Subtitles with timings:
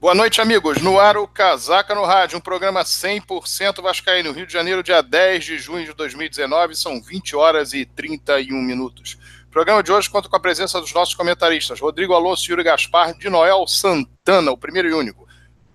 [0.00, 0.80] Boa noite, amigos.
[0.80, 5.44] No ar, o Casaca no Rádio, um programa 100% Vascaíno, Rio de Janeiro, dia 10
[5.44, 9.18] de junho de 2019, são 20 horas e 31 minutos.
[9.48, 12.62] O programa de hoje conta com a presença dos nossos comentaristas, Rodrigo Alonso e Yuri
[12.62, 15.26] Gaspar, de Noel Santana, o primeiro e único.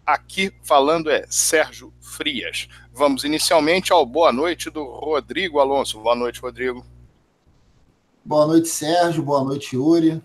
[0.06, 2.70] Aqui falando é Sérgio Frias.
[2.94, 6.00] Vamos inicialmente ao boa noite do Rodrigo Alonso.
[6.00, 6.86] Boa noite, Rodrigo.
[8.24, 9.22] Boa noite, Sérgio.
[9.22, 10.24] Boa noite, Yuri.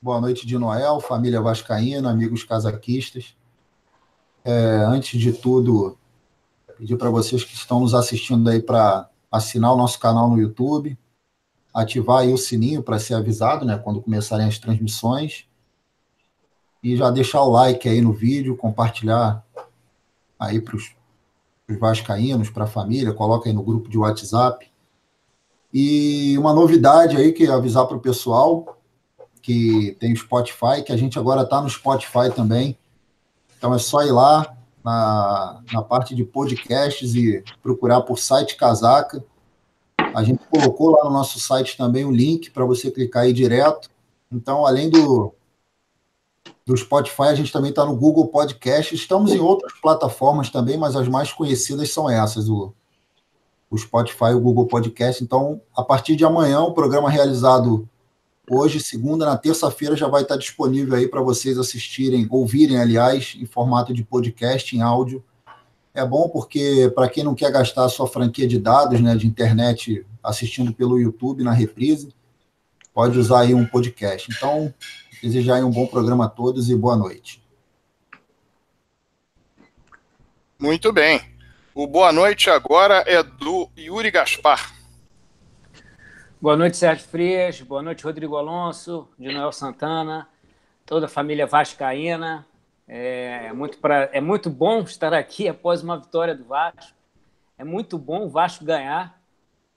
[0.00, 3.34] Boa noite de Noel, família Vascaína, amigos casaquistas.
[4.50, 5.98] É, antes de tudo,
[6.78, 10.96] pedir para vocês que estão nos assistindo aí para assinar o nosso canal no YouTube,
[11.74, 15.46] ativar aí o sininho para ser avisado, né, quando começarem as transmissões,
[16.82, 19.44] e já deixar o like aí no vídeo, compartilhar
[20.40, 20.94] aí para os
[21.78, 24.66] vascaínos, para a família, coloca aí no grupo de WhatsApp.
[25.70, 28.78] E uma novidade aí que avisar para o pessoal,
[29.42, 32.78] que tem o Spotify, que a gente agora está no Spotify também.
[33.58, 39.22] Então é só ir lá na, na parte de podcasts e procurar por site Casaca.
[40.14, 43.32] A gente colocou lá no nosso site também o um link para você clicar aí
[43.32, 43.90] direto.
[44.32, 45.34] Então, além do,
[46.64, 48.94] do Spotify, a gente também está no Google Podcast.
[48.94, 52.72] Estamos em outras plataformas também, mas as mais conhecidas são essas, o,
[53.70, 55.22] o Spotify e o Google Podcast.
[55.22, 57.88] Então, a partir de amanhã, o programa realizado
[58.50, 63.44] Hoje, segunda, na terça-feira, já vai estar disponível aí para vocês assistirem, ouvirem, aliás, em
[63.44, 65.22] formato de podcast, em áudio.
[65.92, 69.26] É bom porque, para quem não quer gastar a sua franquia de dados, né, de
[69.26, 72.14] internet, assistindo pelo YouTube na reprise,
[72.94, 74.32] pode usar aí um podcast.
[74.34, 74.72] Então,
[75.22, 77.42] desejar um bom programa a todos e boa noite.
[80.58, 81.20] Muito bem.
[81.74, 84.77] O boa noite agora é do Yuri Gaspar.
[86.40, 87.60] Boa noite, Sérgio Frias.
[87.62, 90.28] Boa noite, Rodrigo Alonso, de Noel Santana,
[90.86, 92.46] toda a família Vascaína.
[92.86, 94.08] É muito, pra...
[94.12, 96.94] é muito bom estar aqui após uma vitória do Vasco.
[97.58, 99.20] É muito bom o Vasco ganhar.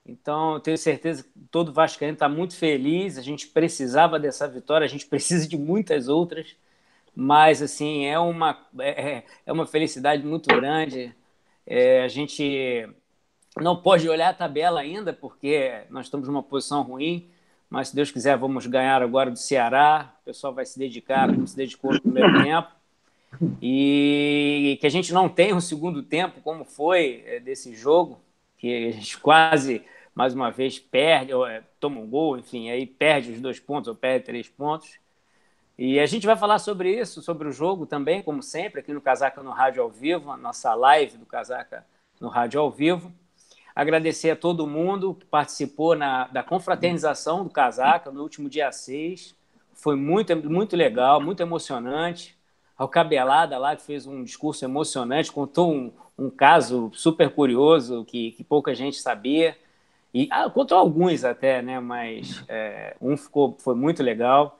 [0.05, 3.17] Então, tenho certeza que todo Vascaíno está muito feliz.
[3.17, 6.55] A gente precisava dessa vitória, a gente precisa de muitas outras.
[7.15, 11.11] Mas, assim, é uma, é, é uma felicidade muito grande.
[11.65, 12.87] É, a gente
[13.57, 17.29] não pode olhar a tabela ainda, porque nós estamos numa posição ruim,
[17.69, 20.13] mas se Deus quiser, vamos ganhar agora do Ceará.
[20.21, 22.69] O pessoal vai se dedicar, como se dedicou no primeiro tempo.
[23.61, 28.19] E que a gente não tenha um segundo tempo, como foi é, desse jogo,
[28.57, 29.83] que a gente quase,
[30.13, 33.87] mais uma vez, perde, ou é, toma um gol, enfim, aí perde os dois pontos
[33.87, 34.99] ou perde três pontos.
[35.77, 39.01] E a gente vai falar sobre isso, sobre o jogo também, como sempre, aqui no
[39.01, 41.85] Casaca no Rádio ao Vivo, a nossa live do Casaca
[42.19, 43.11] no Rádio ao Vivo.
[43.75, 49.35] Agradecer a todo mundo que participou na, da confraternização do Casaca no último dia 6.
[49.73, 52.37] Foi muito, muito legal, muito emocionante.
[52.77, 58.31] Ao Cabelada lá, que fez um discurso emocionante, contou um, um caso super curioso que,
[58.31, 59.55] que pouca gente sabia.
[60.13, 61.79] E ah, contou alguns até, né?
[61.79, 64.59] Mas é, um ficou, foi muito legal.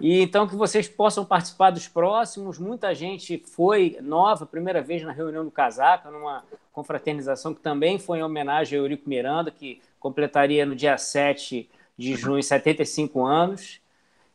[0.00, 2.58] E então que vocês possam participar dos próximos.
[2.58, 8.18] Muita gente foi nova, primeira vez na reunião do Casaca, numa confraternização que também foi
[8.18, 11.68] em homenagem a Eurico Miranda, que completaria no dia 7
[11.98, 13.78] de junho 75 anos.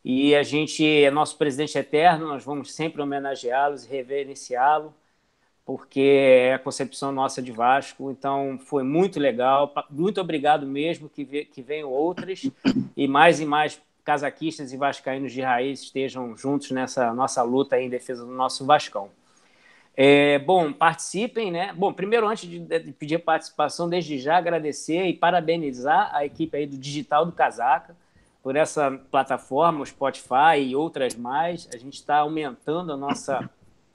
[0.04, 4.94] E a gente é nosso presidente eterno, nós vamos sempre homenageá-los e reverenciá-lo,
[5.64, 8.08] porque é a concepção nossa de Vasco.
[8.12, 12.48] Então foi muito legal, muito obrigado mesmo que, que venham outras
[12.96, 17.90] e mais e mais casaquistas e vascaínos de raiz estejam juntos nessa nossa luta em
[17.90, 19.10] defesa do nosso Vascão.
[19.96, 21.72] É, bom, participem, né?
[21.72, 26.66] Bom, primeiro, antes de, de pedir participação, desde já agradecer e parabenizar a equipe aí
[26.66, 27.96] do Digital do Casaca
[28.42, 31.68] por essa plataforma, o Spotify e outras mais.
[31.74, 33.50] A gente está aumentando a nossa,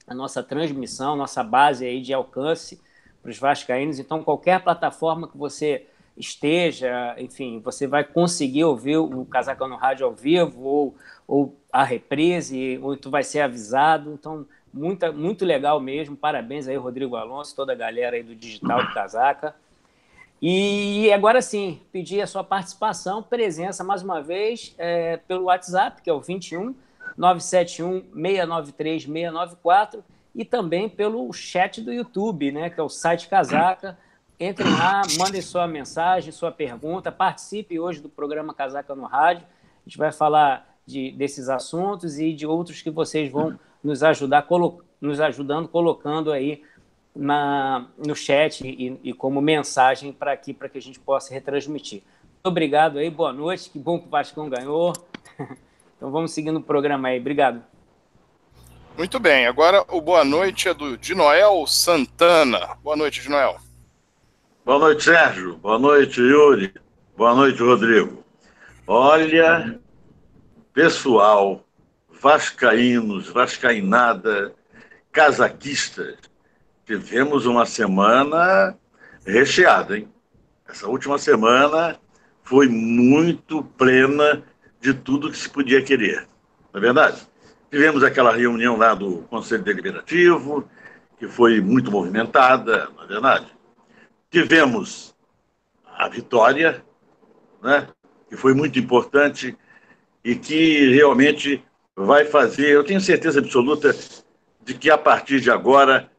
[0.06, 2.78] a nossa transmissão, nossa base aí de alcance
[3.22, 3.98] para os vascaínos.
[3.98, 5.86] Então, qualquer plataforma que você
[6.16, 11.82] esteja, enfim, você vai conseguir ouvir o Casacão no rádio ao vivo ou, ou a
[11.84, 14.12] reprise, ou tu vai ser avisado.
[14.12, 16.16] Então, muito, muito legal mesmo.
[16.16, 19.54] Parabéns aí, Rodrigo Alonso, toda a galera aí do Digital do Casaca.
[20.40, 26.10] E agora sim, pedir a sua participação, presença mais uma vez é, pelo WhatsApp, que
[26.10, 26.74] é o 21
[27.16, 30.04] 971 693 694,
[30.34, 33.96] e também pelo chat do YouTube, né, que é o site Casaca.
[34.44, 39.46] Entrem lá, mandem sua mensagem, sua pergunta, participe hoje do programa Casaca no Rádio.
[39.46, 44.44] A gente vai falar de, desses assuntos e de outros que vocês vão nos ajudar,
[45.00, 46.64] nos ajudando, colocando aí
[47.14, 52.02] na, no chat e, e como mensagem para aqui, para que a gente possa retransmitir.
[52.22, 54.92] Muito obrigado aí, boa noite, que bom que o Vascão ganhou.
[55.96, 57.62] Então vamos seguindo o programa aí, obrigado.
[58.98, 62.76] Muito bem, agora o boa noite é do de Noel Santana.
[62.82, 63.56] Boa noite, de Noel.
[64.64, 65.56] Boa noite, Sérgio.
[65.56, 66.72] Boa noite, Yuri.
[67.16, 68.22] Boa noite, Rodrigo.
[68.86, 69.80] Olha,
[70.72, 71.66] pessoal,
[72.20, 74.54] vascaínos, vascainada,
[75.10, 76.16] casaquistas,
[76.86, 78.78] tivemos uma semana
[79.26, 80.08] recheada, hein?
[80.68, 81.98] Essa última semana
[82.44, 84.44] foi muito plena
[84.80, 86.28] de tudo que se podia querer,
[86.72, 87.26] não é verdade?
[87.68, 90.68] Tivemos aquela reunião lá do Conselho Deliberativo,
[91.18, 93.61] que foi muito movimentada, não é verdade?
[94.32, 95.14] Tivemos
[95.84, 96.82] a vitória,
[97.62, 97.86] né?
[98.30, 99.54] que foi muito importante
[100.24, 101.62] e que realmente
[101.94, 103.94] vai fazer, eu tenho certeza absoluta
[104.62, 106.10] de que a partir de agora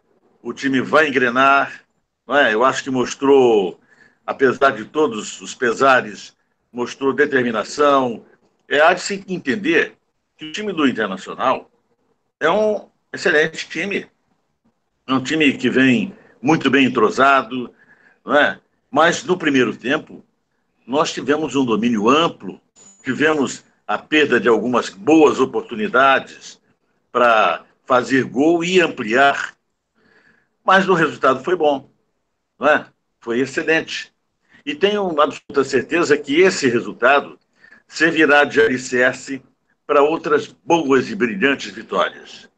[0.44, 1.86] o time vai engrenar.
[2.28, 2.54] Não é?
[2.54, 3.80] Eu acho que mostrou,
[4.24, 6.38] apesar de todos os pesares,
[6.72, 8.24] mostrou determinação.
[8.70, 9.98] É, há de se entender
[10.38, 11.72] que o time do Internacional
[12.40, 14.08] é um excelente time.
[15.08, 17.74] É um time que vem muito bem entrosado,
[18.26, 18.60] não é?
[18.92, 20.24] mas no primeiro tempo
[20.86, 22.62] nós tivemos um domínio amplo,
[23.04, 26.62] tivemos a perda de algumas boas oportunidades
[27.12, 29.56] para fazer gol e ampliar.
[30.64, 31.90] Mas o resultado foi bom,
[32.60, 32.86] não é?
[33.20, 34.14] Foi excelente.
[34.66, 37.40] E tenho absoluta certeza que esse resultado
[37.88, 39.42] servirá de alicerce
[39.86, 42.50] para outras boas e brilhantes vitórias.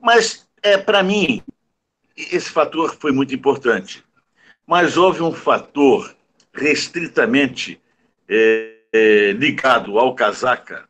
[0.00, 1.42] Mas, é, para mim,
[2.16, 4.02] esse fator foi muito importante.
[4.70, 6.14] Mas houve um fator
[6.52, 7.82] restritamente
[8.28, 10.88] é, é, ligado ao casaca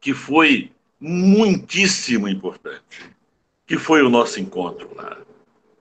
[0.00, 3.14] que foi muitíssimo importante,
[3.66, 5.18] que foi o nosso encontro lá.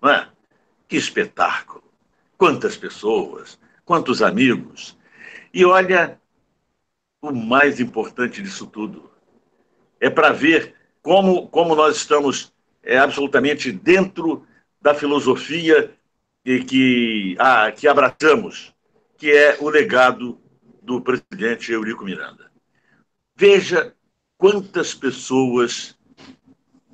[0.02, 0.28] Não é?
[0.86, 1.82] Que espetáculo!
[2.38, 4.98] Quantas pessoas, quantos amigos.
[5.54, 6.20] E olha,
[7.22, 9.10] o mais importante disso tudo
[9.98, 14.46] é para ver como, como nós estamos é, absolutamente dentro
[14.82, 15.97] da filosofia
[16.48, 18.74] e que, ah, que abraçamos,
[19.18, 20.40] que é o legado
[20.82, 22.50] do presidente Eurico Miranda.
[23.36, 23.94] Veja
[24.38, 25.98] quantas pessoas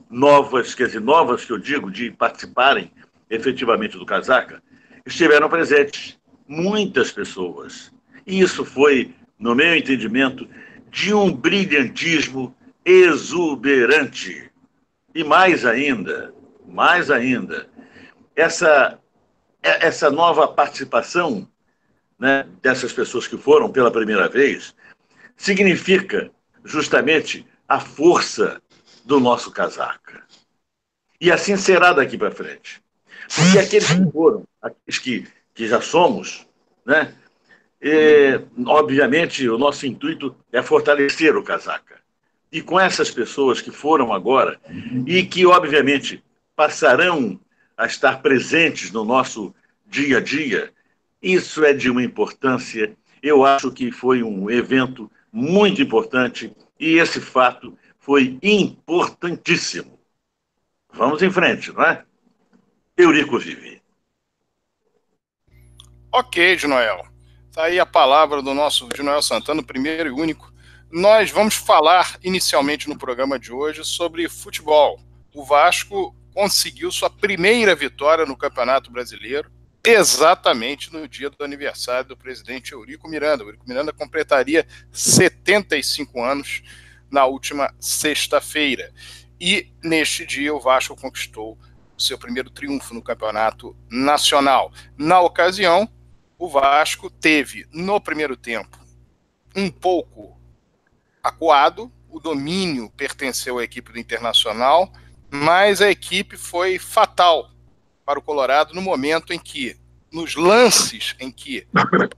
[0.09, 2.91] novas, quer dizer, novas que eu digo, de participarem
[3.29, 4.63] efetivamente do Casaca,
[5.05, 6.17] estiveram presentes.
[6.47, 7.93] Muitas pessoas.
[8.25, 10.49] E isso foi, no meu entendimento,
[10.89, 14.49] de um brilhantismo exuberante.
[15.13, 16.33] E mais ainda,
[16.67, 17.69] mais ainda,
[18.35, 18.99] essa,
[19.63, 21.47] essa nova participação
[22.19, 24.75] né, dessas pessoas que foram pela primeira vez,
[25.37, 26.29] significa
[26.63, 28.61] justamente a força
[29.05, 30.23] do nosso casaca.
[31.19, 32.81] E assim será daqui para frente.
[33.33, 36.45] Porque aqueles que foram, aqueles que, que já somos,
[36.85, 37.15] né,
[37.81, 42.01] é, obviamente o nosso intuito é fortalecer o casaca.
[42.51, 44.59] E com essas pessoas que foram agora
[45.07, 46.23] e que, obviamente,
[46.55, 47.39] passarão
[47.77, 49.53] a estar presentes no nosso
[49.85, 50.71] dia a dia,
[51.21, 52.95] isso é de uma importância.
[53.21, 59.97] Eu acho que foi um evento muito importante e esse fato foi importantíssimo.
[60.91, 62.03] Vamos em frente, não é?
[62.97, 63.81] Eurico Vive.
[66.11, 67.07] Ok, Noel.
[67.49, 70.53] Está aí a palavra do nosso Noel Santana, primeiro e único.
[70.91, 74.99] Nós vamos falar inicialmente no programa de hoje sobre futebol.
[75.33, 79.51] O Vasco conseguiu sua primeira vitória no Campeonato Brasileiro
[79.85, 83.43] exatamente no dia do aniversário do presidente Eurico Miranda.
[83.43, 86.63] O Eurico Miranda completaria 75 anos
[87.11, 88.93] na última sexta-feira.
[89.39, 91.57] E neste dia o Vasco conquistou
[91.97, 94.71] seu primeiro triunfo no campeonato nacional.
[94.97, 95.87] Na ocasião,
[96.39, 98.79] o Vasco teve no primeiro tempo
[99.55, 100.39] um pouco
[101.21, 104.91] acuado, o domínio pertenceu à equipe do Internacional,
[105.35, 107.49] mas a equipe foi fatal
[108.05, 109.75] para o Colorado no momento em que,
[110.11, 111.67] nos lances em que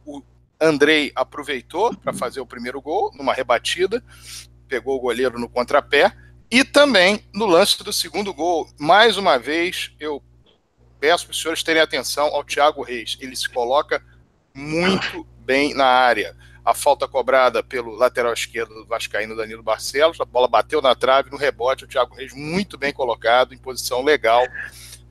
[0.05, 0.21] o
[0.59, 4.03] Andrei aproveitou para fazer o primeiro gol, numa rebatida,
[4.67, 6.13] pegou o goleiro no contrapé,
[6.51, 8.67] e também no lance do segundo gol.
[8.77, 10.21] Mais uma vez, eu
[10.99, 13.17] peço para os senhores terem atenção ao Thiago Reis.
[13.21, 14.03] Ele se coloca
[14.53, 16.35] muito bem na área.
[16.65, 21.29] A falta cobrada pelo lateral esquerdo do Vascaíno Danilo Barcelos, a bola bateu na trave,
[21.29, 24.43] no rebote, o Thiago Reis muito bem colocado, em posição legal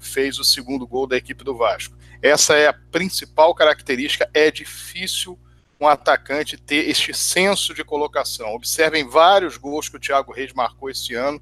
[0.04, 1.96] fez o segundo gol da equipe do Vasco.
[2.22, 4.28] Essa é a principal característica.
[4.32, 5.38] É difícil
[5.80, 8.54] um atacante ter este senso de colocação.
[8.54, 11.40] Observem vários gols que o Thiago Reis marcou esse ano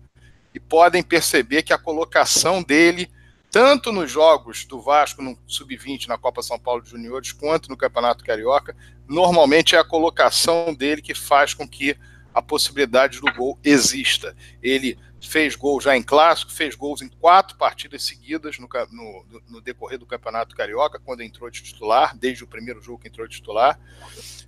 [0.54, 3.10] e podem perceber que a colocação dele,
[3.52, 7.76] tanto nos jogos do Vasco no Sub-20 na Copa São Paulo de Juniores, quanto no
[7.76, 8.74] Campeonato Carioca,
[9.06, 11.94] normalmente é a colocação dele que faz com que
[12.34, 14.36] a possibilidade do gol exista.
[14.62, 19.60] Ele fez gol já em clássico, fez gols em quatro partidas seguidas no, no, no,
[19.60, 23.36] decorrer do Campeonato Carioca, quando entrou de titular, desde o primeiro jogo que entrou de
[23.36, 23.78] titular.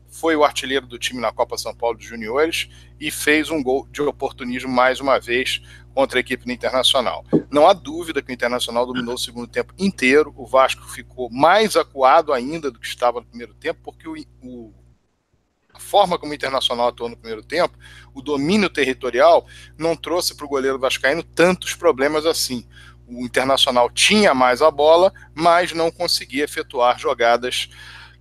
[0.08, 2.68] Foi o artilheiro do time na Copa São Paulo de Juniores
[3.00, 5.60] e fez um gol de oportunismo mais uma vez
[5.92, 7.24] contra a equipe do Internacional.
[7.50, 11.76] Não há dúvida que o Internacional dominou o segundo tempo inteiro, o Vasco ficou mais
[11.76, 14.72] acuado ainda do que estava no primeiro tempo, porque o, o
[15.74, 17.76] a forma como o Internacional atuou no primeiro tempo,
[18.14, 22.64] o domínio territorial não trouxe para o goleiro vascaíno tantos problemas assim.
[23.06, 27.68] O Internacional tinha mais a bola, mas não conseguia efetuar jogadas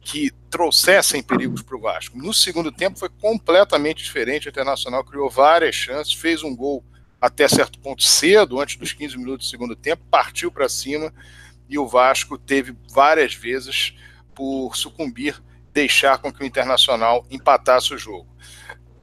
[0.01, 2.17] que trouxessem perigos para o Vasco.
[2.17, 4.47] No segundo tempo foi completamente diferente.
[4.47, 6.83] O Internacional criou várias chances, fez um gol
[7.21, 11.13] até certo ponto cedo, antes dos 15 minutos do segundo tempo, partiu para cima
[11.69, 13.95] e o Vasco teve várias vezes
[14.35, 15.41] por sucumbir
[15.73, 18.31] deixar com que o Internacional empatasse o jogo.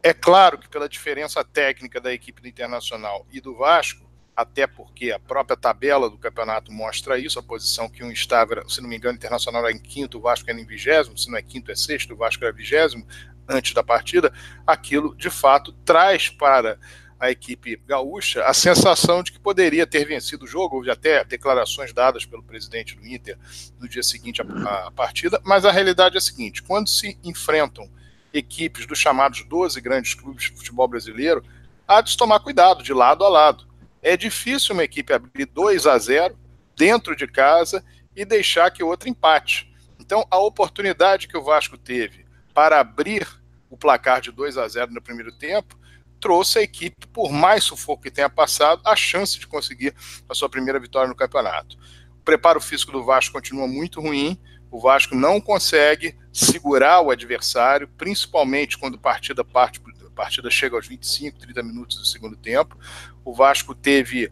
[0.02, 5.12] É claro que pela diferença técnica da equipe do Internacional e do Vasco, até porque
[5.12, 8.96] a própria tabela do campeonato mostra isso, a posição que um estava, se não me
[8.96, 11.70] engano, o Internacional era em quinto, o Vasco era em vigésimo, se não é quinto
[11.70, 13.06] é sexto, o Vasco era vigésimo
[13.48, 14.32] antes da partida,
[14.66, 16.78] aquilo de fato traz para
[17.20, 21.92] a equipe gaúcha a sensação de que poderia ter vencido o jogo, houve até declarações
[21.92, 23.38] dadas pelo presidente do Inter
[23.78, 27.90] no dia seguinte à, partida, mas a realidade é a seguinte: quando se enfrentam
[28.32, 31.44] equipes dos chamados 12 grandes clubes de futebol brasileiro,
[31.86, 33.68] há de se tomar cuidado de lado a lado.
[34.02, 36.38] É difícil uma equipe abrir 2 a 0
[36.74, 37.84] dentro de casa
[38.16, 39.70] e deixar que o outro empate.
[39.98, 42.24] Então, a oportunidade que o Vasco teve
[42.54, 43.28] para abrir
[43.68, 45.78] o placar de 2 a 0 no primeiro tempo
[46.20, 49.94] trouxe a equipe, por mais sufoco que tenha passado, a chance de conseguir
[50.28, 51.76] a sua primeira vitória no campeonato.
[52.18, 54.38] O preparo físico do Vasco continua muito ruim,
[54.70, 60.76] o Vasco não consegue segurar o adversário, principalmente quando a partida, parte, a partida chega
[60.76, 62.78] aos 25, 30 minutos do segundo tempo.
[63.24, 64.30] O Vasco teve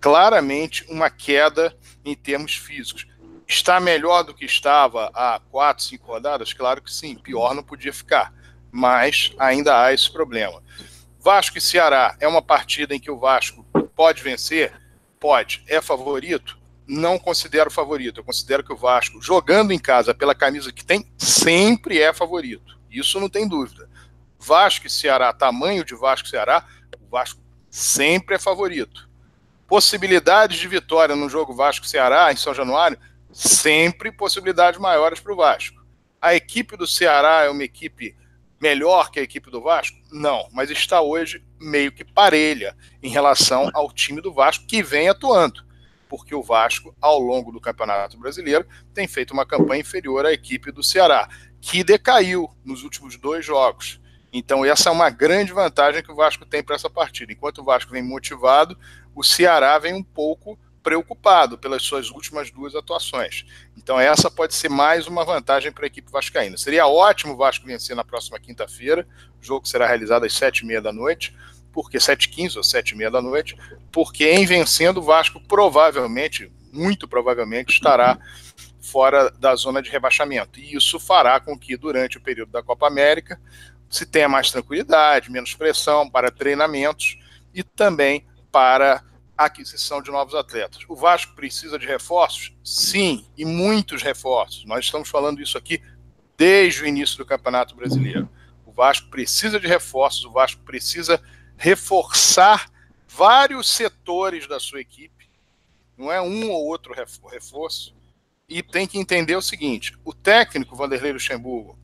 [0.00, 3.06] claramente uma queda em termos físicos.
[3.46, 6.54] Está melhor do que estava há quatro, cinco rodadas?
[6.54, 8.32] Claro que sim, pior não podia ficar,
[8.72, 10.62] mas ainda há esse problema.
[11.24, 13.64] Vasco e Ceará é uma partida em que o Vasco
[13.96, 14.78] pode vencer?
[15.18, 15.64] Pode.
[15.66, 16.58] É favorito?
[16.86, 18.20] Não considero favorito.
[18.20, 22.78] Eu considero que o Vasco, jogando em casa pela camisa que tem, sempre é favorito.
[22.90, 23.88] Isso não tem dúvida.
[24.38, 26.66] Vasco e Ceará, tamanho de Vasco e Ceará,
[27.00, 27.40] o Vasco
[27.70, 29.08] sempre é favorito.
[29.66, 32.98] Possibilidades de vitória no jogo Vasco-Ceará em São Januário,
[33.32, 35.82] sempre possibilidades maiores para o Vasco.
[36.20, 38.14] A equipe do Ceará é uma equipe
[38.64, 39.98] melhor que a equipe do Vasco?
[40.10, 45.06] Não, mas está hoje meio que parelha em relação ao time do Vasco que vem
[45.06, 45.62] atuando,
[46.08, 50.72] porque o Vasco, ao longo do Campeonato Brasileiro, tem feito uma campanha inferior à equipe
[50.72, 51.28] do Ceará,
[51.60, 54.00] que decaiu nos últimos dois jogos.
[54.32, 57.34] Então, essa é uma grande vantagem que o Vasco tem para essa partida.
[57.34, 58.78] Enquanto o Vasco vem motivado,
[59.14, 63.46] o Ceará vem um pouco preocupado pelas suas últimas duas atuações.
[63.76, 66.58] Então, essa pode ser mais uma vantagem para a equipe vascaína.
[66.58, 69.08] Seria ótimo o Vasco vencer na próxima quinta-feira.
[69.40, 71.34] O jogo será realizado às sete e meia da noite,
[71.72, 73.56] porque sete quinze ou sete e meia da noite,
[73.90, 78.18] porque em vencendo o Vasco provavelmente, muito provavelmente, estará
[78.82, 80.60] fora da zona de rebaixamento.
[80.60, 83.40] E isso fará com que durante o período da Copa América
[83.88, 87.16] se tenha mais tranquilidade, menos pressão para treinamentos
[87.54, 89.02] e também para
[89.36, 90.82] aquisição de novos atletas.
[90.88, 92.52] O Vasco precisa de reforços?
[92.62, 94.64] Sim, e muitos reforços.
[94.64, 95.82] Nós estamos falando isso aqui
[96.36, 98.28] desde o início do Campeonato Brasileiro.
[98.64, 101.20] O Vasco precisa de reforços, o Vasco precisa
[101.56, 102.70] reforçar
[103.08, 105.28] vários setores da sua equipe.
[105.96, 107.94] Não é um ou outro reforço.
[108.48, 111.78] E tem que entender o seguinte: o técnico Vanderlei Luxemburgo,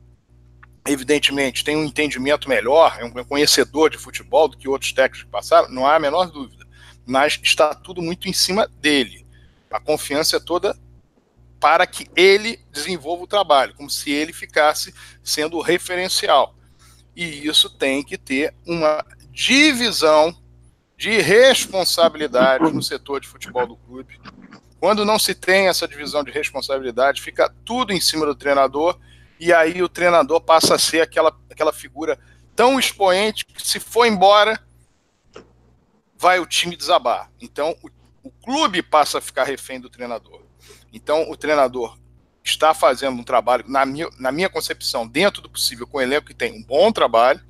[0.85, 5.29] evidentemente, tem um entendimento melhor, é um conhecedor de futebol do que outros técnicos que
[5.29, 6.61] passaram, não há a menor dúvida
[7.05, 9.25] mas está tudo muito em cima dele.
[9.69, 10.77] A confiança é toda
[11.59, 14.93] para que ele desenvolva o trabalho, como se ele ficasse
[15.23, 16.55] sendo o referencial.
[17.15, 20.35] E isso tem que ter uma divisão
[20.97, 24.19] de responsabilidade no setor de futebol do clube.
[24.79, 28.99] Quando não se tem essa divisão de responsabilidade, fica tudo em cima do treinador,
[29.39, 32.19] e aí o treinador passa a ser aquela, aquela figura
[32.55, 34.59] tão expoente que, se for embora,
[36.21, 37.31] vai o time desabar.
[37.41, 37.89] Então, o,
[38.21, 40.43] o clube passa a ficar refém do treinador.
[40.93, 41.97] Então, o treinador
[42.43, 46.27] está fazendo um trabalho, na minha, na minha concepção, dentro do possível, com o elenco
[46.27, 47.41] que tem um bom trabalho,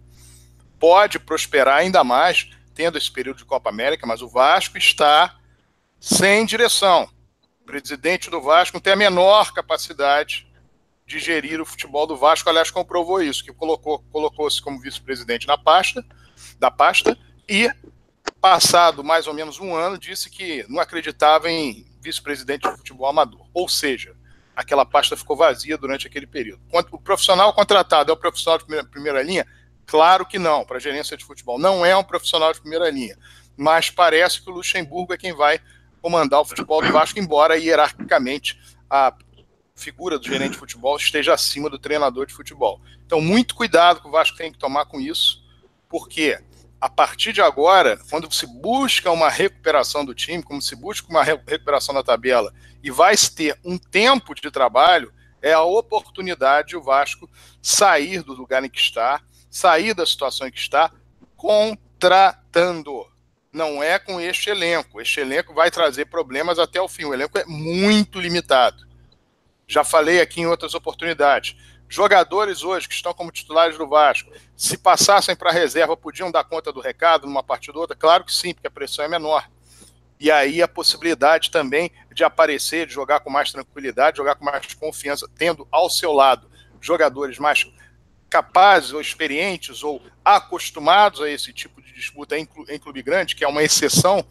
[0.80, 5.38] pode prosperar ainda mais, tendo esse período de Copa América, mas o Vasco está
[6.00, 7.10] sem direção.
[7.62, 10.48] O presidente do Vasco não tem a menor capacidade
[11.06, 12.50] de gerir o futebol do Vasco.
[12.50, 16.06] Aliás, comprovou isso, que colocou colocou-se como vice-presidente na pasta,
[16.58, 17.18] da pasta
[17.50, 17.70] e
[18.42, 23.46] passado mais ou menos um ano disse que não acreditava em vice-presidente de futebol amador.
[23.54, 24.16] Ou seja,
[24.56, 26.62] aquela pasta ficou vazia durante aquele período.
[26.92, 29.46] O profissional contratado é o profissional de primeira, primeira linha?
[29.86, 31.60] Claro que não, para gerência de futebol.
[31.60, 33.16] Não é um profissional de primeira linha.
[33.56, 35.60] Mas parece que o Luxemburgo é quem vai
[36.02, 39.14] comandar o futebol do Vasco, embora hierarquicamente a
[39.76, 42.82] figura do gerente de futebol esteja acima do treinador de futebol.
[43.06, 45.44] Então, muito cuidado que o Vasco tem que tomar com isso,
[45.88, 46.40] porque
[46.82, 51.24] a partir de agora, quando se busca uma recuperação do time, como se busca uma
[51.24, 52.52] recuperação da tabela,
[52.84, 57.30] e vai se ter um tempo de trabalho, é a oportunidade de o Vasco
[57.62, 60.92] sair do lugar em que está, sair da situação em que está,
[61.38, 63.08] contratando.
[63.54, 65.00] Não é com este elenco.
[65.00, 67.06] Este elenco vai trazer problemas até o fim.
[67.06, 68.88] O elenco é muito limitado.
[69.68, 71.56] Já falei aqui em outras oportunidades.
[71.92, 76.46] Jogadores hoje que estão como titulares do Vasco, se passassem para a reserva, podiam dar
[76.46, 77.98] conta do recado numa partida ou outra?
[77.98, 79.46] Claro que sim, porque a pressão é menor.
[80.18, 84.74] E aí a possibilidade também de aparecer, de jogar com mais tranquilidade, jogar com mais
[84.74, 87.70] confiança, tendo ao seu lado jogadores mais
[88.30, 93.48] capazes ou experientes ou acostumados a esse tipo de disputa em, clube grande, que é
[93.50, 94.26] uma exceção,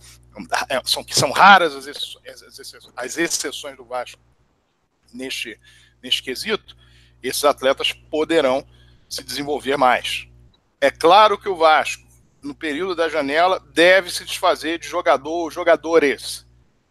[0.70, 4.18] é, são, que são raras as exceções, as exceções do Vasco
[5.12, 5.60] neste,
[6.02, 6.80] neste quesito,
[7.22, 8.64] esses atletas poderão
[9.08, 10.26] se desenvolver mais.
[10.80, 12.06] É claro que o Vasco,
[12.42, 16.46] no período da janela, deve se desfazer de jogador ou jogadores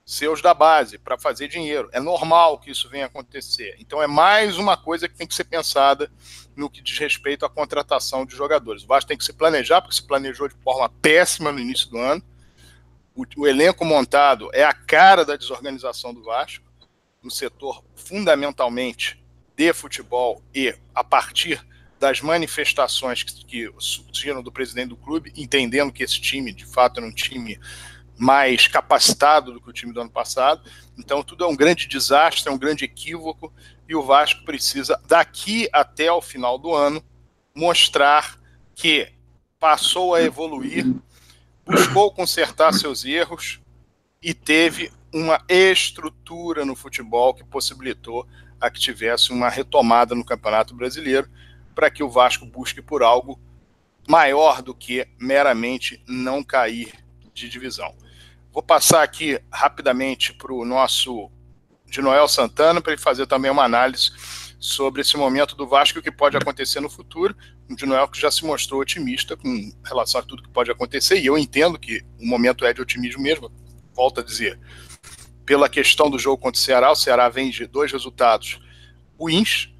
[0.09, 1.88] seus da base para fazer dinheiro.
[1.91, 3.75] É normal que isso venha acontecer.
[3.79, 6.12] Então é mais uma coisa que tem que ser pensada
[6.55, 8.83] no que diz respeito à contratação de jogadores.
[8.83, 12.00] O Vasco tem que se planejar, porque se planejou de forma péssima no início do
[12.00, 12.24] ano.
[13.15, 16.65] O, o elenco montado é a cara da desorganização do Vasco,
[17.21, 19.24] no setor fundamentalmente
[19.60, 21.62] de futebol e a partir
[22.00, 27.02] das manifestações que, que surgiram do presidente do clube, entendendo que esse time, de fato,
[27.02, 27.60] era um time
[28.17, 30.63] mais capacitado do que o time do ano passado.
[30.98, 33.52] Então, tudo é um grande desastre, é um grande equívoco,
[33.86, 37.04] e o Vasco precisa, daqui até o final do ano,
[37.54, 38.39] mostrar
[38.74, 39.12] que
[39.60, 40.86] passou a evoluir,
[41.65, 43.60] buscou consertar seus erros
[44.22, 48.26] e teve uma estrutura no futebol que possibilitou
[48.60, 51.30] a que tivesse uma retomada no Campeonato Brasileiro,
[51.74, 53.39] para que o Vasco busque por algo
[54.08, 56.91] maior do que meramente não cair
[57.34, 57.95] de divisão.
[58.52, 61.32] Vou passar aqui rapidamente para o nosso
[61.86, 64.12] de Noel Santana, para ele fazer também uma análise
[64.60, 67.36] sobre esse momento do Vasco e o que pode acontecer no futuro.
[67.69, 71.19] O de Noel que já se mostrou otimista com relação a tudo que pode acontecer,
[71.19, 73.52] e eu entendo que o momento é de otimismo mesmo,
[73.93, 74.60] volto a dizer
[75.49, 76.91] pela questão do jogo contra o Ceará.
[76.91, 78.59] O Ceará vem de dois resultados
[79.19, 79.73] ruins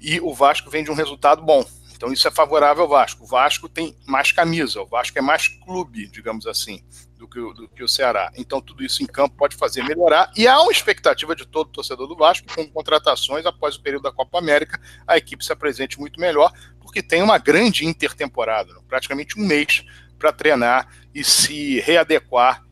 [0.00, 1.64] e o Vasco vem de um resultado bom.
[1.92, 3.24] Então isso é favorável ao Vasco.
[3.24, 6.84] O Vasco tem mais camisa, o Vasco é mais clube, digamos assim,
[7.18, 8.30] do que, o, do que o Ceará.
[8.36, 10.30] Então tudo isso em campo pode fazer melhorar.
[10.36, 14.12] E há uma expectativa de todo torcedor do Vasco, com contratações após o período da
[14.12, 19.44] Copa América, a equipe se apresente muito melhor, porque tem uma grande intertemporada, praticamente um
[19.44, 19.84] mês
[20.16, 22.64] para treinar e se readequar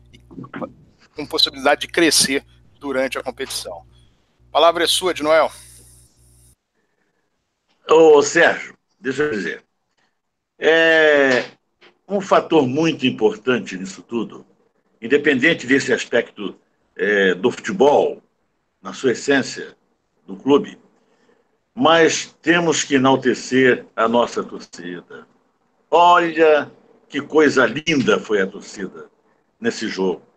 [1.19, 2.45] com possibilidade de crescer
[2.79, 3.85] durante a competição.
[4.47, 5.51] A palavra é sua, de Noel.
[7.89, 9.63] Ô, Sérgio, deixa eu dizer.
[10.57, 11.43] É
[12.07, 14.45] um fator muito importante nisso tudo,
[15.01, 16.57] independente desse aspecto
[16.95, 18.23] é, do futebol,
[18.81, 19.75] na sua essência,
[20.25, 20.79] do clube,
[21.75, 25.27] mas temos que enaltecer a nossa torcida.
[25.91, 26.71] Olha
[27.09, 29.09] que coisa linda foi a torcida
[29.59, 30.28] nesse jogo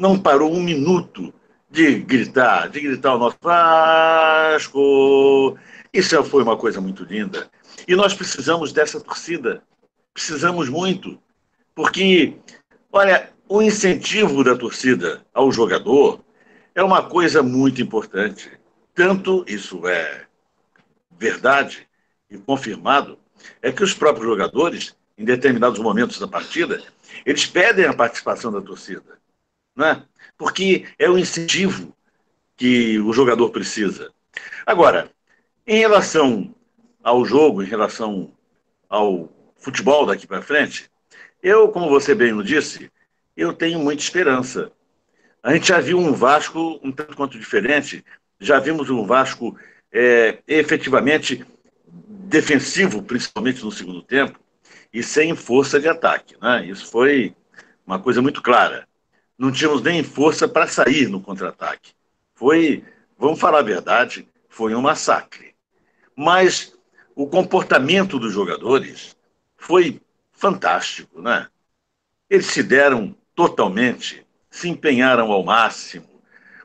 [0.00, 1.32] não parou um minuto
[1.70, 4.78] de gritar, de gritar o nosso Vasco.
[5.92, 7.50] Isso foi uma coisa muito linda.
[7.86, 9.62] E nós precisamos dessa torcida.
[10.14, 11.20] Precisamos muito.
[11.74, 12.38] Porque,
[12.90, 16.24] olha, o incentivo da torcida ao jogador
[16.74, 18.50] é uma coisa muito importante.
[18.94, 20.24] Tanto isso é
[21.18, 21.86] verdade
[22.30, 23.18] e confirmado,
[23.60, 26.82] é que os próprios jogadores, em determinados momentos da partida,
[27.26, 29.19] eles pedem a participação da torcida
[29.76, 30.04] né?
[30.36, 31.94] porque é o incentivo
[32.56, 34.10] que o jogador precisa.
[34.66, 35.10] Agora,
[35.66, 36.54] em relação
[37.02, 38.32] ao jogo, em relação
[38.88, 40.90] ao futebol daqui para frente,
[41.42, 42.90] eu, como você bem disse,
[43.36, 44.70] eu tenho muita esperança.
[45.42, 48.04] A gente já viu um Vasco um tanto quanto diferente,
[48.38, 49.56] já vimos um Vasco
[49.92, 51.44] é, efetivamente
[51.86, 54.38] defensivo, principalmente no segundo tempo,
[54.92, 56.36] e sem força de ataque.
[56.40, 56.66] Né?
[56.66, 57.34] Isso foi
[57.86, 58.88] uma coisa muito clara
[59.40, 61.94] não tínhamos nem força para sair no contra-ataque.
[62.34, 62.84] Foi,
[63.18, 65.54] vamos falar a verdade, foi um massacre.
[66.14, 66.76] mas
[67.16, 69.16] o comportamento dos jogadores
[69.56, 69.98] foi
[70.32, 71.48] fantástico, né?
[72.28, 76.20] Eles se deram totalmente, se empenharam ao máximo,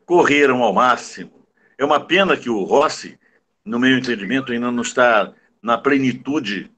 [0.06, 1.48] correram ao máximo.
[1.78, 3.18] É uma pena que o Rossi,
[3.64, 6.70] no meu entendimento, ainda não está na plenitude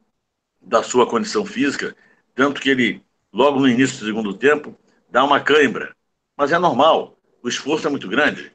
[0.61, 1.95] da sua condição física,
[2.35, 4.77] tanto que ele, logo no início do segundo tempo,
[5.17, 5.95] dá uma cãibra.
[6.37, 8.51] Mas é normal, o esforço é muito grande.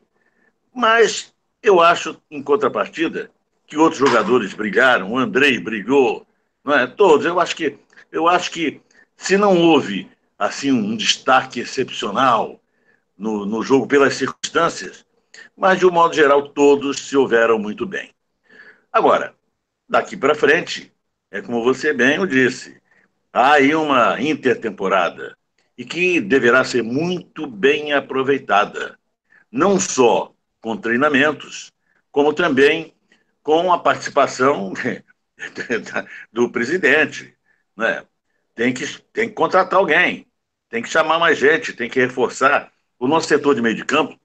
[0.72, 3.32] Mas eu acho, em contrapartida,
[3.66, 6.24] que outros jogadores brilharam, o Andrei brilhou,
[6.62, 6.86] não é?
[6.86, 7.26] Todos.
[7.26, 7.76] Eu acho que,
[8.12, 8.80] eu acho que
[9.16, 12.60] se não houve assim um destaque excepcional
[13.18, 15.04] no, no jogo pelas circunstâncias,
[15.56, 18.14] mas de um modo geral todos se houveram muito bem.
[18.92, 19.34] Agora,
[19.88, 20.92] daqui para frente,
[21.28, 22.80] é como você bem o disse,
[23.32, 25.36] há aí uma intertemporada
[25.76, 28.98] e que deverá ser muito bem aproveitada,
[29.50, 31.72] não só com treinamentos,
[32.10, 32.94] como também
[33.42, 34.72] com a participação
[36.32, 37.36] do presidente.
[37.76, 38.04] Né?
[38.54, 40.26] Tem, que, tem que contratar alguém,
[40.68, 42.72] tem que chamar mais gente, tem que reforçar.
[42.98, 44.18] O nosso setor de meio de campo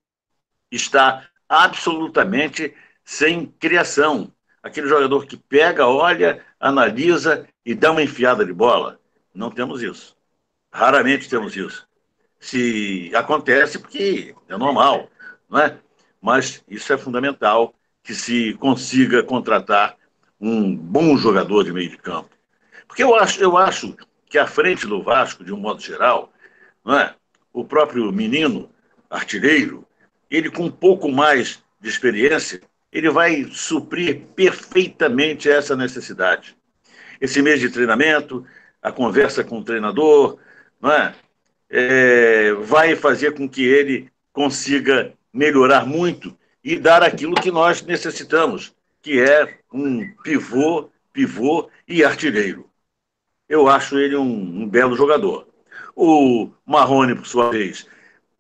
[0.72, 4.32] está absolutamente sem criação
[4.68, 9.00] aquele jogador que pega, olha, analisa e dá uma enfiada de bola.
[9.34, 10.17] Não temos isso.
[10.78, 11.88] Raramente temos isso.
[12.40, 15.10] Se acontece, porque é normal,
[15.50, 15.76] não é?
[16.22, 19.98] Mas isso é fundamental que se consiga contratar
[20.40, 22.30] um bom jogador de meio de campo.
[22.88, 26.32] Porque eu acho, eu acho que à frente do Vasco, de um modo geral,
[26.86, 27.16] não é?
[27.52, 28.70] o próprio menino
[29.10, 29.84] artilheiro,
[30.30, 32.62] ele com um pouco mais de experiência,
[32.92, 36.56] ele vai suprir perfeitamente essa necessidade.
[37.20, 38.46] Esse mês de treinamento,
[38.80, 40.38] a conversa com o treinador,
[40.82, 41.16] não é?
[41.70, 48.76] é vai fazer com que ele consiga melhorar muito e dar aquilo que nós necessitamos,
[49.02, 52.70] que é um pivô, pivô e artilheiro.
[53.48, 55.48] Eu acho ele um, um belo jogador.
[55.96, 57.88] O Marrone, por sua vez,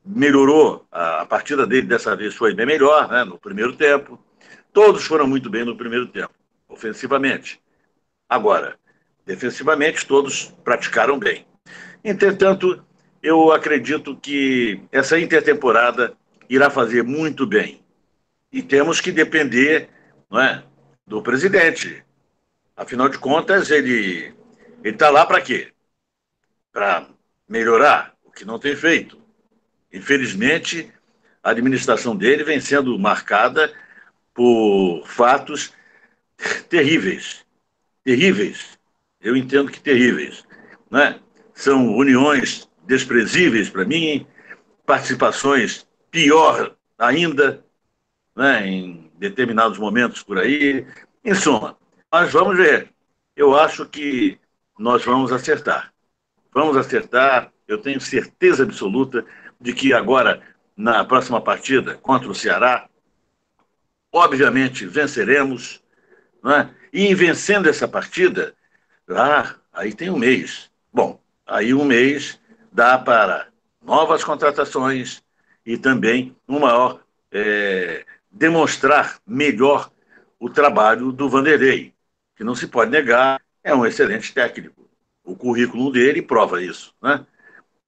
[0.05, 4.19] melhorou, a partida dele dessa vez foi bem melhor, né, no primeiro tempo.
[4.73, 6.33] Todos foram muito bem no primeiro tempo,
[6.67, 7.59] ofensivamente.
[8.29, 8.77] Agora,
[9.25, 11.45] defensivamente, todos praticaram bem.
[12.07, 12.81] Entretanto,
[13.21, 16.15] eu acredito que essa intertemporada
[16.49, 17.81] irá fazer muito bem.
[18.49, 19.89] E temos que depender
[20.31, 20.63] não é,
[21.05, 22.01] do presidente.
[22.77, 24.33] Afinal de contas, ele
[24.85, 25.73] está lá para quê?
[26.71, 27.09] Para
[27.45, 29.21] melhorar o que não tem feito.
[29.91, 30.89] Infelizmente,
[31.43, 33.69] a administração dele vem sendo marcada
[34.33, 35.73] por fatos
[36.69, 37.45] terríveis.
[38.01, 38.79] Terríveis.
[39.19, 40.45] Eu entendo que terríveis.
[40.89, 41.19] Né?
[41.57, 44.27] São uniões desprezíveis para mim,
[44.85, 47.65] participações pior ainda,
[48.35, 50.85] né, em determinados momentos por aí.
[51.25, 51.75] Em suma,
[52.11, 52.93] mas vamos ver.
[53.35, 54.39] Eu acho que
[54.77, 55.91] nós vamos acertar.
[56.53, 57.51] Vamos acertar.
[57.67, 59.25] Eu tenho certeza absoluta
[59.59, 60.43] de que agora,
[60.75, 62.87] na próxima partida contra o Ceará,
[64.13, 65.83] obviamente venceremos,
[66.45, 66.69] é?
[66.93, 68.55] e vencendo essa partida,
[69.09, 70.69] ah, aí tem um mês.
[70.93, 72.39] Bom, aí um mês
[72.71, 73.47] dá para
[73.81, 75.23] novas contratações
[75.65, 79.91] e também um maior é, demonstrar melhor
[80.39, 81.93] o trabalho do Vanderlei,
[82.35, 84.87] que não se pode negar, é um excelente técnico.
[85.23, 86.93] O currículo dele prova isso.
[87.01, 87.25] Né?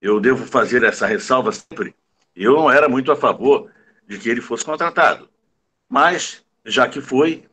[0.00, 1.94] Eu devo fazer essa ressalva sempre.
[2.34, 3.70] Eu não era muito a favor
[4.06, 5.30] de que ele fosse contratado
[5.90, 7.44] mas já que foi,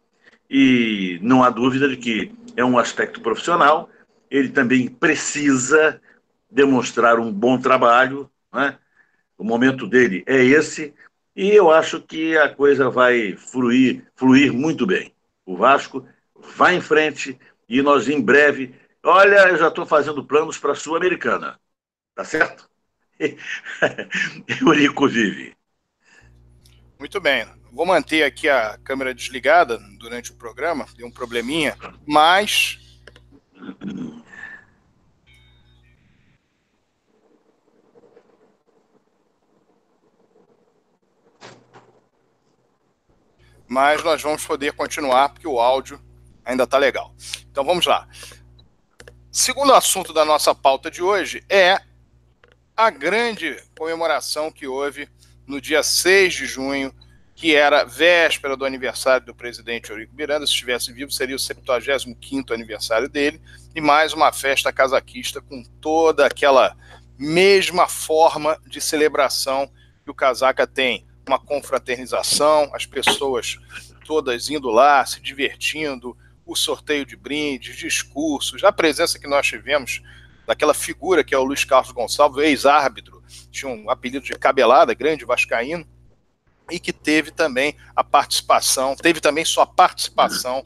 [0.47, 3.89] e não há dúvida de que é um aspecto profissional,
[4.29, 6.01] ele também precisa
[6.49, 8.77] demonstrar um bom trabalho, né?
[9.37, 10.93] o momento dele é esse,
[11.35, 15.13] e eu acho que a coisa vai fluir, fluir muito bem.
[15.45, 17.37] O Vasco vai em frente
[17.69, 18.73] e nós em breve.
[19.03, 21.59] Olha, eu já estou fazendo planos para a Sul-Americana.
[22.15, 22.67] Tá certo?
[24.61, 25.55] Eurico vive.
[26.97, 27.45] Muito bem.
[27.71, 32.79] Vou manter aqui a câmera desligada durante o programa, deu um probleminha, mas.
[43.67, 46.01] Mas nós vamos poder continuar, porque o áudio
[46.45, 47.13] ainda está legal.
[47.51, 48.07] Então vamos lá.
[49.31, 51.79] Segundo assunto da nossa pauta de hoje é
[52.75, 55.09] a grande comemoração que houve
[55.45, 56.93] no dia 6 de junho
[57.37, 62.51] que era véspera do aniversário do presidente Eurico Miranda, se estivesse vivo, seria o 75º
[62.51, 63.39] aniversário dele,
[63.75, 66.75] e mais uma festa casaquista com toda aquela
[67.15, 69.71] mesma forma de celebração
[70.03, 73.59] que o casaca tem, uma confraternização, as pessoas
[74.03, 80.01] todas indo lá, se divertindo, o sorteio de brindes, discursos, a presença que nós tivemos
[80.47, 83.21] daquela figura que é o Luiz Carlos Gonçalves, ex-árbitro,
[83.51, 85.85] tinha um apelido de cabelada, grande vascaíno,
[86.69, 90.65] e que teve também a participação, teve também sua participação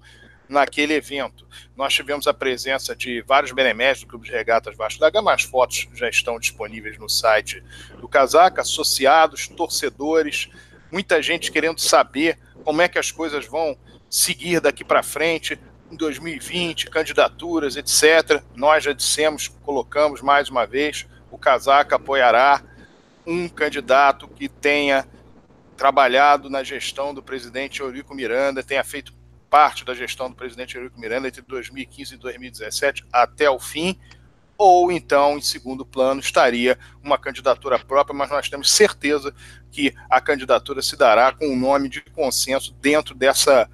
[0.50, 1.48] naquele evento.
[1.76, 5.44] Nós tivemos a presença de vários beneméritos do Clube de Regatas Vasco da Gama, as
[5.44, 7.64] fotos já estão disponíveis no site
[8.00, 10.50] do Casaca, associados, torcedores,
[10.92, 13.78] muita gente querendo saber como é que as coisas vão
[14.10, 15.58] seguir daqui para frente,
[15.90, 18.44] em 2020, candidaturas, etc.
[18.56, 22.62] Nós já dissemos, colocamos mais uma vez, o Casaca apoiará
[23.26, 25.08] um candidato que tenha
[25.82, 29.12] trabalhado na gestão do presidente Eurico Miranda, tenha feito
[29.50, 34.00] parte da gestão do presidente Eurico Miranda entre 2015 e 2017 até o fim,
[34.56, 39.34] ou então, em segundo plano, estaria uma candidatura própria, mas nós temos certeza
[39.72, 43.68] que a candidatura se dará com um nome de consenso dentro dessa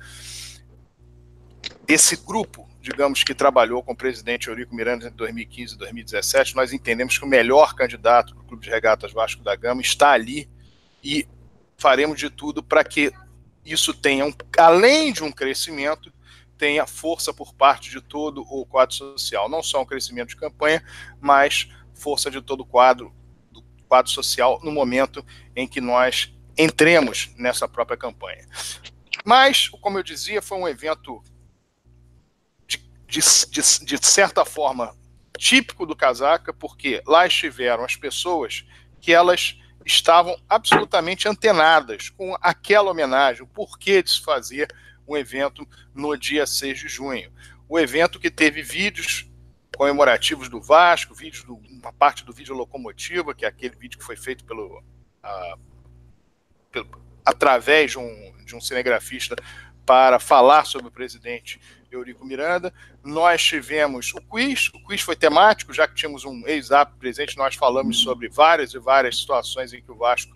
[1.85, 6.55] desse grupo, digamos, que trabalhou com o presidente Eurico Miranda em 2015 e 2017.
[6.55, 10.49] Nós entendemos que o melhor candidato do Clube de Regatas Vasco da Gama está ali
[11.03, 11.27] e
[11.77, 13.13] faremos de tudo para que
[13.63, 16.11] isso tenha, um, além de um crescimento,
[16.57, 19.47] tenha força por parte de todo o quadro social.
[19.47, 20.83] Não só um crescimento de campanha,
[21.21, 23.13] mas força de todo o quadro,
[23.51, 25.23] do quadro social no momento
[25.55, 28.47] em que nós entremos nessa própria campanha.
[29.23, 31.21] Mas, como eu dizia, foi um evento
[32.65, 34.95] de, de, de, de certa forma
[35.37, 38.65] típico do Casaca, porque lá estiveram as pessoas
[38.99, 44.67] que elas estavam absolutamente antenadas com aquela homenagem, o porquê de se fazer
[45.07, 47.31] um evento no dia 6 de junho.
[47.69, 49.25] O evento que teve vídeos
[49.77, 54.03] comemorativos do Vasco, vídeos do, uma parte do vídeo locomotiva, que é aquele vídeo que
[54.03, 55.59] foi feito pelo, uh,
[56.69, 56.89] pelo
[57.25, 59.35] através de um, de um cinegrafista
[59.85, 62.73] para falar sobre o presidente Eurico Miranda.
[63.03, 67.55] Nós tivemos o quiz, o quiz foi temático, já que tínhamos um ex-app presente, nós
[67.55, 70.35] falamos sobre várias e várias situações em que o Vasco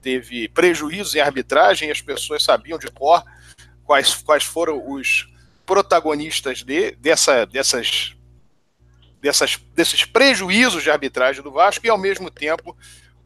[0.00, 3.22] teve prejuízos em arbitragem e as pessoas sabiam de cor
[3.84, 5.28] quais, quais foram os
[5.66, 8.16] protagonistas de, dessa, dessas,
[9.20, 12.76] dessas, desses prejuízos de arbitragem do Vasco e, ao mesmo tempo,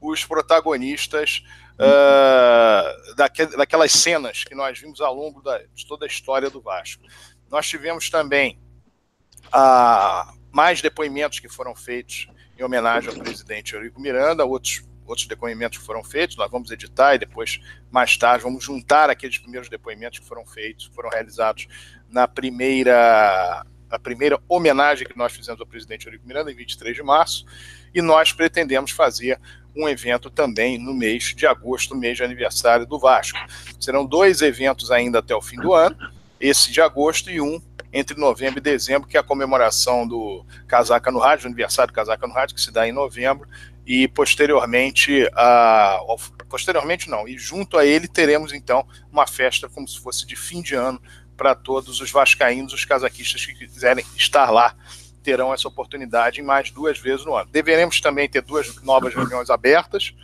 [0.00, 1.42] os protagonistas
[1.76, 6.60] uh, daque, daquelas cenas que nós vimos ao longo da, de toda a história do
[6.60, 7.02] Vasco.
[7.50, 8.58] Nós tivemos também
[9.46, 12.28] uh, mais depoimentos que foram feitos
[12.58, 17.14] em homenagem ao presidente Eurico Miranda, outros outros depoimentos que foram feitos, nós vamos editar
[17.14, 21.68] e depois, mais tarde, vamos juntar aqueles primeiros depoimentos que foram feitos, foram realizados
[22.10, 27.02] na primeira, a primeira homenagem que nós fizemos ao presidente Eurico Miranda, em 23 de
[27.02, 27.46] março,
[27.94, 29.40] e nós pretendemos fazer
[29.76, 33.38] um evento também no mês de agosto, mês de aniversário do Vasco.
[33.78, 35.96] Serão dois eventos ainda até o fim do ano,
[36.40, 37.60] esse de agosto e um
[37.92, 41.94] entre novembro e dezembro, que é a comemoração do Casaca no Rádio, o aniversário do
[41.94, 43.48] Casaca no Rádio, que se dá em novembro,
[43.86, 45.98] e posteriormente, a,
[46.48, 50.60] posteriormente não, e junto a ele teremos então uma festa como se fosse de fim
[50.60, 51.00] de ano
[51.36, 54.74] para todos os vascaínos, os casaquistas que quiserem estar lá,
[55.22, 57.50] terão essa oportunidade mais duas vezes no ano.
[57.50, 60.14] Deveremos também ter duas novas reuniões abertas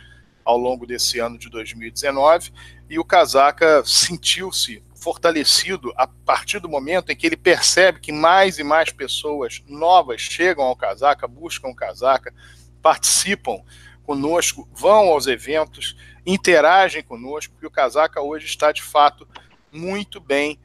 [0.45, 2.51] ao longo desse ano de 2019,
[2.89, 8.57] e o Casaca sentiu-se fortalecido a partir do momento em que ele percebe que mais
[8.57, 12.33] e mais pessoas novas chegam ao Casaca, buscam o Casaca,
[12.81, 13.61] participam
[14.03, 19.27] conosco, vão aos eventos, interagem conosco, porque o Casaca hoje está de fato
[19.69, 20.57] muito bem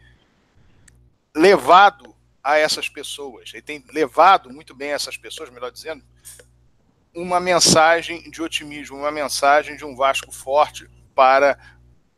[1.35, 3.51] levado a essas pessoas.
[3.53, 6.05] Ele tem levado muito bem essas pessoas, melhor dizendo,
[7.13, 11.59] uma mensagem de otimismo, uma mensagem de um Vasco forte para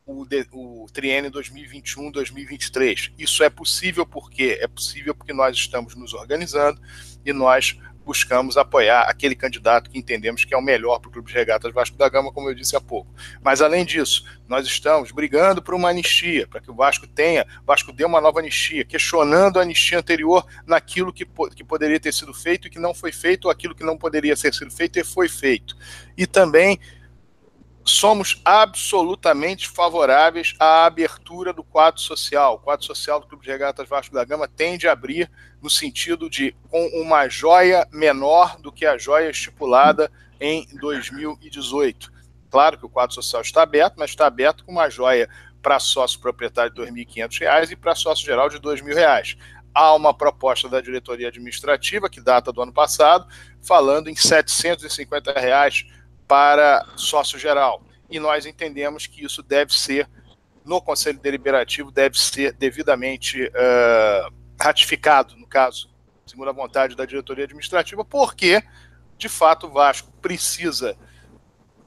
[0.05, 3.13] o, o triênio 2021-2023.
[3.17, 6.79] Isso é possível porque é possível porque nós estamos nos organizando
[7.25, 11.29] e nós buscamos apoiar aquele candidato que entendemos que é o melhor para o Clube
[11.29, 13.13] de Regatas Vasco da Gama, como eu disse há pouco.
[13.41, 17.65] Mas, além disso, nós estamos brigando por uma anistia, para que o Vasco tenha, o
[17.65, 22.33] Vasco dê uma nova anistia, questionando a anistia anterior naquilo que, que poderia ter sido
[22.33, 25.03] feito e que não foi feito, ou aquilo que não poderia ter sido feito e
[25.03, 25.77] foi feito.
[26.17, 26.79] E também
[27.91, 32.55] somos absolutamente favoráveis à abertura do quadro social.
[32.55, 35.29] O quadro social do Clube de Regatas Vasco da Gama tende a abrir
[35.61, 42.11] no sentido de com uma joia menor do que a joia estipulada em 2018.
[42.49, 45.29] Claro que o quadro social está aberto, mas está aberto com uma joia
[45.61, 49.37] para sócio proprietário de R$ 2.500 e para sócio geral de R$ 2.000.
[49.73, 53.25] Há uma proposta da diretoria administrativa, que data do ano passado,
[53.61, 55.85] falando em 750 reais
[56.31, 57.83] para sócio geral.
[58.09, 60.07] E nós entendemos que isso deve ser
[60.63, 65.89] no Conselho Deliberativo deve ser devidamente uh, ratificado, no caso,
[66.25, 68.63] segundo a vontade da diretoria administrativa, porque,
[69.17, 70.95] de fato, o Vasco precisa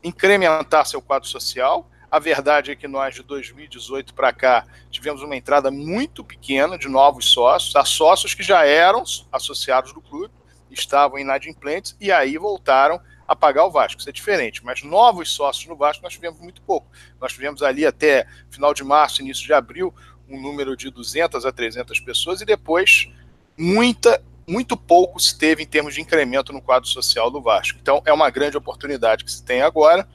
[0.03, 1.89] incrementar seu quadro social.
[2.11, 6.87] A verdade é que nós, de 2018 para cá, tivemos uma entrada muito pequena de
[6.87, 10.35] novos sócios, há sócios que já eram associados do clube,
[10.71, 14.01] estavam inadimplentes e aí voltaram a pagar o Vasco.
[14.01, 16.87] Isso é diferente, mas novos sócios no Vasco nós tivemos muito pouco.
[17.21, 19.95] Nós tivemos ali até final de março, início de abril,
[20.29, 23.11] um número de 200 a 300 pessoas e depois
[23.57, 27.79] muita, muito pouco se teve em termos de incremento no quadro social do Vasco.
[27.81, 30.09] Então é uma grande oportunidade que se tem agora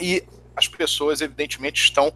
[0.00, 2.12] e as pessoas evidentemente estão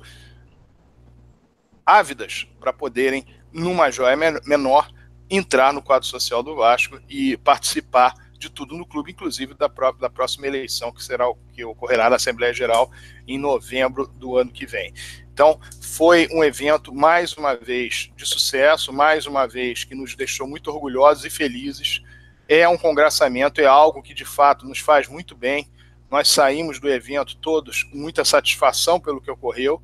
[1.85, 4.91] ávidas para poderem numa joia menor
[5.29, 10.01] entrar no quadro social do Vasco e participar de tudo no clube, inclusive da, própria,
[10.01, 12.91] da próxima eleição, que será que ocorrerá na Assembleia Geral
[13.29, 14.93] em novembro do ano que vem.
[15.33, 20.49] Então, foi um evento, mais uma vez, de sucesso, mais uma vez, que nos deixou
[20.49, 22.03] muito orgulhosos e felizes.
[22.49, 25.69] É um congraçamento, é algo que de fato nos faz muito bem.
[26.11, 29.83] Nós saímos do evento todos com muita satisfação pelo que ocorreu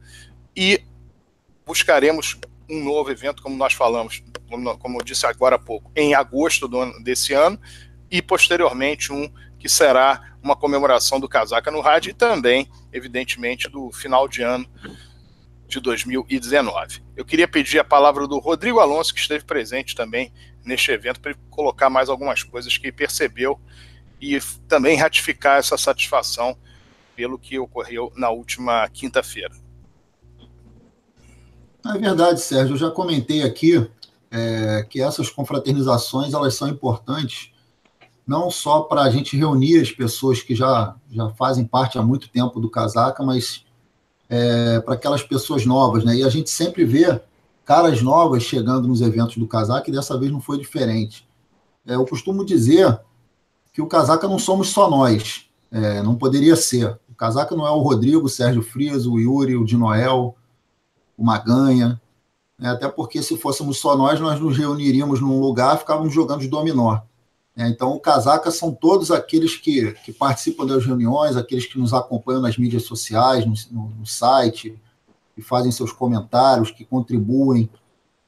[0.56, 0.82] e
[1.64, 2.38] buscaremos
[2.68, 4.22] um novo evento, como nós falamos,
[4.80, 7.60] como, eu disse agora há pouco, em agosto ano, desse ano,
[8.10, 13.90] e posteriormente um que será uma comemoração do Casaca no Rádio e também, evidentemente, do
[13.90, 14.66] final de ano
[15.66, 17.02] de 2019.
[17.16, 20.32] Eu queria pedir a palavra do Rodrigo Alonso, que esteve presente também
[20.64, 23.60] neste evento, para colocar mais algumas coisas que percebeu
[24.20, 24.38] e
[24.68, 26.56] também ratificar essa satisfação
[27.16, 29.54] pelo que ocorreu na última quinta-feira.
[31.84, 32.74] É verdade, Sérgio.
[32.74, 33.88] Eu já comentei aqui
[34.30, 37.50] é, que essas confraternizações elas são importantes
[38.26, 42.28] não só para a gente reunir as pessoas que já, já fazem parte há muito
[42.28, 43.64] tempo do Casaca, mas
[44.28, 46.16] é, para aquelas pessoas novas, né?
[46.16, 47.20] E a gente sempre vê
[47.64, 51.26] caras novas chegando nos eventos do Casaca e dessa vez não foi diferente.
[51.86, 53.00] É, eu costumo dizer
[53.72, 56.98] que o Casaca não somos só nós, é, não poderia ser.
[57.08, 60.34] O Casaca não é o Rodrigo, o Sérgio Frias, o Yuri, o de Noel,
[61.16, 62.00] o Maganha,
[62.58, 62.70] né?
[62.70, 66.48] até porque se fôssemos só nós, nós nos reuniríamos num lugar e ficávamos jogando de
[66.48, 66.98] dominó.
[67.56, 71.94] É, então, o Casaca são todos aqueles que, que participam das reuniões, aqueles que nos
[71.94, 74.78] acompanham nas mídias sociais, no, no, no site,
[75.34, 77.70] que fazem seus comentários, que contribuem.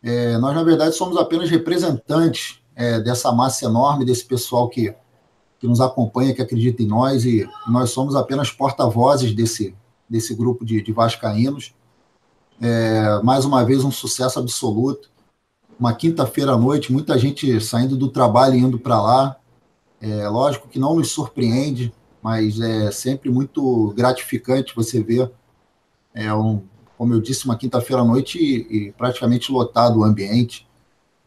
[0.02, 4.94] É, nós, na verdade, somos apenas representantes é, dessa massa enorme, desse pessoal que,
[5.58, 9.76] que nos acompanha, que acredita em nós, e nós somos apenas porta-vozes desse,
[10.08, 11.74] desse grupo de, de vascaínos.
[12.62, 15.10] É, mais uma vez, um sucesso absoluto
[15.78, 19.36] uma quinta-feira à noite, muita gente saindo do trabalho e indo para lá.
[20.00, 25.30] É lógico que não nos surpreende, mas é sempre muito gratificante você ver,
[26.14, 26.62] é um,
[26.96, 30.66] como eu disse, uma quinta-feira à noite e, e, praticamente lotado o ambiente.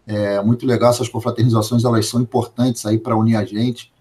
[0.06, 3.92] É muito legal essas confraternizações, elas são importantes aí para unir a gente.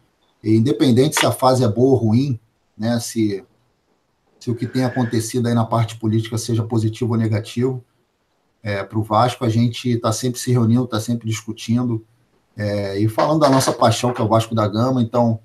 [0.43, 2.41] E, independente se a fase é boa ou ruim,
[2.77, 3.45] né, se,
[4.41, 7.85] se o que tem acontecido aí na parte política seja positivo ou negativo,
[8.63, 9.45] é, para o Vasco.
[9.45, 12.05] A gente está sempre se reunindo, está sempre discutindo
[12.57, 15.03] é, e falando da nossa paixão, que é o Vasco da Gama.
[15.03, 15.41] Então,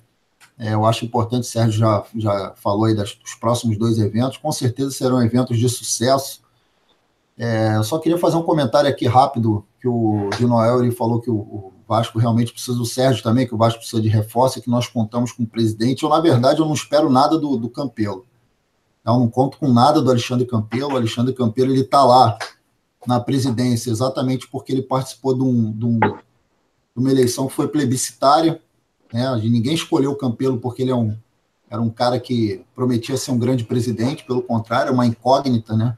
[0.57, 4.51] é, eu acho importante, Sérgio já, já falou aí das, dos próximos dois eventos, com
[4.51, 6.41] certeza serão eventos de sucesso.
[7.37, 11.19] É, eu só queria fazer um comentário aqui rápido, que o de Noel ele falou
[11.19, 14.59] que o, o, Vasco realmente precisa do Sérgio também, que o Vasco precisa de reforço,
[14.59, 16.01] que nós contamos com o presidente.
[16.01, 18.25] Eu, na verdade, eu não espero nada do, do Campelo.
[19.05, 20.93] Eu não conto com nada do Alexandre Campelo.
[20.93, 22.39] O Alexandre Campelo ele está lá
[23.07, 26.15] na presidência, exatamente porque ele participou de, um, de, um, de
[26.95, 28.61] uma eleição que foi plebiscitária.
[29.13, 29.35] Né?
[29.43, 31.15] Ninguém escolheu o Campelo porque ele é um,
[31.69, 35.97] era um cara que prometia ser um grande presidente, pelo contrário, é uma incógnita, né?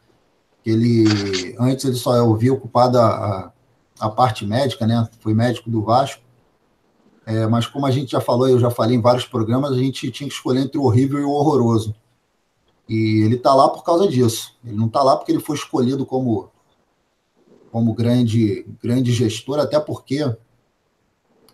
[0.65, 3.54] Ele antes ele só ouvia ocupado a,
[4.00, 5.08] a, parte médica, né?
[5.20, 6.22] Foi médico do Vasco.
[7.26, 10.10] É, mas como a gente já falou, eu já falei em vários programas, a gente
[10.12, 11.93] tinha que escolher entre o horrível e o horroroso.
[12.88, 14.56] E ele está lá por causa disso.
[14.63, 16.49] Ele não está lá porque ele foi escolhido como
[17.72, 20.24] como grande, grande gestor, até porque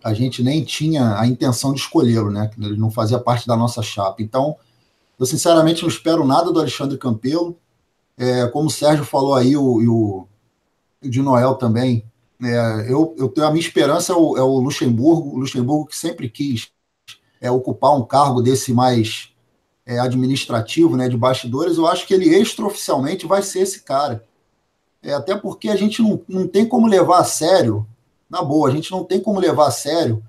[0.03, 2.51] a gente nem tinha a intenção de escolhê-lo, né?
[2.59, 4.21] Ele não fazia parte da nossa chapa.
[4.21, 4.55] Então,
[5.17, 7.57] eu sinceramente não espero nada do Alexandre Campelo.
[8.17, 10.27] É, como o Sérgio falou aí, o, e o,
[11.03, 12.05] o de Noel também,
[12.43, 15.95] é, eu, eu tenho a minha esperança é o, é o Luxemburgo, o Luxemburgo que
[15.95, 16.69] sempre quis
[17.39, 19.29] é, ocupar um cargo desse mais
[19.85, 21.77] é, administrativo, né, de bastidores.
[21.77, 24.23] Eu acho que ele extraoficialmente vai ser esse cara.
[25.03, 27.85] É, até porque a gente não, não tem como levar a sério,
[28.29, 30.23] na boa, a gente não tem como levar a sério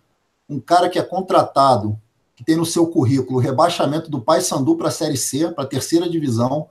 [0.48, 1.98] um cara que é contratado,
[2.34, 5.66] que tem no seu currículo o rebaixamento do Paysandu para a Série C, para a
[5.66, 6.68] terceira divisão,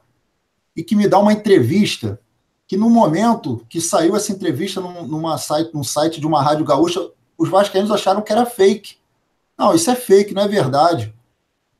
[0.75, 2.19] e que me dá uma entrevista
[2.67, 6.65] que no momento que saiu essa entrevista num, numa site, num site de uma rádio
[6.65, 8.97] gaúcha, os vascaínos acharam que era fake.
[9.57, 11.13] Não, isso é fake, não é verdade.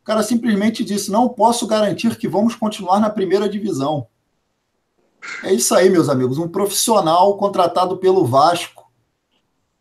[0.01, 4.07] O cara simplesmente disse: não posso garantir que vamos continuar na primeira divisão.
[5.43, 6.37] É isso aí, meus amigos.
[6.37, 8.91] Um profissional contratado pelo Vasco.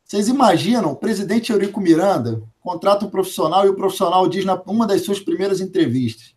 [0.05, 4.87] Vocês imaginam, o presidente Eurico Miranda contrata um profissional e o profissional diz na uma
[4.87, 6.35] das suas primeiras entrevistas: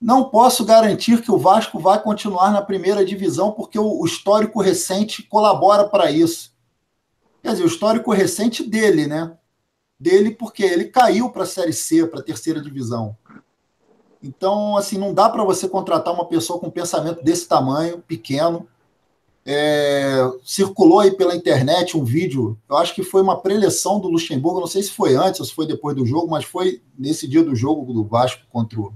[0.00, 5.22] Não posso garantir que o Vasco vai continuar na primeira divisão, porque o histórico recente
[5.22, 6.54] colabora para isso.
[7.42, 9.36] Quer dizer, o histórico recente dele, né?
[9.98, 13.16] Dele, porque ele caiu para a Série C, para a terceira divisão.
[14.24, 18.66] Então, assim, não dá para você contratar uma pessoa com um pensamento desse tamanho, pequeno.
[19.44, 24.60] É, circulou aí pela internet um vídeo, eu acho que foi uma preleção do Luxemburgo,
[24.60, 27.44] não sei se foi antes ou se foi depois do jogo, mas foi nesse dia
[27.44, 28.94] do jogo do Vasco contra o.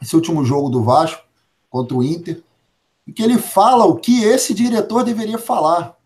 [0.00, 1.24] Esse último jogo do Vasco
[1.68, 2.40] contra o Inter,
[3.04, 5.98] em que ele fala o que esse diretor deveria falar.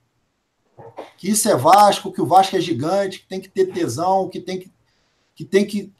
[1.18, 4.40] Que isso é Vasco, que o Vasco é gigante, que tem que ter tesão, que
[4.40, 4.70] tem que
[5.36, 5.92] que tem que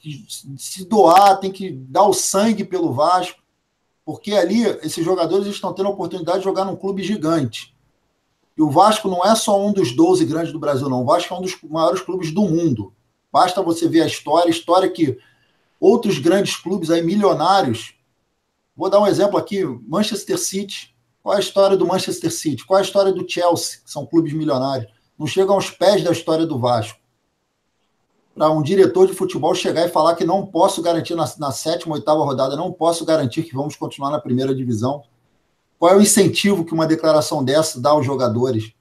[0.57, 3.39] se doar, tem que dar o sangue pelo Vasco,
[4.03, 7.76] porque ali esses jogadores estão tendo a oportunidade de jogar num clube gigante.
[8.57, 11.03] E o Vasco não é só um dos 12 grandes do Brasil, não.
[11.03, 12.95] O Vasco é um dos maiores clubes do mundo.
[13.30, 15.18] Basta você ver a história, história que
[15.78, 17.95] outros grandes clubes aí, milionários.
[18.74, 20.97] Vou dar um exemplo aqui: Manchester City.
[21.22, 22.64] Qual é a história do Manchester City?
[22.64, 24.91] Qual é a história do Chelsea, que são clubes milionários?
[25.18, 26.99] Não chegam aos pés da história do Vasco
[28.37, 31.95] para um diretor de futebol chegar e falar que não posso garantir na, na sétima,
[31.95, 35.03] oitava rodada, não posso garantir que vamos continuar na primeira divisão.
[35.78, 38.74] Qual é o incentivo que uma declaração dessa dá aos jogadores?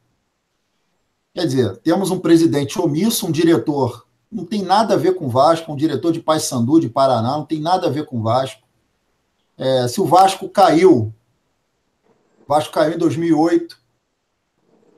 [1.33, 5.29] Quer dizer, temos um presidente omisso, um diretor, não tem nada a ver com o
[5.29, 8.61] Vasco, um diretor de Paysandu, de Paraná, não tem nada a ver com o Vasco.
[9.57, 11.13] É, se o Vasco caiu,
[12.45, 13.79] o Vasco caiu em 2008,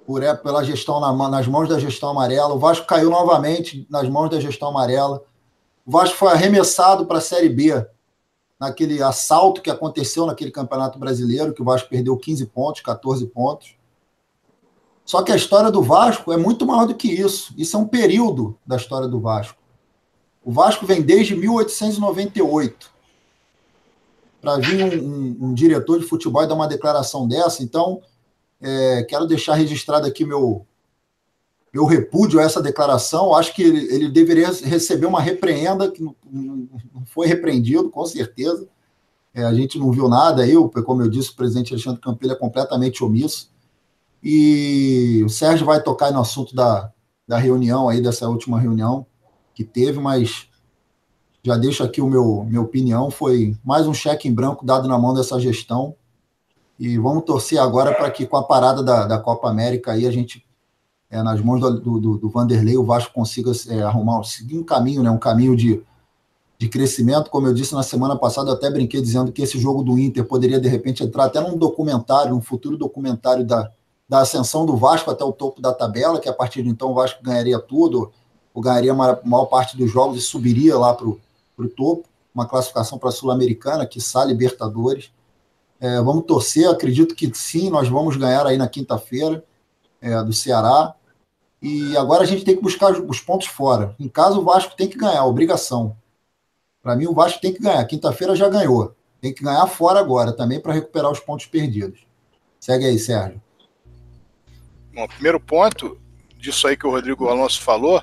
[0.08, 2.54] por, é, pela gestão na, nas mãos da gestão amarela.
[2.54, 5.22] O Vasco caiu novamente nas mãos da gestão amarela.
[5.86, 7.86] O Vasco foi arremessado para a Série B
[8.58, 13.76] naquele assalto que aconteceu naquele Campeonato Brasileiro, que o Vasco perdeu 15 pontos, 14 pontos.
[15.04, 17.54] Só que a história do Vasco é muito maior do que isso.
[17.58, 19.62] Isso é um período da história do Vasco.
[20.42, 22.92] O Vasco vem desde 1898.
[24.40, 28.02] Para vir um, um, um diretor de futebol e dar uma declaração dessa, então
[28.62, 30.66] é, quero deixar registrado aqui meu,
[31.74, 33.36] meu repúdio a essa declaração.
[33.36, 38.68] Acho que ele, ele deveria receber uma repreenda, que não, não foi repreendido, com certeza.
[39.34, 40.48] É, a gente não viu nada.
[40.48, 43.52] Eu, como eu disse, o presidente Alexandre Campelo é completamente omisso.
[44.24, 46.92] E o Sérgio vai tocar no assunto da,
[47.28, 49.06] da reunião aí, dessa última reunião
[49.54, 50.48] que teve, mas
[51.44, 53.12] já deixo aqui o meu minha opinião.
[53.12, 55.96] Foi mais um cheque em branco dado na mão dessa gestão.
[56.80, 60.12] E vamos torcer agora para que, com a parada da, da Copa América, aí a
[60.12, 60.46] gente,
[61.10, 65.02] é, nas mãos do, do, do Vanderlei, o Vasco consiga é, arrumar, seguir um caminho,
[65.02, 65.82] né, um caminho de,
[66.60, 67.30] de crescimento.
[67.32, 70.24] Como eu disse na semana passada, eu até brinquei dizendo que esse jogo do Inter
[70.26, 73.72] poderia, de repente, entrar até num documentário, um futuro documentário da,
[74.08, 76.94] da ascensão do Vasco até o topo da tabela, que a partir de então o
[76.94, 78.12] Vasco ganharia tudo,
[78.54, 81.20] ou ganharia a maior, parte dos jogos e subiria lá para o
[81.76, 85.12] topo, uma classificação para a Sul-Americana, que sai Libertadores.
[85.80, 89.44] É, vamos torcer, acredito que sim, nós vamos ganhar aí na quinta-feira
[90.02, 90.96] é, do Ceará.
[91.62, 93.96] E agora a gente tem que buscar os pontos fora.
[94.00, 95.96] Em casa, o Vasco tem que ganhar, obrigação.
[96.82, 97.84] Para mim, o Vasco tem que ganhar.
[97.86, 98.96] Quinta-feira já ganhou.
[99.20, 102.06] Tem que ganhar fora agora também para recuperar os pontos perdidos.
[102.60, 103.42] Segue aí, Sérgio.
[104.94, 106.00] Bom, primeiro ponto
[106.38, 108.02] disso aí que o Rodrigo Alonso falou,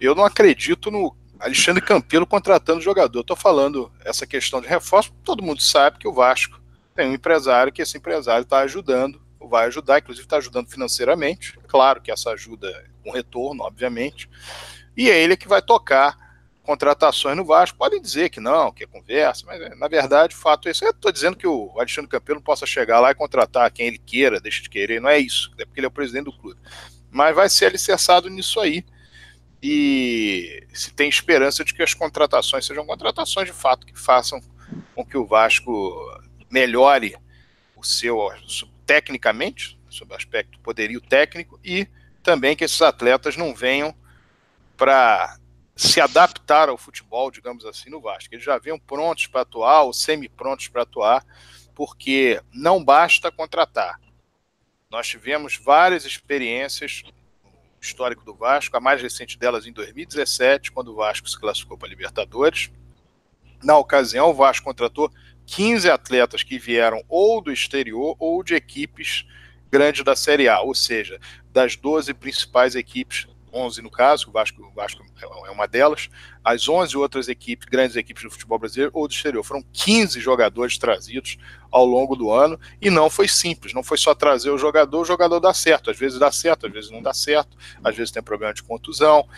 [0.00, 3.20] eu não acredito no Alexandre Campelo contratando jogador.
[3.20, 6.61] Estou falando essa questão de reforço, todo mundo sabe que o Vasco
[7.02, 11.58] tem um empresário que esse empresário está ajudando, vai ajudar, inclusive está ajudando financeiramente.
[11.66, 14.30] Claro que essa ajuda é com retorno, obviamente.
[14.96, 16.16] E é ele que vai tocar
[16.62, 17.76] contratações no Vasco.
[17.76, 20.84] Podem dizer que não, que é conversa, mas na verdade o fato é esse.
[20.84, 23.98] Eu estou dizendo que o Alexandre Campelo não possa chegar lá e contratar quem ele
[23.98, 26.60] queira, deixa de querer, não é isso, é porque ele é o presidente do clube.
[27.10, 28.84] Mas vai ser alicerçado nisso aí.
[29.60, 34.40] E se tem esperança de que as contratações sejam contratações de fato que façam
[34.94, 35.72] com que o Vasco
[36.52, 37.16] melhore
[37.74, 38.28] o seu
[38.86, 41.88] tecnicamente, sob o aspecto poderio técnico, e
[42.22, 43.94] também que esses atletas não venham
[44.76, 45.38] para
[45.74, 48.34] se adaptar ao futebol, digamos assim, no Vasco.
[48.34, 51.24] Eles já venham prontos para atuar ou semi-prontos para atuar,
[51.74, 53.98] porque não basta contratar.
[54.90, 57.02] Nós tivemos várias experiências
[57.80, 61.88] histórico do Vasco, a mais recente delas em 2017, quando o Vasco se classificou para
[61.88, 62.70] a Libertadores.
[63.62, 65.10] Na ocasião, o Vasco contratou
[65.46, 69.26] 15 atletas que vieram ou do exterior ou de equipes
[69.70, 71.18] grandes da Série A, ou seja,
[71.50, 76.08] das 12 principais equipes 11 no caso, o Vasco, o Vasco é uma delas,
[76.42, 79.44] as 11 outras equipes, grandes equipes do futebol brasileiro ou do exterior.
[79.44, 81.36] Foram 15 jogadores trazidos
[81.70, 85.04] ao longo do ano e não foi simples, não foi só trazer o jogador, o
[85.04, 88.22] jogador dá certo, às vezes dá certo, às vezes não dá certo, às vezes tem
[88.22, 89.28] problema de contusão,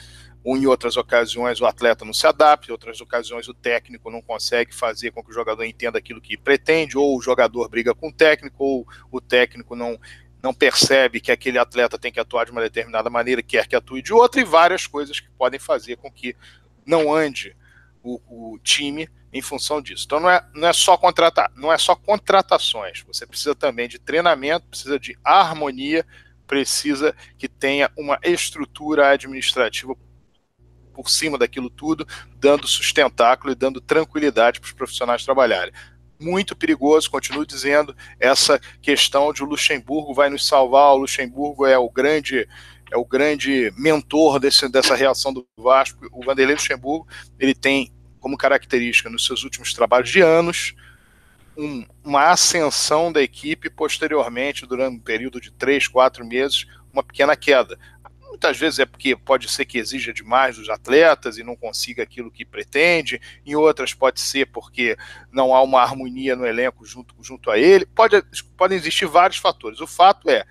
[0.44, 4.74] em outras ocasiões o atleta não se adapta, em outras ocasiões o técnico não consegue
[4.74, 8.12] fazer com que o jogador entenda aquilo que pretende, ou o jogador briga com o
[8.12, 9.98] técnico, ou o técnico não
[10.42, 14.02] não percebe que aquele atleta tem que atuar de uma determinada maneira, quer que atue
[14.02, 16.36] de outra, e várias coisas que podem fazer com que
[16.84, 17.56] não ande
[18.02, 20.04] o, o time em função disso.
[20.04, 23.02] Então não é, não é só contratar, não é só contratações.
[23.06, 26.04] Você precisa também de treinamento, precisa de harmonia,
[26.46, 29.96] precisa que tenha uma estrutura administrativa
[30.94, 32.06] por cima daquilo tudo,
[32.38, 35.72] dando sustentáculo e dando tranquilidade para os profissionais trabalharem
[36.20, 41.76] muito perigoso, continuo dizendo, essa questão de o Luxemburgo vai nos salvar, o Luxemburgo é
[41.76, 42.48] o grande
[42.90, 46.06] é o grande mentor desse, dessa reação do Vasco.
[46.12, 47.08] O Vanderlei Luxemburgo,
[47.40, 50.74] ele tem como característica nos seus últimos trabalhos de anos
[51.56, 57.36] um, uma ascensão da equipe posteriormente, durante um período de três, quatro meses, uma pequena
[57.36, 57.78] queda.
[58.34, 62.32] Muitas vezes é porque pode ser que exija demais dos atletas e não consiga aquilo
[62.32, 64.96] que pretende, em outras pode ser porque
[65.30, 67.86] não há uma harmonia no elenco junto, junto a ele.
[67.86, 68.20] Pode,
[68.56, 69.80] podem existir vários fatores.
[69.80, 70.44] O fato é,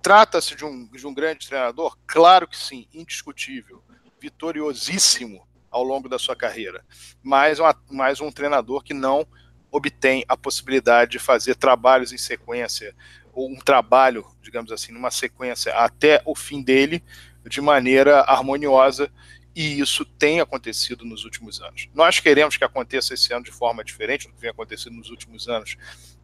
[0.00, 1.94] trata-se de um, de um grande treinador?
[2.06, 3.84] Claro que sim, indiscutível,
[4.18, 6.82] vitoriosíssimo ao longo da sua carreira,
[7.22, 9.26] mas, uma, mais um treinador que não
[9.70, 12.94] obtém a possibilidade de fazer trabalhos em sequência
[13.32, 17.02] ou um trabalho, digamos assim, numa sequência até o fim dele,
[17.48, 19.10] de maneira harmoniosa,
[19.54, 21.88] e isso tem acontecido nos últimos anos.
[21.94, 25.48] Nós queremos que aconteça esse ano de forma diferente do que vem acontecendo nos últimos
[25.48, 25.76] anos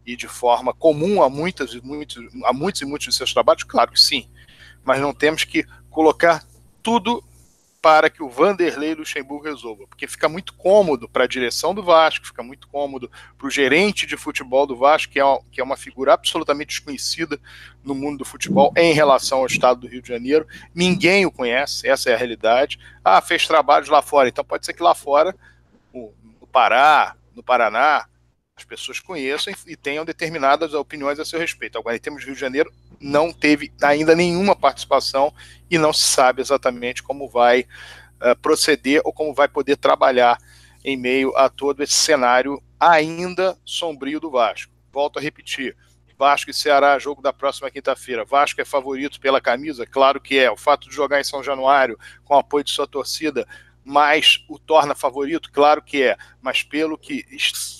[0.05, 3.63] e de forma comum a muitas e muitos, a muitos e muitos de seus trabalhos,
[3.63, 4.29] claro que sim,
[4.83, 6.43] mas não temos que colocar
[6.81, 7.23] tudo
[7.81, 12.27] para que o Vanderlei Luxemburgo resolva, porque fica muito cômodo para a direção do Vasco,
[12.27, 15.63] fica muito cômodo para o gerente de futebol do Vasco, que é, uma, que é
[15.63, 17.39] uma figura absolutamente desconhecida
[17.83, 20.45] no mundo do futebol em relação ao estado do Rio de Janeiro.
[20.75, 22.77] Ninguém o conhece, essa é a realidade.
[23.03, 25.33] Ah, fez trabalhos lá fora, então pode ser que lá fora,
[25.93, 28.05] no Pará, no Paraná,
[28.57, 31.77] as pessoas conheçam e tenham determinadas opiniões a seu respeito.
[31.77, 35.33] Agora, em termos de Rio de Janeiro, não teve ainda nenhuma participação
[35.69, 40.37] e não se sabe exatamente como vai uh, proceder ou como vai poder trabalhar
[40.83, 44.73] em meio a todo esse cenário ainda sombrio do Vasco.
[44.91, 45.75] Volto a repetir.
[46.17, 48.25] Vasco e Ceará, jogo da próxima quinta-feira.
[48.25, 49.85] Vasco é favorito pela camisa?
[49.85, 50.51] Claro que é.
[50.51, 53.47] O fato de jogar em São Januário, com apoio de sua torcida,
[53.85, 55.49] mais o torna favorito?
[55.49, 56.17] Claro que é.
[56.41, 57.25] Mas pelo que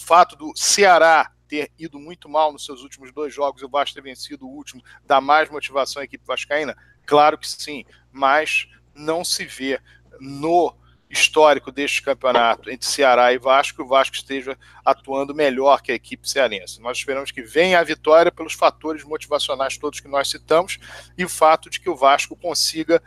[0.05, 3.95] fato do Ceará ter ido muito mal nos seus últimos dois jogos e o Vasco
[3.95, 6.77] ter vencido o último, dá mais motivação à equipe vascaína?
[7.05, 9.81] Claro que sim, mas não se vê
[10.21, 10.75] no
[11.09, 15.95] histórico deste campeonato entre Ceará e Vasco que o Vasco esteja atuando melhor que a
[15.95, 16.79] equipe cearense.
[16.79, 20.77] Nós esperamos que venha a vitória pelos fatores motivacionais todos que nós citamos
[21.17, 23.01] e o fato de que o Vasco consiga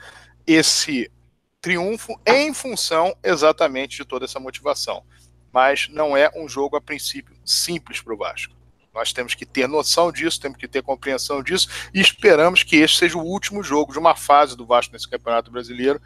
[0.44, 1.12] esse
[1.60, 5.04] triunfo em função exatamente de toda essa motivação
[5.52, 8.54] mas não é um jogo a princípio simples para o Vasco.
[8.94, 12.98] Nós temos que ter noção disso, temos que ter compreensão disso e esperamos que este
[12.98, 16.00] seja o último jogo de uma fase do Vasco nesse Campeonato Brasileiro,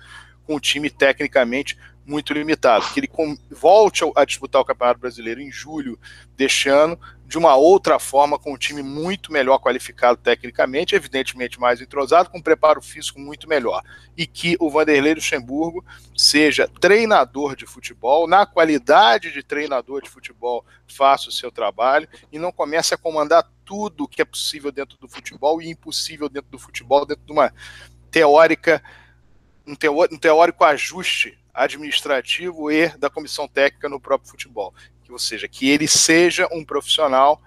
[0.47, 1.77] com um time tecnicamente
[2.07, 2.87] muito limitado.
[2.93, 3.11] Que ele
[3.51, 5.99] volte a disputar o Campeonato Brasileiro em julho
[6.37, 11.81] deste ano, de uma outra forma, com um time muito melhor qualificado tecnicamente, evidentemente mais
[11.81, 13.83] entrosado, com um preparo físico muito melhor.
[14.17, 15.85] E que o Vanderlei Luxemburgo
[16.17, 22.39] seja treinador de futebol, na qualidade de treinador de futebol, faça o seu trabalho e
[22.39, 26.59] não comece a comandar tudo que é possível dentro do futebol e impossível dentro do
[26.59, 27.53] futebol, dentro de uma
[28.09, 28.81] teórica,
[29.67, 29.75] um,
[30.19, 34.75] teórico ajuste administrativo e da comissão técnica no próprio futebol.
[35.03, 37.41] Que, ou seja, que ele seja um profissional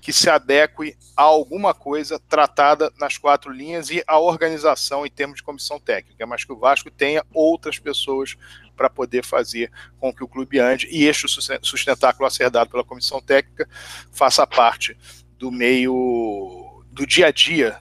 [0.00, 5.36] que se adeque a alguma coisa tratada nas quatro linhas e a organização em termos
[5.36, 8.36] de comissão técnica, mas que o Vasco tenha outras pessoas
[8.76, 11.28] para poder fazer com que o clube ande e este
[11.62, 13.68] sustentáculo a ser dado pela comissão técnica
[14.10, 14.96] faça parte
[15.38, 17.78] do meio do dia a dia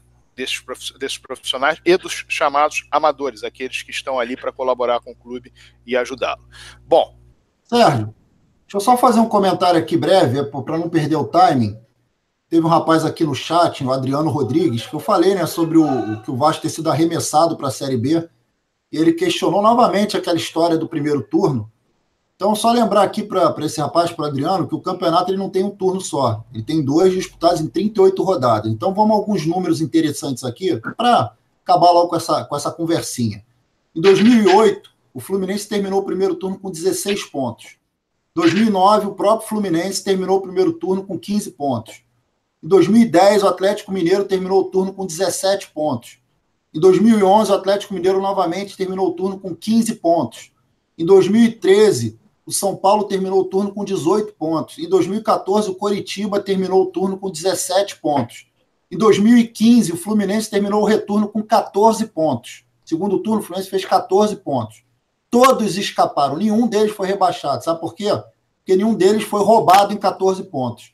[1.00, 5.54] desses profissionais e dos chamados amadores, aqueles que estão ali para colaborar com o clube
[5.86, 6.48] e ajudá-lo.
[6.86, 7.20] Bom.
[7.64, 8.14] Sérgio,
[8.72, 11.78] Deixa eu só fazer um comentário aqui breve, é, para não perder o timing.
[12.48, 16.22] Teve um rapaz aqui no chat, o Adriano Rodrigues, que eu falei né, sobre o,
[16.22, 18.26] que o Vasco ter sido arremessado para a Série B.
[18.90, 21.70] E ele questionou novamente aquela história do primeiro turno,
[22.42, 25.64] Então, só lembrar aqui para esse rapaz, para Adriano, que o campeonato ele não tem
[25.64, 26.44] um turno só.
[26.52, 28.72] Ele tem dois disputados em 38 rodadas.
[28.72, 33.46] Então, vamos alguns números interessantes aqui para acabar logo com essa, com essa conversinha.
[33.96, 37.78] Em 2008, o Fluminense terminou o primeiro turno com 16 pontos.
[38.36, 42.02] Em 2009, o próprio Fluminense terminou o primeiro turno com 15 pontos.
[42.64, 46.18] Em 2010, o Atlético Mineiro terminou o turno com 17 pontos.
[46.74, 50.52] Em 2011, o Atlético Mineiro novamente terminou o turno com 15 pontos.
[50.98, 52.20] Em 2013,
[52.52, 54.78] o São Paulo terminou o turno com 18 pontos.
[54.78, 58.46] Em 2014, o Coritiba terminou o turno com 17 pontos.
[58.92, 62.66] Em 2015, o Fluminense terminou o retorno com 14 pontos.
[62.84, 64.84] Segundo turno, o Fluminense fez 14 pontos.
[65.30, 67.64] Todos escaparam, nenhum deles foi rebaixado.
[67.64, 68.10] Sabe por quê?
[68.58, 70.94] Porque nenhum deles foi roubado em 14 pontos.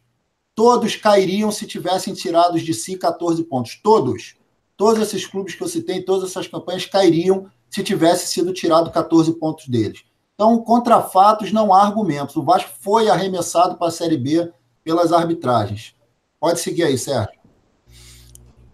[0.54, 3.80] Todos cairiam se tivessem tirado de si 14 pontos.
[3.82, 4.36] Todos.
[4.78, 9.34] Todos esses clubes que eu citei, todas essas campanhas cairiam se tivesse sido tirado 14
[9.40, 10.06] pontos deles.
[10.40, 12.36] Então, contra fatos, não há argumentos.
[12.36, 14.48] O Vasco foi arremessado para a Série B
[14.84, 15.96] pelas arbitragens.
[16.40, 17.36] Pode seguir aí, Sérgio.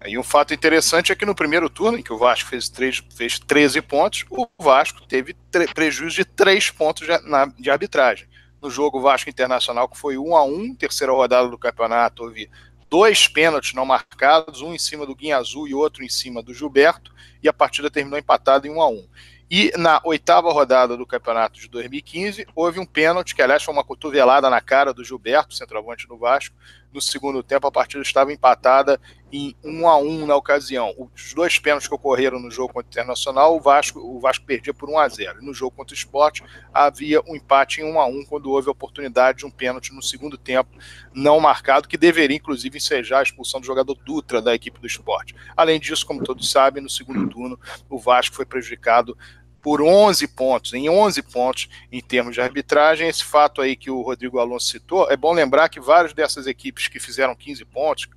[0.05, 2.70] E um fato interessante é que no primeiro turno, em que o Vasco fez,
[3.16, 5.38] fez 13 pontos, o Vasco teve
[5.74, 8.28] prejuízo de 3 pontos de, na, de arbitragem.
[8.61, 12.49] No jogo Vasco Internacional, que foi 1 a 1 terceira rodada do campeonato, houve
[12.89, 16.53] dois pênaltis não marcados, um em cima do Guinha Azul e outro em cima do
[16.53, 19.07] Gilberto, e a partida terminou empatada em 1 a 1
[19.56, 23.84] e na oitava rodada do campeonato de 2015, houve um pênalti, que aliás foi uma
[23.84, 26.56] cotovelada na cara do Gilberto, centroavante do Vasco.
[26.91, 28.99] No segundo tempo, a partida estava empatada
[29.32, 30.93] em 1 a 1 na ocasião.
[30.97, 34.74] Os dois pênaltis que ocorreram no jogo contra o Internacional, o Vasco, o Vasco perdia
[34.74, 35.41] por 1 a 0.
[35.43, 36.41] no jogo contra o Sport,
[36.72, 40.04] havia um empate em 1 a 1 quando houve a oportunidade de um pênalti no
[40.04, 40.70] segundo tempo
[41.14, 45.34] não marcado, que deveria inclusive ensejar a expulsão do jogador Dutra da equipe do Sport.
[45.58, 49.18] Além disso, como todos sabem, no segundo turno, o Vasco foi prejudicado
[49.64, 53.07] por 11 pontos, em 11 pontos em termos de arbitragem.
[53.07, 56.89] Esse fato aí que o Rodrigo Alonso citou, é bom lembrar que várias dessas equipes
[56.89, 58.09] que fizeram 15 pontos,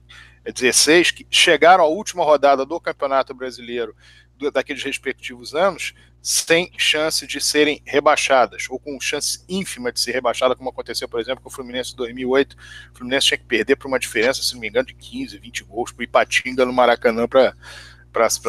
[0.44, 3.94] 16, que chegaram à última rodada do Campeonato Brasileiro
[4.52, 10.56] daqueles respectivos anos, sem chance de serem rebaixadas, ou com chance ínfima de ser rebaixada,
[10.56, 12.56] como aconteceu, por exemplo, com o Fluminense em 2008.
[12.92, 15.64] O Fluminense tinha que perder por uma diferença, se não me engano, de 15, 20
[15.64, 17.54] gols, para Ipatinga no Maracanã para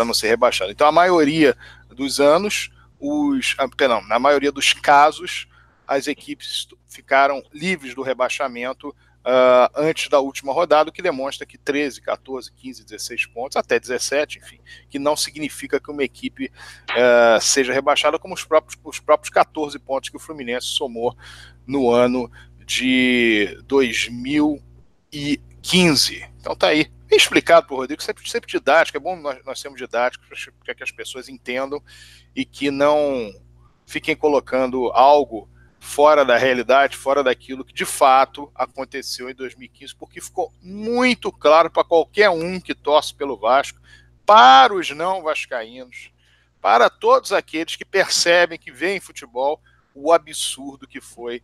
[0.04, 0.72] não ser rebaixado.
[0.72, 1.56] Então, a maioria
[1.96, 5.48] dos anos, os, ah, perdão, na maioria dos casos,
[5.88, 8.94] as equipes ficaram livres do rebaixamento
[9.28, 13.78] uh, antes da última rodada, o que demonstra que 13, 14, 15, 16 pontos, até
[13.80, 16.52] 17, enfim, que não significa que uma equipe
[16.92, 21.16] uh, seja rebaixada, como os próprios, os próprios 14 pontos que o Fluminense somou
[21.66, 22.30] no ano
[22.66, 26.26] de 2015.
[26.40, 26.90] Então tá aí.
[27.08, 30.84] Bem explicado por Rodrigo, sempre, sempre didático, é bom nós, nós sermos didáticos para que
[30.84, 31.82] as pessoas entendam
[32.36, 33.34] e que não
[33.86, 35.50] fiquem colocando algo
[35.80, 41.70] fora da realidade, fora daquilo que de fato aconteceu em 2015, porque ficou muito claro
[41.70, 43.80] para qualquer um que torce pelo Vasco,
[44.26, 46.12] para os não vascaínos,
[46.60, 49.62] para todos aqueles que percebem que veem futebol
[49.96, 51.42] o absurdo que foi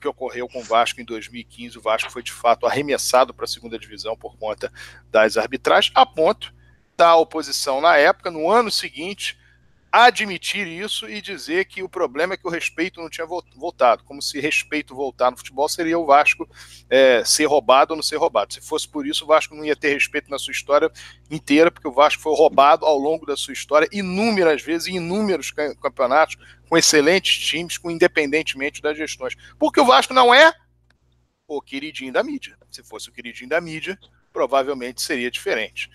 [0.00, 1.78] que ocorreu com o Vasco em 2015.
[1.78, 4.72] O Vasco foi de fato arremessado para a segunda divisão por conta
[5.10, 6.52] das arbitragens, a ponto
[6.96, 9.38] da oposição na época, no ano seguinte,
[9.92, 14.22] admitir isso e dizer que o problema é que o respeito não tinha voltado, como
[14.22, 16.48] se respeito voltar no futebol seria o Vasco
[16.88, 18.54] é, ser roubado ou não ser roubado.
[18.54, 20.90] Se fosse por isso, o Vasco não ia ter respeito na sua história
[21.30, 25.50] inteira, porque o Vasco foi roubado ao longo da sua história inúmeras vezes, em inúmeros
[25.50, 26.36] campeonatos,
[26.70, 29.34] com excelentes times, com independentemente das gestões.
[29.58, 30.54] Porque o Vasco não é
[31.48, 32.56] o queridinho da mídia.
[32.70, 33.98] Se fosse o queridinho da mídia,
[34.32, 35.90] provavelmente seria diferente.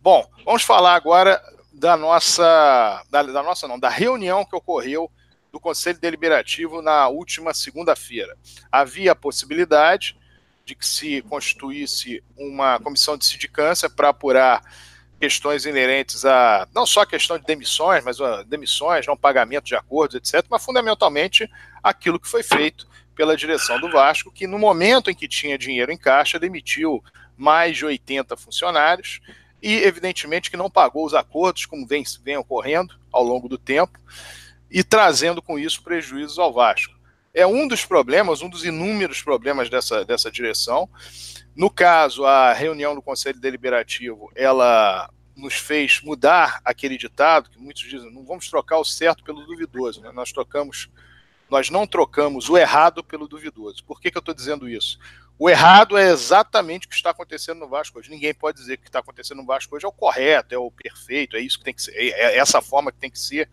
[0.00, 5.10] Bom, vamos falar agora da nossa, da, da nossa não, da reunião que ocorreu
[5.50, 8.38] do Conselho Deliberativo na última segunda-feira.
[8.70, 10.16] Havia a possibilidade
[10.64, 14.62] de que se constituísse uma comissão de sindicância para apurar
[15.20, 19.76] questões inerentes a não só a questão de demissões, mas a demissões, não pagamento de
[19.76, 21.48] acordos, etc., mas fundamentalmente
[21.82, 25.92] aquilo que foi feito pela direção do Vasco, que no momento em que tinha dinheiro
[25.92, 27.04] em caixa, demitiu
[27.36, 29.20] mais de 80 funcionários
[29.62, 33.98] e, evidentemente, que não pagou os acordos, como vem, vem ocorrendo ao longo do tempo,
[34.70, 36.94] e trazendo com isso prejuízos ao Vasco.
[37.34, 40.88] É um dos problemas, um dos inúmeros problemas dessa, dessa direção.
[41.60, 47.82] No caso, a reunião do Conselho Deliberativo, ela nos fez mudar aquele ditado que muitos
[47.82, 50.10] dizem, não vamos trocar o certo pelo duvidoso, né?
[50.10, 50.88] nós trocamos,
[51.50, 53.84] nós não trocamos o errado pelo duvidoso.
[53.84, 54.98] Por que, que eu estou dizendo isso?
[55.38, 58.08] O errado é exatamente o que está acontecendo no Vasco hoje.
[58.08, 60.58] Ninguém pode dizer que o que está acontecendo no Vasco hoje é o correto, é
[60.58, 63.18] o perfeito, é isso que tem que ser, é, é essa forma que tem que
[63.18, 63.50] ser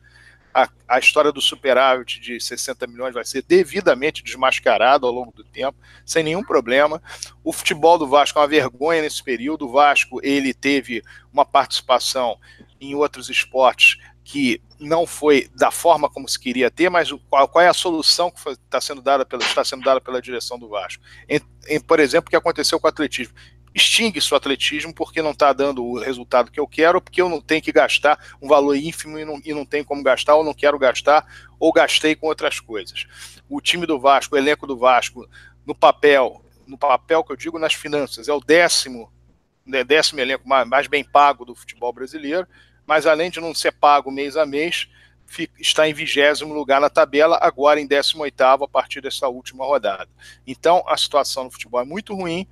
[0.58, 5.44] a, a história do superávit de 60 milhões vai ser devidamente desmascarada ao longo do
[5.44, 7.00] tempo, sem nenhum problema.
[7.44, 9.68] O futebol do Vasco é uma vergonha nesse período.
[9.68, 12.40] O Vasco ele teve uma participação
[12.82, 17.64] em outros esportes que não foi da forma como se queria ter, mas qual, qual
[17.64, 21.04] é a solução que está sendo dada pela, está sendo dada pela direção do Vasco?
[21.30, 23.34] Em, em, por exemplo, o que aconteceu com o atletismo.
[23.78, 27.40] Extingue-se o atletismo porque não está dando o resultado que eu quero, porque eu não
[27.40, 30.52] tenho que gastar um valor ínfimo e não, e não tenho como gastar, ou não
[30.52, 31.24] quero gastar,
[31.60, 33.06] ou gastei com outras coisas.
[33.48, 35.30] O time do Vasco, o elenco do Vasco,
[35.64, 39.14] no papel, no papel que eu digo nas finanças, é o décimo,
[39.64, 42.48] né, décimo elenco mais, mais bem pago do futebol brasileiro,
[42.84, 44.88] mas além de não ser pago mês a mês,
[45.60, 50.10] está em vigésimo lugar na tabela, agora em 18 a partir dessa última rodada.
[50.48, 52.48] Então a situação no futebol é muito ruim.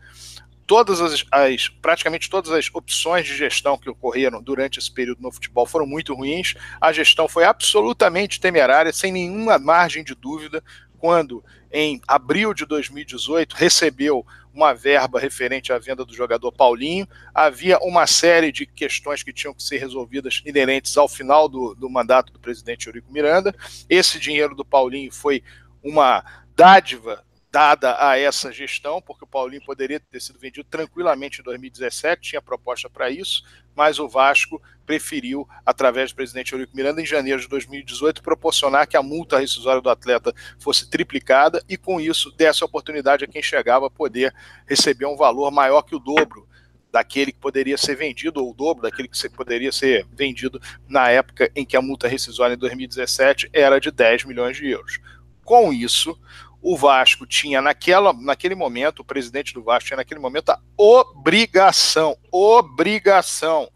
[0.67, 5.31] Todas as, as, praticamente todas as opções de gestão que ocorreram durante esse período no
[5.31, 6.55] futebol foram muito ruins.
[6.81, 10.63] A gestão foi absolutamente temerária, sem nenhuma margem de dúvida,
[10.97, 17.07] quando em abril de 2018 recebeu uma verba referente à venda do jogador Paulinho.
[17.33, 21.89] Havia uma série de questões que tinham que ser resolvidas inerentes ao final do, do
[21.89, 23.53] mandato do presidente Eurico Miranda.
[23.89, 25.43] Esse dinheiro do Paulinho foi
[25.83, 26.23] uma
[26.55, 27.23] dádiva
[27.55, 32.41] dada a essa gestão, porque o Paulinho poderia ter sido vendido tranquilamente em 2017, tinha
[32.41, 37.47] proposta para isso, mas o Vasco preferiu, através do presidente Eurico Miranda, em janeiro de
[37.47, 43.23] 2018, proporcionar que a multa rescisória do atleta fosse triplicada e, com isso, desse oportunidade
[43.23, 44.35] a quem chegava a poder
[44.67, 46.45] receber um valor maior que o dobro
[46.91, 51.49] daquele que poderia ser vendido, ou o dobro daquele que poderia ser vendido na época
[51.55, 54.99] em que a multa rescisória em 2017 era de 10 milhões de euros.
[55.45, 56.19] Com isso,
[56.67, 62.17] o Vasco tinha naquela, naquele momento, o presidente do Vasco tinha naquele momento a obrigação,
[62.31, 63.69] obrigação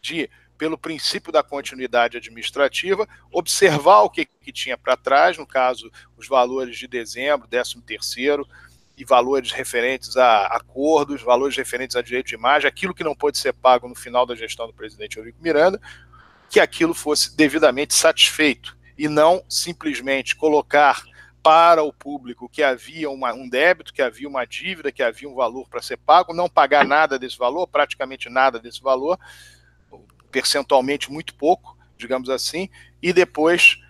[0.00, 5.90] de, pelo princípio da continuidade administrativa, observar o que, que tinha para trás, no caso,
[6.16, 8.46] os valores de dezembro, 13 terceiro,
[8.96, 13.38] e valores referentes a acordos, valores referentes a direito de imagem, aquilo que não pode
[13.38, 15.80] ser pago no final da gestão do presidente Eurico Miranda,
[16.48, 21.02] que aquilo fosse devidamente satisfeito e não simplesmente colocar
[21.46, 25.34] para o público que havia uma, um débito, que havia uma dívida, que havia um
[25.36, 29.16] valor para ser pago, não pagar nada desse valor, praticamente nada desse valor,
[30.28, 32.68] percentualmente muito pouco, digamos assim,
[33.00, 33.80] e depois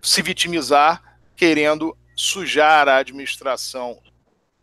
[0.00, 4.00] se vitimizar querendo sujar a administração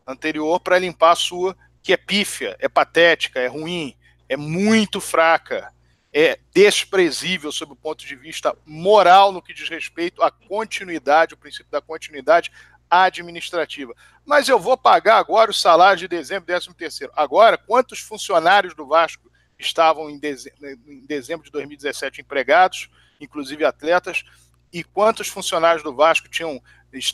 [0.07, 1.53] anterior para limpar a sua,
[1.84, 3.93] que é pífia, é patética, é ruim,
[4.30, 5.70] é muito fraca
[6.18, 11.38] é desprezível sob o ponto de vista moral no que diz respeito à continuidade, o
[11.38, 12.53] princípio da continuidade
[12.89, 13.93] administrativa.
[14.26, 17.11] Mas eu vou pagar agora o salário de dezembro, 13 terceiro.
[17.18, 22.89] Agora, quantos funcionários do Vasco estavam em dezembro, em dezembro de 2017 empregados,
[23.20, 24.24] inclusive atletas,
[24.72, 26.63] e quantos funcionários do Vasco tinham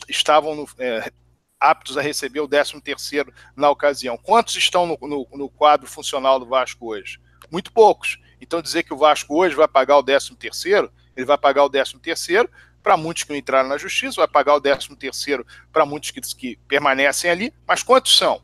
[0.08, 1.10] estavam no, é,
[1.58, 4.16] aptos a receber o 13 terceiro na ocasião?
[4.16, 7.18] Quantos estão no, no, no quadro funcional do Vasco hoje?
[7.50, 8.21] Muito poucos.
[8.42, 11.70] Então dizer que o Vasco hoje vai pagar o 13 terceiro, ele vai pagar o
[11.70, 12.50] 13 terceiro
[12.82, 16.20] para muitos que não entraram na justiça, vai pagar o 13 terceiro para muitos que,
[16.20, 18.42] que permanecem ali, mas quantos são?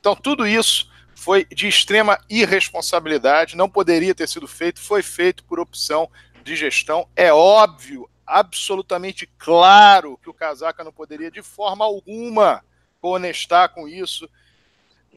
[0.00, 5.60] Então tudo isso foi de extrema irresponsabilidade, não poderia ter sido feito, foi feito por
[5.60, 6.10] opção
[6.42, 7.06] de gestão.
[7.14, 12.64] É óbvio, absolutamente claro que o Casaca não poderia de forma alguma
[13.02, 14.26] honestar com isso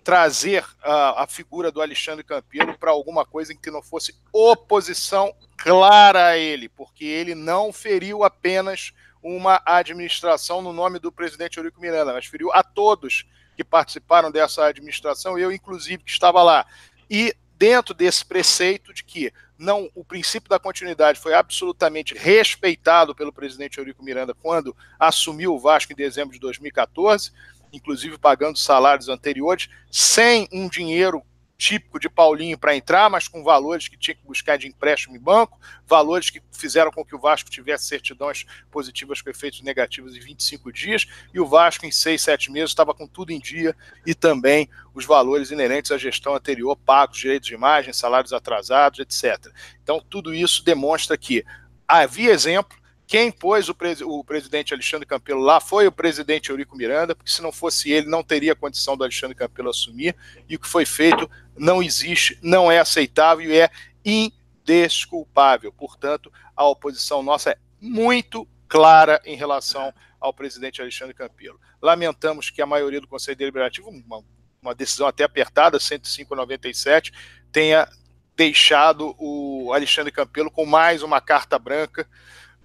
[0.08, 5.36] trazer a, a figura do Alexandre Campelo para alguma coisa em que não fosse oposição
[5.58, 11.82] clara a ele, porque ele não feriu apenas uma administração no nome do presidente Eurico
[11.82, 13.26] Miranda, mas feriu a todos
[13.58, 16.66] que participaram dessa administração, eu inclusive que estava lá.
[17.10, 23.34] E dentro desse preceito de que não o princípio da continuidade foi absolutamente respeitado pelo
[23.34, 27.34] presidente Eurico Miranda quando assumiu o Vasco em dezembro de 2014,
[27.72, 31.24] inclusive pagando salários anteriores, sem um dinheiro
[31.57, 35.20] típico de Paulinho para entrar, mas com valores que tinha que buscar de empréstimo em
[35.20, 40.20] banco, valores que fizeram com que o Vasco tivesse certidões positivas com efeitos negativos em
[40.20, 44.13] 25 dias, e o Vasco em 6, 7 meses estava com tudo em dia, e
[44.13, 49.51] também os valores inerentes à gestão anterior, pagos, direitos de imagem, salários atrasados, etc.
[49.82, 51.43] Então, tudo isso demonstra que
[51.88, 52.78] havia exemplo,
[53.08, 57.32] quem pôs o, pres o, presidente Alexandre Campelo lá foi o presidente Eurico Miranda, porque
[57.32, 60.14] se não fosse ele, não teria condição do Alexandre Campelo assumir.
[60.49, 63.70] E o que foi feito não existe, não é aceitável e é
[64.03, 65.72] indesculpável.
[65.72, 71.62] Portanto, a oposição nossa é muito clara em relação ao presidente Alexandre Campelo.
[71.82, 74.22] Lamentamos que a maioria do Conselho Deliberativo, uma,
[74.62, 77.14] uma decisão até apertada, 105 a 97,
[77.53, 77.88] tenha
[78.36, 82.05] deixado o Alexandre Campelo com mais uma carta branca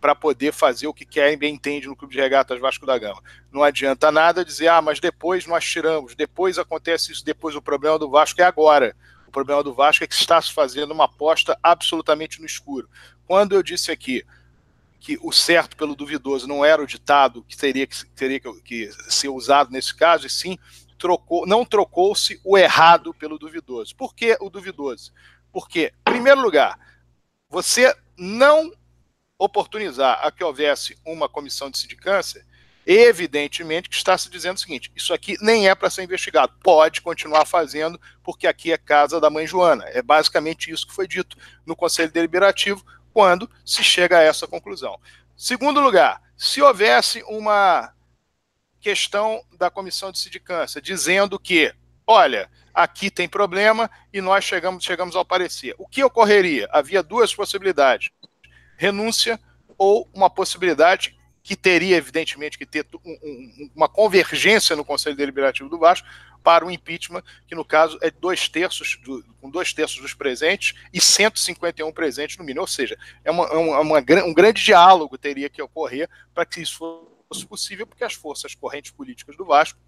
[0.02, 2.98] para poder fazer o que quer e bem entende no Clube de Regatas Vasco da
[2.98, 3.22] Gama.
[3.52, 8.00] Não adianta nada dizer, ah, mas depois nós tiramos, depois acontece isso, depois o problema
[8.00, 8.96] do Vasco é agora.
[9.28, 12.90] O problema do Vasco é que está se fazendo uma aposta absolutamente no escuro.
[13.28, 14.26] Quando eu disse aqui
[14.98, 19.28] que o certo pelo duvidoso não era o ditado que teria que, teria que ser
[19.28, 20.58] usado nesse caso, e sim
[20.98, 23.94] trocou, não trocou-se o errado pelo duvidoso.
[23.94, 25.12] Por que o duvidoso?
[25.52, 26.76] Porque, em primeiro lugar,
[27.48, 28.72] você não
[29.44, 32.46] oportunizar a que houvesse uma comissão de sindicância,
[32.86, 37.00] evidentemente que está se dizendo o seguinte: isso aqui nem é para ser investigado, pode
[37.00, 39.84] continuar fazendo, porque aqui é casa da mãe Joana.
[39.88, 41.36] É basicamente isso que foi dito
[41.66, 44.98] no Conselho Deliberativo quando se chega a essa conclusão.
[45.36, 47.92] Segundo lugar, se houvesse uma
[48.80, 51.74] questão da comissão de sindicância dizendo que,
[52.06, 55.74] olha, aqui tem problema e nós chegamos, chegamos ao parecer.
[55.78, 56.68] O que ocorreria?
[56.72, 58.10] Havia duas possibilidades
[58.82, 59.38] renúncia
[59.78, 65.68] ou uma possibilidade que teria, evidentemente, que ter um, um, uma convergência no Conselho Deliberativo
[65.68, 66.06] do Vasco
[66.42, 70.74] para o impeachment, que no caso é dois terços, do, com dois terços dos presentes
[70.92, 72.62] e 151 presentes no mínimo.
[72.62, 76.60] Ou seja, é, uma, é uma, uma, um grande diálogo teria que ocorrer para que
[76.60, 79.78] isso fosse possível, porque as forças correntes políticas do Vasco,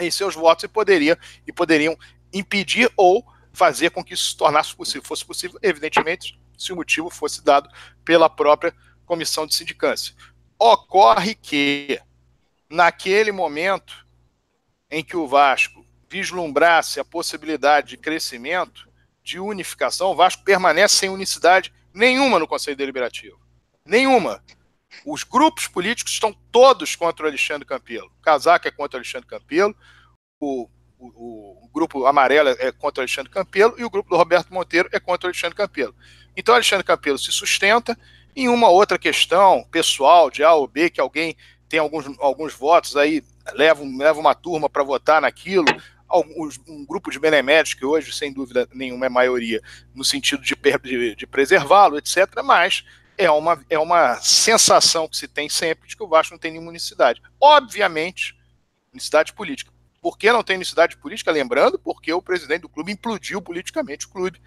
[0.00, 1.96] em seus votos, poderia, e poderiam
[2.32, 5.02] impedir ou fazer com que isso se tornasse possível.
[5.04, 7.70] Fosse possível, evidentemente, se o motivo fosse dado
[8.04, 8.74] pela própria
[9.06, 10.14] comissão de sindicância.
[10.58, 12.00] Ocorre que,
[12.68, 14.06] naquele momento
[14.90, 18.88] em que o Vasco vislumbrasse a possibilidade de crescimento,
[19.22, 23.38] de unificação, o Vasco permanece sem unicidade nenhuma no Conselho Deliberativo.
[23.84, 24.42] Nenhuma.
[25.06, 28.12] Os grupos políticos estão todos contra o Alexandre Campelo.
[28.18, 29.74] O Casaca é contra o Alexandre Campelo,
[30.40, 30.68] o,
[31.00, 34.88] o, o, grupo amarelo é contra o Alexandre Campelo e o grupo do Roberto Monteiro
[34.92, 35.94] é contra o Alexandre Campelo.
[36.36, 37.98] Então, Alexandre Campelo se sustenta
[38.36, 41.36] em uma outra questão pessoal, de A ou B, que alguém
[41.68, 43.22] tem alguns, alguns votos, aí
[43.54, 45.66] leva, leva uma turma para votar naquilo,
[46.68, 49.62] um grupo de beneméritos, que hoje, sem dúvida nenhuma, é maioria,
[49.94, 52.84] no sentido de, de, de preservá-lo, etc., mas
[53.16, 56.52] é uma, é uma sensação que se tem sempre de que o Vasco não tem
[56.52, 57.22] nenhuma unicidade.
[57.40, 58.36] Obviamente,
[58.92, 59.70] unicidade política.
[60.00, 61.30] Por que não tem unicidade política?
[61.30, 64.40] Lembrando, porque o presidente do clube implodiu politicamente o clube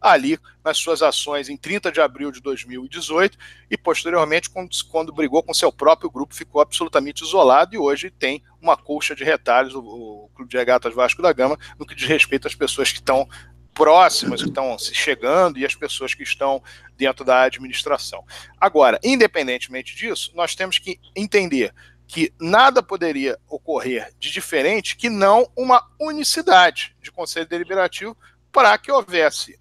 [0.00, 3.38] ali nas suas ações em 30 de abril de 2018
[3.70, 8.42] e posteriormente quando, quando brigou com seu próprio grupo ficou absolutamente isolado e hoje tem
[8.60, 12.06] uma colcha de retalhos o, o Clube de Regatas Vasco da Gama no que diz
[12.06, 13.26] respeito às pessoas que estão
[13.72, 16.62] próximas, que estão se chegando e as pessoas que estão
[16.96, 18.24] dentro da administração.
[18.60, 21.74] Agora, independentemente disso, nós temos que entender
[22.06, 28.16] que nada poderia ocorrer de diferente que não uma unicidade de conselho deliberativo
[28.52, 29.58] para que houvesse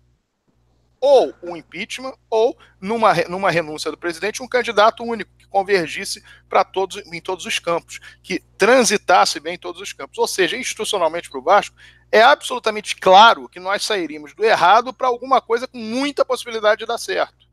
[1.06, 6.64] ou um impeachment, ou numa, numa renúncia do presidente, um candidato único, que convergisse para
[6.64, 10.18] todos em todos os campos, que transitasse bem em todos os campos.
[10.18, 11.76] Ou seja, institucionalmente para o Vasco,
[12.10, 16.86] é absolutamente claro que nós sairíamos do errado para alguma coisa com muita possibilidade de
[16.86, 17.50] dar certo.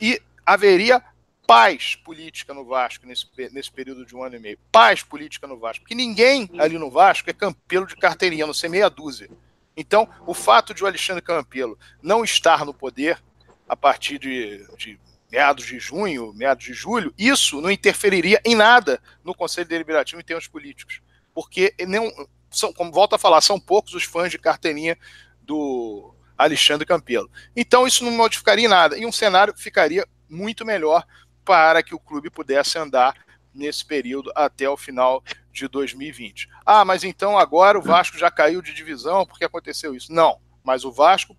[0.00, 1.02] E haveria
[1.50, 4.56] paz política no Vasco nesse, nesse período de um ano e meio.
[4.70, 5.82] Paz política no Vasco.
[5.82, 9.28] Porque ninguém ali no Vasco é campelo de carteirinha, não sei meia dúzia.
[9.76, 13.20] Então, o fato de o Alexandre Campelo não estar no poder
[13.68, 14.96] a partir de, de
[15.28, 20.24] meados de junho, meados de julho, isso não interferiria em nada no Conselho Deliberativo em
[20.24, 21.00] termos políticos.
[21.34, 22.12] Porque não,
[22.48, 24.96] são, como volto a falar, são poucos os fãs de carteirinha
[25.42, 27.28] do Alexandre Campelo.
[27.56, 31.04] Então isso não modificaria nada e um cenário ficaria muito melhor
[31.44, 33.14] para que o clube pudesse andar
[33.54, 35.22] nesse período até o final
[35.52, 36.48] de 2020.
[36.64, 40.12] Ah, mas então agora o Vasco já caiu de divisão porque aconteceu isso.
[40.12, 41.36] Não, mas o Vasco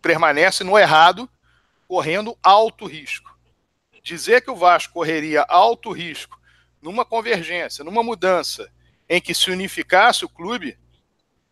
[0.00, 1.28] permanece no errado,
[1.86, 3.36] correndo alto risco.
[4.02, 6.40] Dizer que o Vasco correria alto risco
[6.80, 8.70] numa convergência, numa mudança
[9.08, 10.78] em que se unificasse o clube,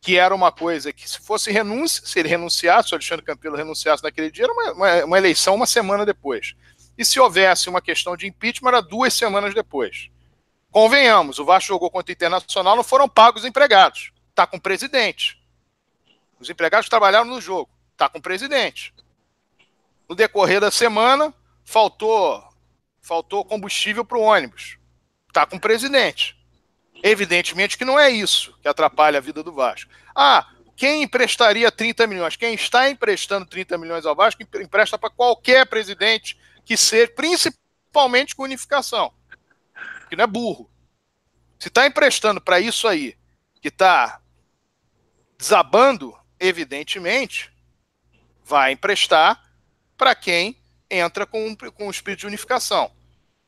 [0.01, 3.57] que era uma coisa que se fosse renúncia, se ele renunciasse, se o Alexandre Campelo
[3.57, 6.55] renunciasse naquele dia, era uma, uma, uma eleição uma semana depois.
[6.99, 10.11] E se houvesse uma questão de impeachment, era duas semanas depois.
[10.71, 14.11] Convenhamos, o Vasco jogou contra o Internacional, não foram pagos os empregados.
[14.31, 15.41] Está com o presidente.
[16.41, 17.71] Os empregados trabalharam no jogo.
[17.93, 18.93] Está com o presidente.
[20.09, 21.33] No decorrer da semana,
[21.65, 22.45] faltou
[23.01, 24.77] faltou combustível para o ônibus.
[25.29, 26.37] Está com o presidente.
[27.03, 29.91] Evidentemente que não é isso que atrapalha a vida do Vasco.
[30.15, 30.47] Ah,
[30.77, 32.37] quem emprestaria 30 milhões?
[32.37, 36.37] Quem está emprestando 30 milhões ao Vasco empresta para qualquer presidente
[36.69, 39.11] que seja, principalmente com unificação
[40.07, 40.71] que não é burro.
[41.59, 43.17] Se está emprestando para isso aí,
[43.63, 44.21] que está
[45.39, 47.51] desabando, evidentemente,
[48.45, 49.51] vai emprestar
[49.97, 50.61] para quem
[50.91, 52.93] entra com, com o espírito de unificação.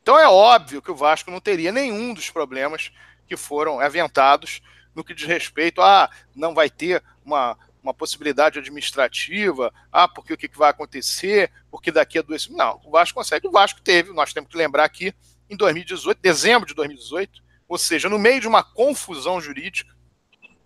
[0.00, 2.90] Então é óbvio que o Vasco não teria nenhum dos problemas
[3.26, 4.62] que foram aventados
[4.94, 10.36] no que diz respeito a não vai ter uma, uma possibilidade administrativa, ah, porque o
[10.36, 12.48] que vai acontecer, porque daqui a dois.
[12.48, 13.46] Não, o Vasco consegue.
[13.46, 15.14] O Vasco teve, nós temos que lembrar aqui,
[15.48, 19.94] em 2018, dezembro de 2018, ou seja, no meio de uma confusão jurídica,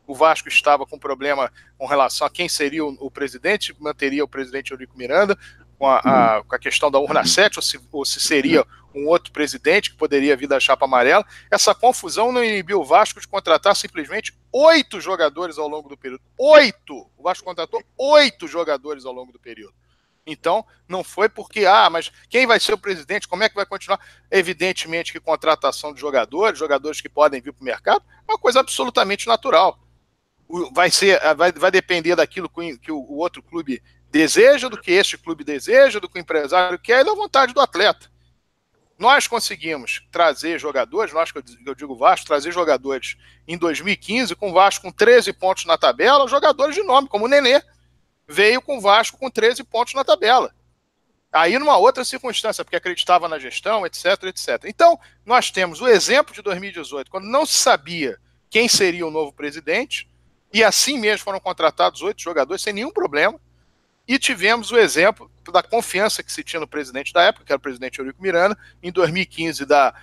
[0.06, 4.72] o Vasco estava com problema com relação a quem seria o, presidente, manteria o presidente
[4.72, 5.38] Eurico Miranda,
[5.84, 8.64] com a, a, com a questão da urna 7, ou se, ou se seria
[8.94, 11.26] um outro presidente que poderia vir da chapa amarela.
[11.50, 16.22] Essa confusão não inibiu o Vasco de contratar simplesmente oito jogadores ao longo do período.
[16.38, 17.10] Oito!
[17.18, 19.74] O Vasco contratou oito jogadores ao longo do período.
[20.26, 23.28] Então, não foi porque, ah, mas quem vai ser o presidente?
[23.28, 24.00] Como é que vai continuar?
[24.30, 28.60] Evidentemente que contratação de jogadores, jogadores que podem vir para o mercado, é uma coisa
[28.60, 29.78] absolutamente natural.
[30.72, 32.48] Vai, ser, vai, vai depender daquilo
[32.80, 33.82] que o outro clube
[34.14, 37.60] deseja, do que este clube deseja, do que o empresário quer e da vontade do
[37.60, 38.08] atleta.
[38.96, 44.52] Nós conseguimos trazer jogadores, nós que eu digo Vasco, trazer jogadores em 2015 com o
[44.52, 47.60] Vasco com 13 pontos na tabela, jogadores de nome, como o Nenê,
[48.28, 50.54] veio com o Vasco com 13 pontos na tabela.
[51.32, 54.62] Aí numa outra circunstância, porque acreditava na gestão, etc, etc.
[54.66, 54.96] Então,
[55.26, 58.16] nós temos o exemplo de 2018, quando não se sabia
[58.48, 60.08] quem seria o novo presidente,
[60.52, 63.40] e assim mesmo foram contratados oito jogadores sem nenhum problema.
[64.06, 67.58] E tivemos o exemplo da confiança que se tinha no presidente da época, que era
[67.58, 69.94] o presidente Eurico Miranda, em 2015, da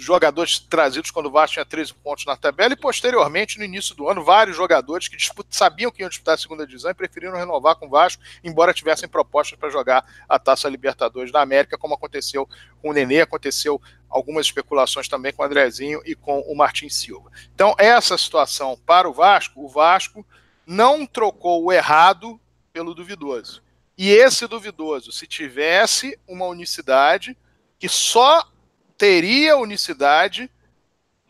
[0.00, 4.08] jogadores trazidos quando o Vasco tinha 13 pontos na tabela, e posteriormente, no início do
[4.08, 5.16] ano, vários jogadores que
[5.50, 9.08] sabiam que iam disputar a segunda divisão e preferiram renovar com o Vasco, embora tivessem
[9.08, 12.48] propostas para jogar a Taça Libertadores da América, como aconteceu
[12.80, 17.30] com o Nenê, aconteceu algumas especulações também com o Andrezinho e com o Martin Silva.
[17.54, 20.24] Então, essa situação para o Vasco, o Vasco
[20.66, 22.40] não trocou o errado
[22.72, 23.62] pelo duvidoso.
[23.96, 27.36] E esse duvidoso, se tivesse uma unicidade,
[27.78, 28.48] que só
[28.96, 30.50] teria unicidade,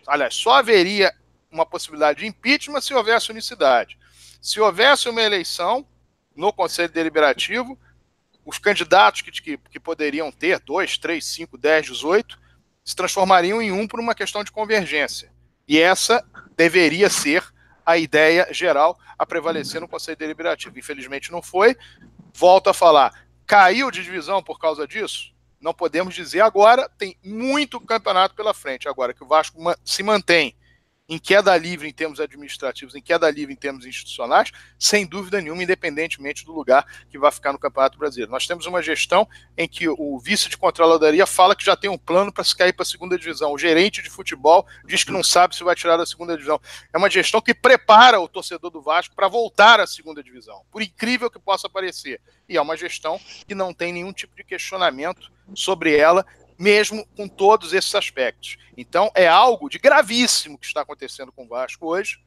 [0.07, 1.15] aliás, só haveria
[1.51, 3.99] uma possibilidade de impeachment se houvesse unicidade.
[4.41, 5.87] Se houvesse uma eleição
[6.37, 7.79] no Conselho Deliberativo,
[8.45, 12.39] os candidatos que, que, que poderiam ter, 2, 3, 5, 10, 18,
[12.85, 15.31] se transformariam em um por uma questão de convergência.
[15.67, 16.25] E essa
[16.57, 17.45] deveria ser
[17.89, 20.79] a ideia geral a prevalecer no Conselho Deliberativo.
[20.79, 21.75] Infelizmente não foi.
[22.35, 25.33] Volto a falar, caiu de divisão por causa disso?
[25.59, 28.87] Não podemos dizer agora, tem muito campeonato pela frente.
[28.87, 30.55] Agora que o Vasco se mantém
[31.09, 35.63] em queda livre em termos administrativos, em queda livre em termos institucionais, sem dúvida nenhuma,
[35.63, 38.31] independentemente do lugar que vai ficar no Campeonato Brasileiro.
[38.31, 41.97] Nós temos uma gestão em que o vice de controladoria fala que já tem um
[41.97, 43.53] plano para se cair para a segunda divisão.
[43.53, 46.61] O gerente de futebol diz que não sabe se vai tirar da segunda divisão.
[46.93, 50.83] É uma gestão que prepara o torcedor do Vasco para voltar à segunda divisão, por
[50.83, 52.21] incrível que possa parecer.
[52.47, 56.27] E é uma gestão que não tem nenhum tipo de questionamento sobre ela
[56.59, 58.57] mesmo com todos esses aspectos.
[58.77, 62.19] Então, é algo de gravíssimo que está acontecendo com o Vasco hoje.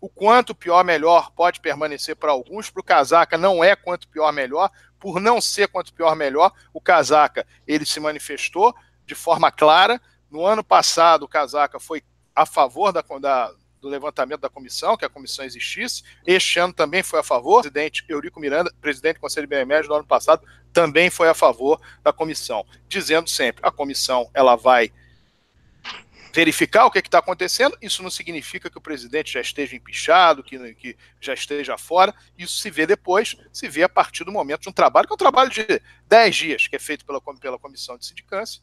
[0.00, 4.32] O quanto pior melhor pode permanecer para alguns, para o Casaca não é quanto pior
[4.32, 4.70] melhor,
[5.00, 8.74] por não ser quanto pior melhor, o Casaca ele se manifestou
[9.06, 10.00] de forma clara.
[10.30, 12.02] No ano passado, o Casaca foi
[12.34, 16.02] a favor da, da, do levantamento da comissão, que a comissão existisse.
[16.26, 17.58] Este ano também foi a favor.
[17.58, 21.34] O presidente Eurico Miranda, presidente do Conselho de BMS do ano passado, também foi a
[21.34, 24.92] favor da comissão, dizendo sempre: a comissão ela vai
[26.32, 27.76] verificar o que é está acontecendo.
[27.80, 32.14] Isso não significa que o presidente já esteja empichado, que, que já esteja fora.
[32.36, 35.16] Isso se vê depois, se vê a partir do momento de um trabalho, que é
[35.16, 35.66] um trabalho de
[36.06, 38.62] 10 dias, que é feito pela, pela comissão de sindicância,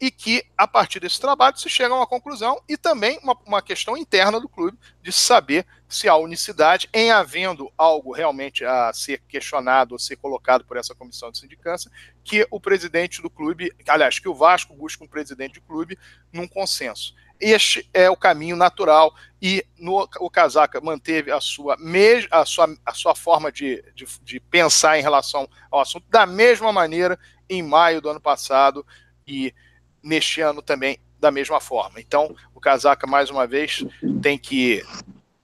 [0.00, 3.60] e que, a partir desse trabalho, se chega a uma conclusão e também uma, uma
[3.60, 9.20] questão interna do clube de saber se há unicidade, em havendo algo realmente a ser
[9.28, 11.90] questionado ou ser colocado por essa comissão de sindicância,
[12.24, 15.98] que o presidente do clube, aliás, que o Vasco busque um presidente de clube
[16.32, 17.14] num consenso.
[17.38, 22.74] Este é o caminho natural e no, o Casaca manteve a sua, me, a sua,
[22.84, 27.62] a sua forma de, de, de pensar em relação ao assunto da mesma maneira em
[27.62, 28.86] maio do ano passado
[29.26, 29.54] e
[30.02, 32.00] neste ano também da mesma forma.
[32.00, 33.84] Então, o Casaca, mais uma vez,
[34.22, 34.82] tem que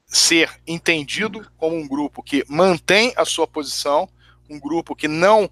[0.06, 4.08] ser entendido como um grupo que mantém a sua posição,
[4.48, 5.50] um grupo que não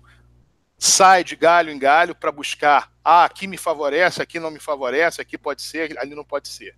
[0.78, 5.20] sai de galho em galho para buscar, ah, aqui me favorece, aqui não me favorece,
[5.20, 6.76] aqui pode ser, ali não pode ser.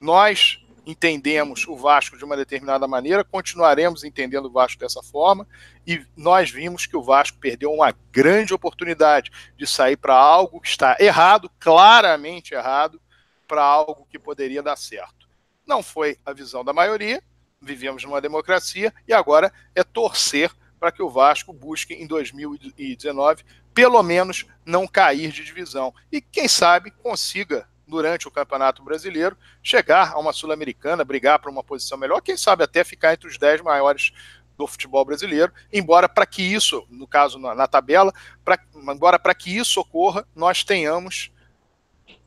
[0.00, 5.46] Nós entendemos o Vasco de uma determinada maneira, continuaremos entendendo o Vasco dessa forma,
[5.84, 10.68] e nós vimos que o Vasco perdeu uma grande oportunidade de sair para algo que
[10.68, 13.00] está errado, claramente errado,
[13.48, 15.28] para algo que poderia dar certo.
[15.66, 17.20] Não foi a visão da maioria,
[17.60, 23.42] vivemos numa democracia, e agora é torcer para que o Vasco busque em 2019
[23.76, 25.92] pelo menos não cair de divisão.
[26.10, 31.62] E quem sabe consiga, durante o Campeonato Brasileiro, chegar a uma Sul-Americana, brigar para uma
[31.62, 34.12] posição melhor, quem sabe até ficar entre os 10 maiores
[34.56, 38.12] do futebol brasileiro, embora para que isso, no caso na, na tabela,
[38.44, 41.30] pra, embora para que isso ocorra, nós tenhamos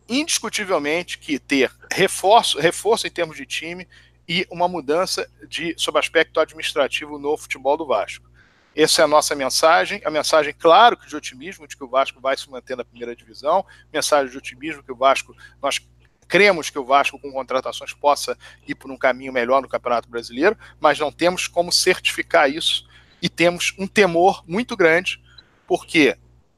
[0.07, 3.87] indiscutivelmente que ter reforço, reforço em termos de time
[4.27, 8.28] e uma mudança de sob aspecto administrativo no futebol do Vasco.
[8.75, 12.21] Essa é a nossa mensagem, a mensagem, claro, que de otimismo, de que o Vasco
[12.21, 15.81] vai se manter na primeira divisão, mensagem de otimismo que o Vasco, nós
[16.27, 20.57] cremos que o Vasco, com contratações, possa ir por um caminho melhor no Campeonato Brasileiro,
[20.79, 22.87] mas não temos como certificar isso.
[23.21, 25.21] E temos um temor muito grande,
[25.67, 26.15] porque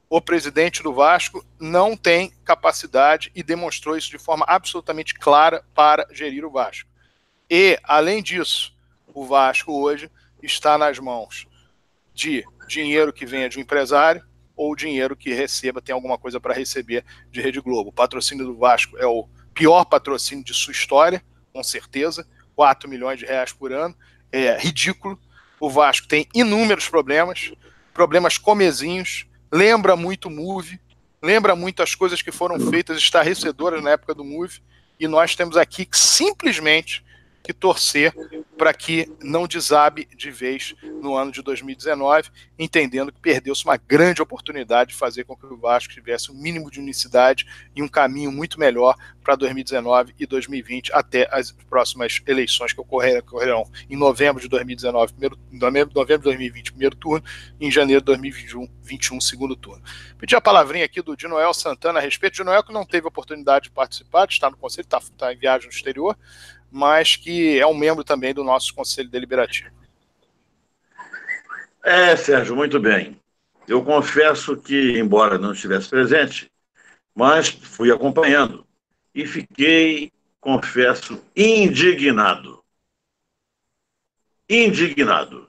[0.08, 6.06] o presidente do Vasco não tem capacidade e demonstrou isso de forma absolutamente clara para
[6.12, 6.88] gerir o Vasco.
[7.50, 8.76] E, além disso,
[9.12, 10.10] o Vasco hoje
[10.42, 11.46] está nas mãos
[12.14, 14.22] de dinheiro que venha de um empresário
[14.56, 17.90] ou dinheiro que receba, tem alguma coisa para receber de Rede Globo.
[17.90, 23.18] O patrocínio do Vasco é o pior patrocínio de sua história, com certeza, 4 milhões
[23.18, 23.94] de reais por ano,
[24.30, 25.18] é ridículo.
[25.58, 27.52] O Vasco tem inúmeros problemas,
[27.92, 30.80] problemas comezinhos, lembra muito o Move,
[31.22, 34.60] lembra muito as coisas que foram feitas estarrecedoras na época do Move,
[34.98, 37.04] e nós temos aqui que simplesmente
[37.42, 38.14] que torcer
[38.56, 44.22] para que não desabe de vez no ano de 2019, entendendo que perdeu-se uma grande
[44.22, 48.30] oportunidade de fazer com que o Vasco tivesse um mínimo de unicidade e um caminho
[48.30, 54.48] muito melhor para 2019 e 2020, até as próximas eleições que ocorrerão em novembro de
[54.48, 57.24] 2019, primeiro, novembro de 2020, primeiro turno,
[57.58, 59.82] e em janeiro de 2021, segundo turno.
[60.18, 62.34] Pedi a palavrinha aqui do Dinoel Santana a respeito.
[62.34, 65.74] Dinoel que não teve oportunidade de participar, estar no conselho, está tá em viagem no
[65.74, 66.16] exterior,
[66.72, 69.70] mas que é um membro também do nosso Conselho Deliberativo.
[71.84, 73.20] É, Sérgio, muito bem.
[73.68, 76.50] Eu confesso que, embora não estivesse presente,
[77.14, 78.66] mas fui acompanhando
[79.14, 80.10] e fiquei,
[80.40, 82.62] confesso, indignado.
[84.48, 85.48] Indignado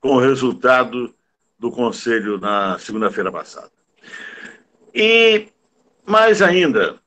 [0.00, 1.14] com o resultado
[1.58, 3.70] do Conselho na segunda-feira passada.
[4.94, 5.48] E,
[6.06, 6.98] mais ainda,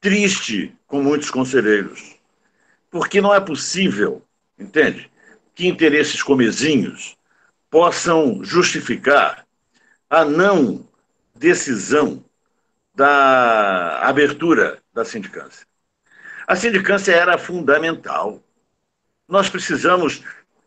[0.00, 2.19] triste com muitos conselheiros
[2.90, 4.22] porque não é possível,
[4.58, 5.10] entende,
[5.54, 7.16] que interesses comezinhos
[7.70, 9.46] possam justificar
[10.08, 10.88] a não
[11.34, 12.24] decisão
[12.94, 15.66] da abertura da sindicância.
[16.46, 18.42] A sindicância era fundamental.
[19.28, 20.22] Nós precisamos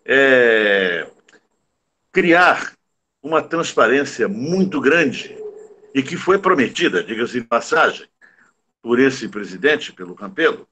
[0.05, 1.05] é,
[2.11, 2.73] criar
[3.21, 5.37] uma transparência muito grande
[5.93, 8.07] e que foi prometida, diga-se de passagem,
[8.81, 10.67] por esse presidente, pelo Campelo,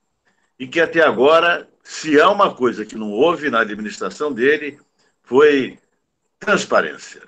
[0.61, 4.79] e que até agora, se há uma coisa que não houve na administração dele,
[5.23, 5.79] foi
[6.37, 7.23] transparência.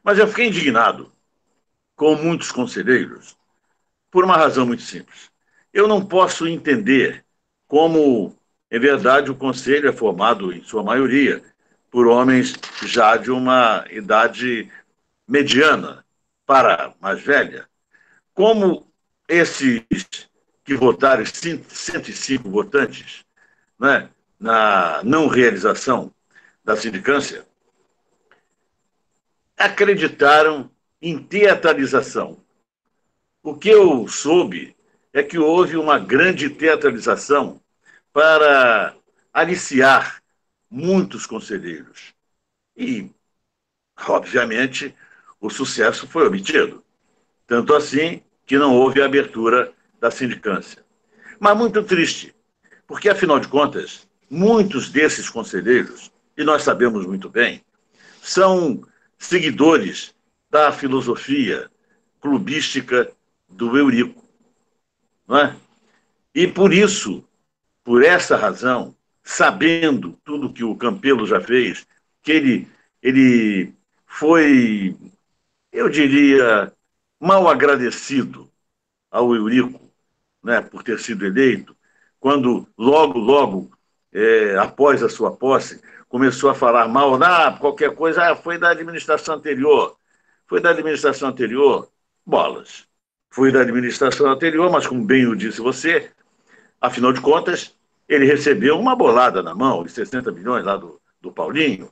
[0.00, 1.10] Mas eu fiquei indignado
[1.96, 3.36] com muitos conselheiros
[4.12, 5.28] por uma razão muito simples.
[5.72, 7.24] Eu não posso entender
[7.66, 8.32] como,
[8.70, 11.42] em verdade, o conselho é formado, em sua maioria,
[11.90, 12.54] por homens
[12.84, 14.70] já de uma idade
[15.26, 16.06] mediana
[16.46, 17.68] para mais velha.
[18.32, 18.86] Como
[19.28, 19.82] esses
[20.64, 23.24] que votaram 105 votantes
[23.78, 24.08] né,
[24.38, 26.12] na não realização
[26.64, 27.46] da sindicância,
[29.56, 32.40] acreditaram em teatralização.
[33.42, 34.76] O que eu soube
[35.12, 37.60] é que houve uma grande teatralização
[38.12, 38.94] para
[39.32, 40.22] aliciar
[40.70, 42.14] muitos conselheiros.
[42.76, 43.10] E,
[44.08, 44.94] obviamente,
[45.40, 46.84] o sucesso foi obtido.
[47.46, 49.72] Tanto assim que não houve abertura
[50.02, 50.84] da sindicância.
[51.38, 52.34] Mas muito triste,
[52.88, 57.64] porque, afinal de contas, muitos desses conselheiros, e nós sabemos muito bem,
[58.20, 58.82] são
[59.16, 60.12] seguidores
[60.50, 61.70] da filosofia
[62.20, 63.12] clubística
[63.48, 64.24] do Eurico.
[65.28, 65.56] Não é?
[66.34, 67.24] E por isso,
[67.84, 71.86] por essa razão, sabendo tudo que o Campelo já fez,
[72.24, 72.68] que ele,
[73.00, 73.72] ele
[74.04, 74.96] foi,
[75.70, 76.72] eu diria,
[77.20, 78.50] mal agradecido
[79.08, 79.81] ao Eurico
[80.42, 81.76] né, por ter sido eleito,
[82.18, 83.70] quando logo, logo,
[84.12, 88.70] é, após a sua posse, começou a falar mal, ah, qualquer coisa, ah, foi da
[88.70, 89.96] administração anterior,
[90.46, 91.88] foi da administração anterior,
[92.24, 92.86] bolas.
[93.30, 96.10] Foi da administração anterior, mas como bem o disse você,
[96.78, 97.74] afinal de contas,
[98.06, 101.90] ele recebeu uma bolada na mão, de 60 milhões lá do, do Paulinho,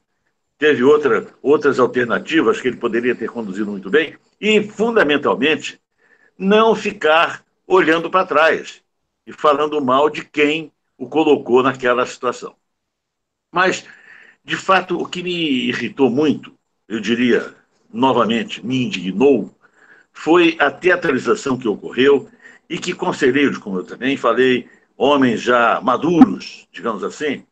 [0.58, 5.80] teve outra, outras alternativas que ele poderia ter conduzido muito bem, e, fundamentalmente,
[6.36, 8.82] não ficar olhando para trás
[9.24, 12.56] e falando mal de quem o colocou naquela situação.
[13.52, 13.86] Mas,
[14.44, 16.52] de fato, o que me irritou muito,
[16.88, 17.54] eu diria,
[17.92, 19.54] novamente me indignou
[20.12, 22.28] foi a teatralização que ocorreu
[22.68, 27.46] e que conselheiros, como eu também falei, homens já maduros, digamos assim,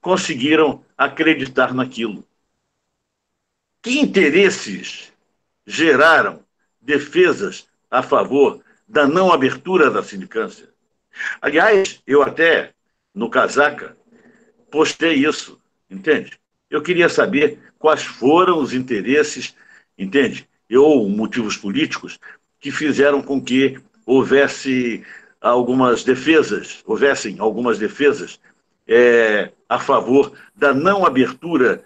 [0.00, 2.26] conseguiram acreditar naquilo.
[3.82, 5.12] Que interesses
[5.66, 6.42] geraram
[6.80, 10.68] defesas a favor da não abertura da sindicância?
[11.40, 12.72] Aliás, eu até,
[13.14, 13.96] no Casaca,
[14.70, 15.60] postei isso,
[15.90, 16.38] entende?
[16.70, 19.54] Eu queria saber quais foram os interesses,
[19.96, 20.48] entende?
[20.70, 22.18] Ou motivos políticos
[22.60, 25.04] que fizeram com que houvesse
[25.40, 28.40] algumas defesas, houvessem algumas defesas
[28.86, 31.84] é, a favor da não abertura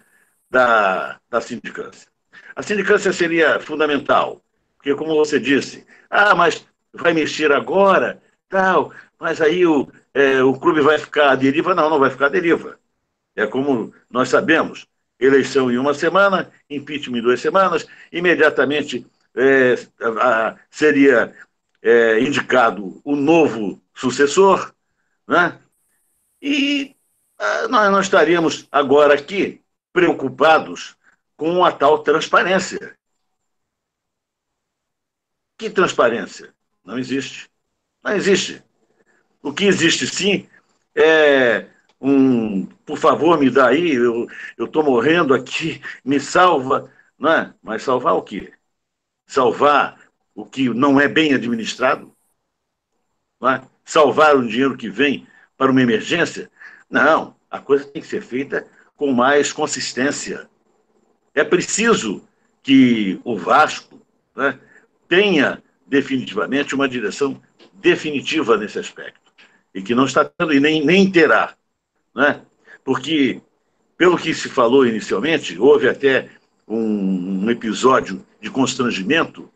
[0.49, 2.09] da, da sindicância.
[2.55, 4.43] A sindicância seria fundamental,
[4.77, 10.59] porque, como você disse, ah, mas vai mexer agora, tal, mas aí o, é, o
[10.59, 11.75] clube vai ficar à deriva.
[11.75, 12.79] Não, não vai ficar à deriva.
[13.37, 14.87] É como nós sabemos:
[15.19, 19.75] eleição em uma semana, impeachment em duas semanas, imediatamente é,
[20.21, 21.35] a, seria
[21.83, 24.75] é, indicado o novo sucessor,
[25.27, 25.59] né?
[26.41, 26.97] e
[27.39, 29.63] a, nós não estaríamos agora aqui
[29.93, 30.97] preocupados
[31.37, 32.97] com a tal transparência.
[35.57, 36.53] Que transparência?
[36.85, 37.51] Não existe.
[38.03, 38.63] Não existe.
[39.43, 40.49] O que existe sim
[40.95, 41.69] é
[42.01, 44.29] um, por favor, me dá aí, eu
[44.59, 47.55] estou morrendo aqui, me salva, não é?
[47.63, 48.53] Mas salvar o quê?
[49.27, 49.99] Salvar
[50.35, 52.15] o que não é bem administrado?
[53.41, 53.63] Não é?
[53.85, 55.27] Salvar o dinheiro que vem
[55.57, 56.51] para uma emergência?
[56.91, 60.49] Não, a coisa tem que ser feita com mais consistência.
[61.35, 62.27] É preciso
[62.63, 64.01] que o Vasco
[64.37, 64.59] né,
[65.09, 67.39] tenha definitivamente uma direção
[67.75, 69.21] definitiva nesse aspecto.
[69.75, 71.55] E que não está tendo e nem, nem terá
[72.15, 72.41] né?
[72.83, 73.43] porque,
[73.97, 76.31] pelo que se falou inicialmente, houve até
[76.67, 79.51] um, um episódio de constrangimento,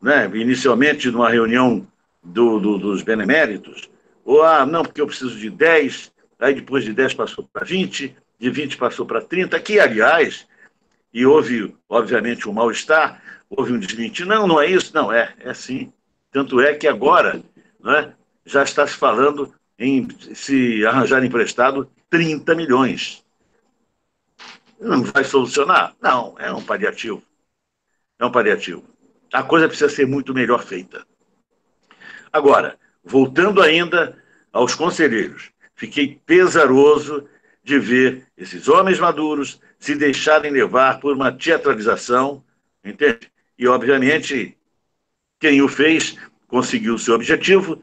[0.00, 0.30] né?
[0.34, 1.86] inicialmente numa reunião
[2.22, 3.88] do, do, dos beneméritos,
[4.26, 8.14] ou, ah, não, porque eu preciso de 10, aí depois de 10 passou para 20,
[8.38, 10.46] de 20 passou para 30, que, aliás,
[11.14, 13.21] e houve, obviamente, um mal-estar,
[13.56, 15.92] houve um desmentir, não, não é isso, não, é, é sim.
[16.30, 17.42] Tanto é que agora
[17.80, 18.14] né,
[18.44, 23.22] já está se falando em se arranjar emprestado 30 milhões.
[24.80, 25.94] Não vai solucionar?
[26.00, 27.22] Não, é um paliativo.
[28.18, 28.84] É um paliativo.
[29.32, 31.06] A coisa precisa ser muito melhor feita.
[32.32, 34.16] Agora, voltando ainda
[34.52, 37.28] aos conselheiros, fiquei pesaroso
[37.62, 42.42] de ver esses homens maduros se deixarem levar por uma teatralização,
[42.84, 43.31] entende?
[43.62, 44.58] E, obviamente,
[45.38, 46.18] quem o fez
[46.48, 47.80] conseguiu o seu objetivo,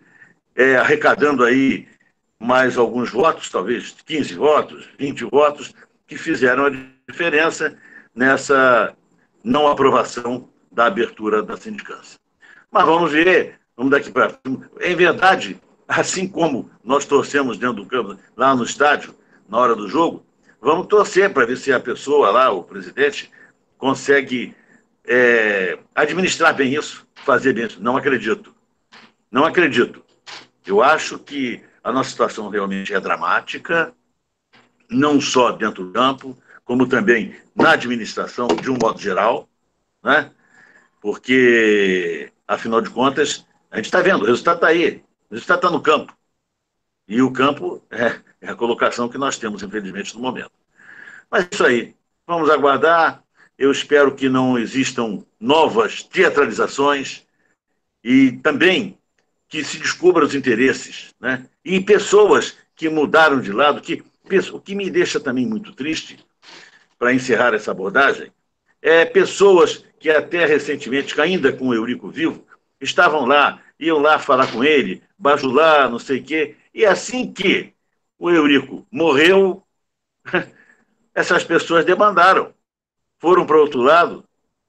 [0.53, 1.87] é, arrecadando aí
[2.37, 5.73] mais alguns votos, talvez 15 votos, 20 votos,
[6.05, 6.71] que fizeram a
[7.07, 7.77] diferença
[8.13, 8.93] nessa
[9.41, 12.19] não aprovação da abertura da sindicância.
[12.69, 14.37] Mas vamos ver, vamos daqui para.
[14.81, 19.15] Em verdade, assim como nós torcemos dentro do campo, lá no estádio,
[19.47, 20.25] na hora do jogo,
[20.59, 23.31] vamos torcer para ver se a pessoa lá, o presidente,
[23.77, 24.53] consegue
[25.09, 27.81] é, administrar bem isso, fazer bem isso.
[27.81, 28.53] Não acredito.
[29.31, 30.05] Não acredito.
[30.65, 33.91] Eu acho que a nossa situação realmente é dramática,
[34.87, 39.49] não só dentro do campo, como também na administração, de um modo geral,
[40.03, 40.31] né?
[41.01, 45.71] porque, afinal de contas, a gente está vendo, o resultado está aí, o resultado está
[45.71, 46.15] no campo.
[47.07, 50.51] E o campo é, é a colocação que nós temos, infelizmente, no momento.
[51.31, 51.95] Mas é isso aí,
[52.27, 53.23] vamos aguardar.
[53.59, 57.27] Eu espero que não existam novas teatralizações
[58.01, 58.97] e também
[59.49, 61.45] que se descubra os interesses, né?
[61.65, 64.01] E pessoas que mudaram de lado, que
[64.53, 66.17] o que me deixa também muito triste,
[66.97, 68.31] para encerrar essa abordagem,
[68.81, 72.45] é pessoas que até recentemente, ainda com o Eurico vivo,
[72.79, 77.73] estavam lá, iam lá falar com ele, bajular, não sei o quê, e assim que
[78.17, 79.61] o Eurico morreu,
[81.13, 82.53] essas pessoas demandaram,
[83.19, 84.23] foram para outro lado,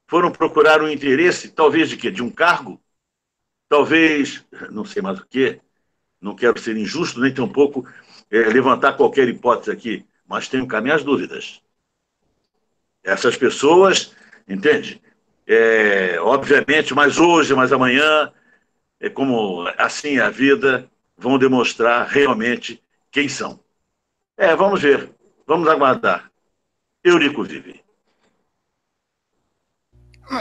[0.07, 2.11] foram procurar um interesse, talvez de quê?
[2.11, 2.81] De um cargo,
[3.69, 5.59] talvez, não sei mais o que,
[6.19, 7.87] não quero ser injusto, nem tampouco
[8.29, 11.61] é, levantar qualquer hipótese aqui, mas tenho cá minhas dúvidas.
[13.03, 14.15] Essas pessoas,
[14.47, 15.01] entende?
[15.47, 18.31] É, obviamente, mas hoje, mas amanhã,
[18.99, 23.59] é como assim é a vida, vão demonstrar realmente quem são.
[24.37, 25.09] É, vamos ver,
[25.47, 26.31] vamos aguardar.
[27.03, 27.81] Eurico vive.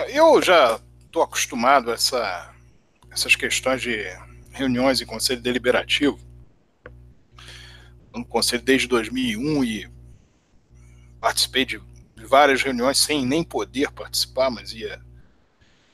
[0.09, 2.55] Eu já estou acostumado a essa
[3.11, 4.05] essas questões de
[4.53, 6.19] reuniões em conselho deliberativo,
[8.15, 9.91] no conselho desde 2001 e
[11.21, 11.81] participei de
[12.29, 15.01] várias reuniões sem nem poder participar, mas ia,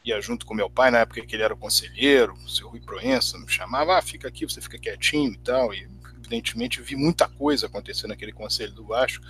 [0.04, 3.38] ia junto com meu pai, na época que ele era conselheiro, o seu Rui Proença
[3.38, 7.66] me chamava, ah, fica aqui, você fica quietinho e tal, e evidentemente vi muita coisa
[7.66, 9.24] acontecer naquele conselho do Vasco.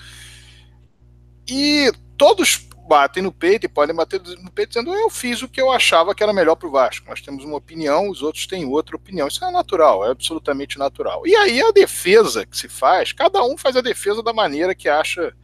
[1.49, 5.61] E todos batem no peito e podem bater no peito dizendo eu fiz o que
[5.61, 7.09] eu achava que era melhor para o Vasco.
[7.09, 9.27] Nós temos uma opinião, os outros têm outra opinião.
[9.27, 11.27] Isso é natural, é absolutamente natural.
[11.27, 14.89] E aí a defesa que se faz, cada um faz a defesa da maneira que
[14.89, 15.35] acha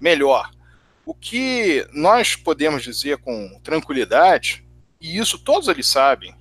[0.00, 0.50] melhor.
[1.04, 4.66] O que nós podemos dizer com tranquilidade,
[5.00, 6.34] e isso todos eles sabem,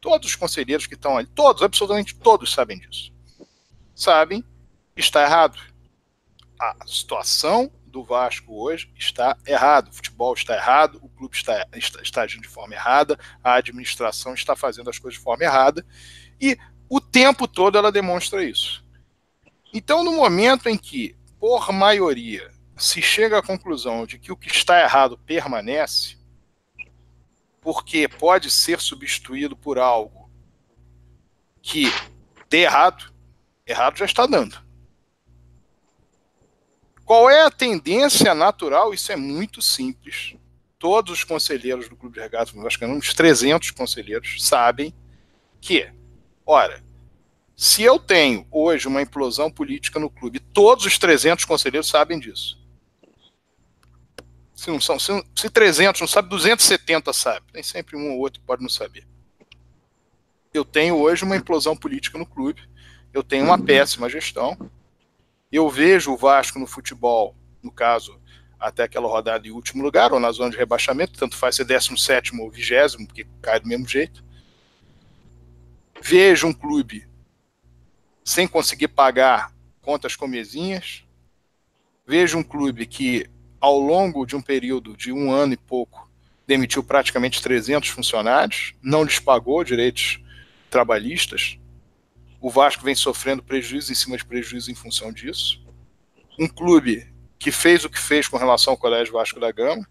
[0.00, 3.12] todos os conselheiros que estão ali, todos, absolutamente todos sabem disso.
[3.94, 4.44] Sabem,
[4.96, 5.58] está errado.
[6.58, 9.88] A situação do Vasco hoje está errado.
[9.88, 14.34] O futebol está errado, o clube está, está, está agindo de forma errada, a administração
[14.34, 15.84] está fazendo as coisas de forma errada,
[16.38, 16.58] e
[16.90, 18.84] o tempo todo ela demonstra isso.
[19.72, 24.48] Então, no momento em que, por maioria, se chega à conclusão de que o que
[24.48, 26.18] está errado permanece,
[27.62, 30.30] porque pode ser substituído por algo
[31.62, 31.86] que
[32.50, 33.10] dê errado,
[33.66, 34.65] errado já está dando.
[37.06, 38.92] Qual é a tendência natural?
[38.92, 40.34] Isso é muito simples.
[40.76, 44.92] Todos os conselheiros do Clube de Regatas Vascaíno, uns 300 conselheiros, sabem
[45.60, 45.88] que,
[46.44, 46.84] ora,
[47.56, 52.58] se eu tenho hoje uma implosão política no clube, todos os 300 conselheiros sabem disso.
[54.52, 57.52] Se, não são, se, se 300 não sabe, 270 sabe.
[57.52, 59.06] Tem sempre um ou outro que pode não saber.
[60.52, 62.68] Eu tenho hoje uma implosão política no clube,
[63.14, 64.58] eu tenho uma péssima gestão,
[65.50, 68.20] eu vejo o Vasco no futebol, no caso,
[68.58, 72.38] até aquela rodada em último lugar, ou na zona de rebaixamento, tanto faz ser 17
[72.40, 74.24] ou 20, porque cai do mesmo jeito.
[76.02, 77.06] Vejo um clube
[78.24, 81.04] sem conseguir pagar contas comezinhas.
[82.06, 83.26] Vejo um clube que,
[83.60, 86.10] ao longo de um período de um ano e pouco,
[86.46, 90.20] demitiu praticamente 300 funcionários, não lhes pagou direitos
[90.70, 91.58] trabalhistas,
[92.46, 95.60] o Vasco vem sofrendo prejuízo em cima de prejuízo em função disso.
[96.38, 99.84] Um clube que fez o que fez com relação ao Colégio Vasco da Gama,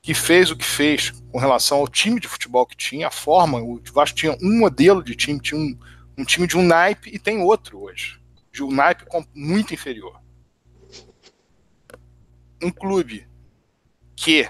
[0.00, 3.60] que fez o que fez com relação ao time de futebol que tinha, a forma,
[3.60, 5.78] o Vasco tinha um modelo de time, tinha um,
[6.16, 8.18] um time de um naipe e tem outro hoje,
[8.50, 9.04] de um naipe
[9.34, 10.18] muito inferior.
[12.62, 13.28] Um clube
[14.16, 14.48] que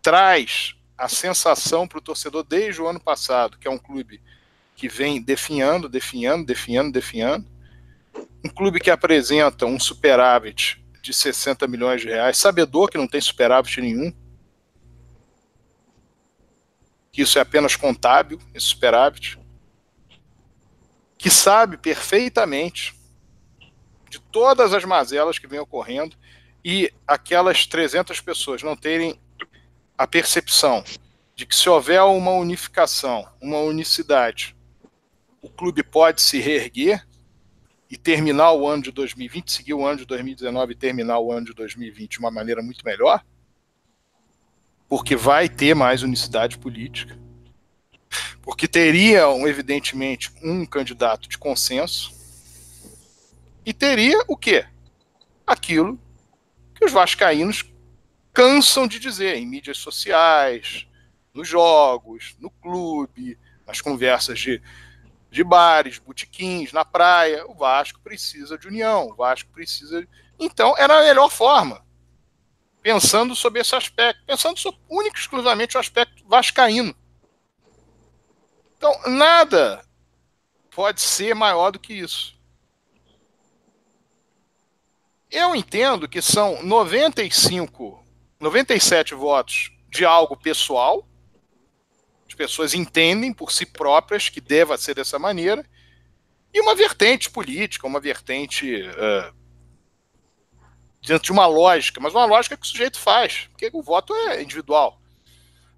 [0.00, 4.22] traz a sensação para o torcedor desde o ano passado, que é um clube
[4.74, 7.46] que vem definhando, definhando, definhando, definhando.
[8.44, 13.20] Um clube que apresenta um superávit de 60 milhões de reais, sabedor que não tem
[13.20, 14.12] superávit nenhum,
[17.12, 19.38] que isso é apenas contábil, esse superávit,
[21.16, 22.94] que sabe perfeitamente
[24.10, 26.16] de todas as mazelas que vêm ocorrendo
[26.64, 29.20] e aquelas 300 pessoas não terem
[29.96, 30.82] a percepção
[31.36, 34.56] de que se houver uma unificação, uma unicidade
[35.44, 37.06] o clube pode se reerguer
[37.90, 41.44] e terminar o ano de 2020, seguir o ano de 2019 e terminar o ano
[41.44, 43.22] de 2020 de uma maneira muito melhor,
[44.88, 47.18] porque vai ter mais unicidade política,
[48.40, 52.14] porque teria, evidentemente, um candidato de consenso.
[53.66, 54.64] E teria o quê?
[55.46, 56.00] Aquilo
[56.74, 57.70] que os vascaínos
[58.32, 60.86] cansam de dizer em mídias sociais,
[61.34, 64.62] nos jogos, no clube, nas conversas de
[65.34, 67.44] de bares, botiquins, na praia.
[67.48, 70.06] O Vasco precisa de união, o Vasco precisa.
[70.38, 71.84] Então, era a melhor forma.
[72.80, 76.94] Pensando sobre esse aspecto, pensando sobre, único e exclusivamente o aspecto vascaíno.
[78.76, 79.84] Então, nada
[80.70, 82.38] pode ser maior do que isso.
[85.28, 88.04] Eu entendo que são 95,
[88.38, 91.04] 97 votos de algo pessoal,
[92.34, 95.64] as pessoas entendem por si próprias que deva ser dessa maneira,
[96.52, 99.34] e uma vertente política, uma vertente uh,
[101.00, 104.42] dentro de uma lógica, mas uma lógica que o sujeito faz, porque o voto é
[104.42, 105.00] individual.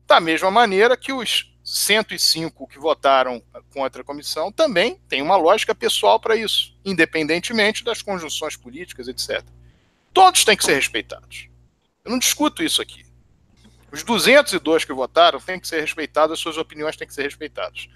[0.06, 3.42] Da mesma maneira que os 105 que votaram
[3.72, 9.44] contra a comissão também tem uma lógica pessoal para isso, independentemente das conjunções políticas, etc.
[10.12, 11.48] Todos têm que ser respeitados.
[12.04, 13.05] Eu não discuto isso aqui.
[13.96, 17.88] Os 202 que votaram têm que ser respeitados, as suas opiniões têm que ser respeitadas.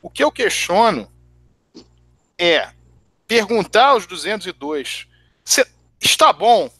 [0.00, 1.10] O que eu questiono
[2.38, 2.72] é
[3.26, 5.08] perguntar aos 202
[5.44, 5.66] se
[6.00, 6.70] está bom.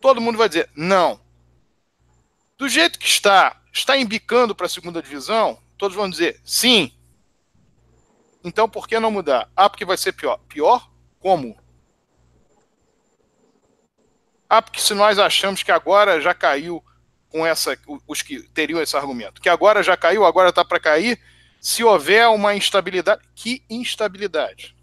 [0.00, 1.20] Todo mundo vai dizer não.
[2.56, 6.92] Do jeito que está, está embicando para a segunda divisão, todos vão dizer sim.
[8.44, 9.50] Então por que não mudar?
[9.56, 10.38] Ah, porque vai ser pior.
[10.48, 10.88] Pior?
[11.18, 11.58] Como?
[14.48, 16.80] Ah, porque se nós achamos que agora já caiu
[17.34, 21.20] com essa, os que teriam esse argumento, que agora já caiu, agora está para cair,
[21.60, 23.22] se houver uma instabilidade.
[23.34, 24.76] Que instabilidade?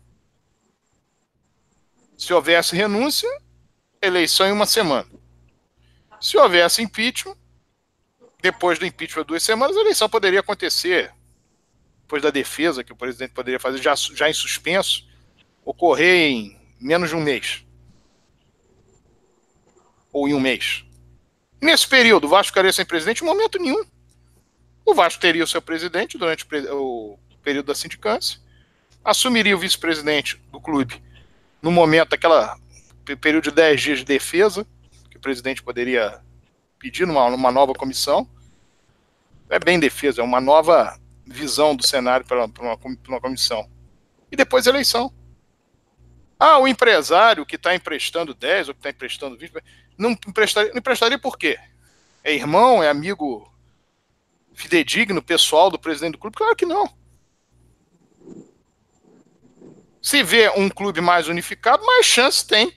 [2.17, 3.29] Se houvesse renúncia,
[4.01, 5.07] eleição em uma semana.
[6.19, 7.37] Se houvesse impeachment,
[8.41, 11.09] depois do impeachment duas semanas, a eleição poderia acontecer.
[12.01, 15.07] Depois da defesa que o presidente poderia fazer já, já em suspenso,
[15.63, 17.63] ocorrer em menos de um mês.
[20.11, 20.83] Ou em um mês.
[21.61, 23.85] Nesse período, o Vasco ficaria sem presidente em momento nenhum.
[24.83, 28.39] O Vasco teria o seu presidente durante o período da sindicância,
[29.03, 31.01] assumiria o vice-presidente do clube
[31.61, 32.57] no momento, aquela
[33.19, 34.65] período de 10 dias de defesa,
[35.09, 36.21] que o presidente poderia
[36.79, 38.27] pedir numa, numa nova comissão.
[39.49, 43.69] É bem defesa, é uma nova visão do cenário para uma, uma comissão.
[44.31, 45.13] E depois eleição.
[46.39, 49.53] Ah, o empresário que está emprestando 10 ou que está emprestando 20,
[50.01, 51.59] não emprestaria, não emprestaria por quê?
[52.23, 53.47] É irmão, é amigo
[54.53, 56.35] fidedigno, pessoal do presidente do clube?
[56.35, 56.91] Claro que não.
[60.01, 62.75] Se vê um clube mais unificado, mais chance tem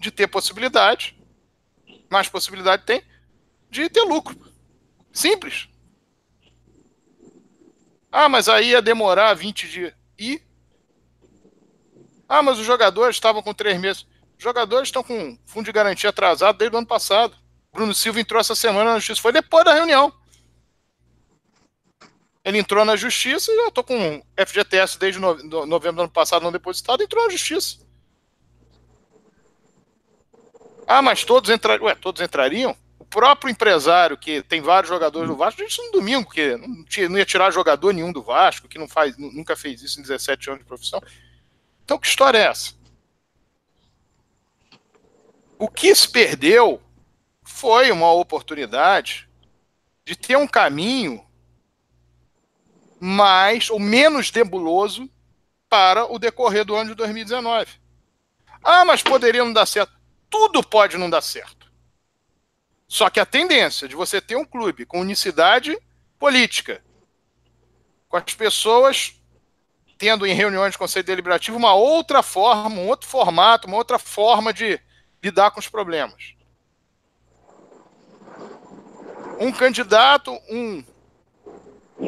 [0.00, 1.16] de ter possibilidade,
[2.10, 3.02] mais possibilidade tem
[3.70, 4.36] de ter lucro.
[5.12, 5.68] Simples.
[8.10, 9.94] Ah, mas aí ia demorar 20 dias.
[10.18, 10.42] E?
[12.28, 14.06] Ah, mas os jogadores estavam com três meses.
[14.38, 17.36] Jogadores estão com fundo de garantia atrasado desde o ano passado.
[17.72, 19.20] Bruno Silva entrou essa semana na justiça.
[19.20, 20.12] Foi depois da reunião.
[22.44, 26.10] Ele entrou na justiça e eu tô com FGTS desde no, no, novembro do ano
[26.10, 27.78] passado não depositado, entrou na justiça.
[30.86, 31.86] Ah, mas todos entrariam.
[31.86, 32.74] Ué, todos entrariam?
[32.98, 37.18] O próprio empresário, que tem vários jogadores do Vasco, disse no domingo, que não, não
[37.18, 40.60] ia tirar jogador nenhum do Vasco, que não faz, nunca fez isso em 17 anos
[40.60, 41.02] de profissão.
[41.84, 42.77] Então, que história é essa?
[45.58, 46.80] O que se perdeu
[47.42, 49.28] foi uma oportunidade
[50.04, 51.26] de ter um caminho
[53.00, 55.10] mais ou menos nebuloso
[55.68, 57.80] para o decorrer do ano de 2019.
[58.62, 59.92] Ah, mas poderia não dar certo.
[60.30, 61.70] Tudo pode não dar certo.
[62.86, 65.76] Só que a tendência de você ter um clube com unicidade
[66.18, 66.82] política,
[68.08, 69.14] com as pessoas
[69.98, 74.52] tendo em reuniões de conselho deliberativo uma outra forma, um outro formato, uma outra forma
[74.52, 74.80] de
[75.22, 76.34] lidar com os problemas.
[79.40, 80.84] Um candidato, um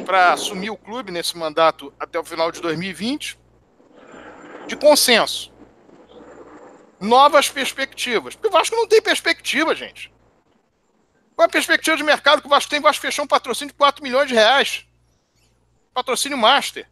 [0.04, 3.38] para assumir o clube nesse mandato até o final de 2020,
[4.66, 5.52] de consenso.
[7.00, 8.34] Novas perspectivas.
[8.34, 10.12] Porque o Vasco não tem perspectiva, gente.
[11.34, 12.78] Qual é a perspectiva de mercado que o Vasco tem?
[12.78, 14.86] O Vasco fechou um patrocínio de 4 milhões de reais.
[15.94, 16.88] Patrocínio master.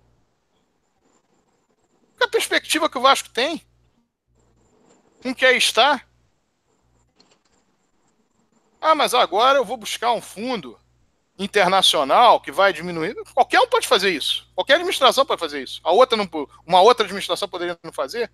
[2.17, 3.63] Qual é a perspectiva que o Vasco tem?
[5.23, 6.08] Com que aí está?
[8.81, 10.79] Ah, mas agora eu vou buscar um fundo
[11.39, 13.15] internacional que vai diminuir.
[13.35, 14.49] Qualquer um pode fazer isso.
[14.55, 15.81] Qualquer administração pode fazer isso.
[15.85, 16.29] A outra não,
[16.67, 18.31] uma outra administração poderia não fazer.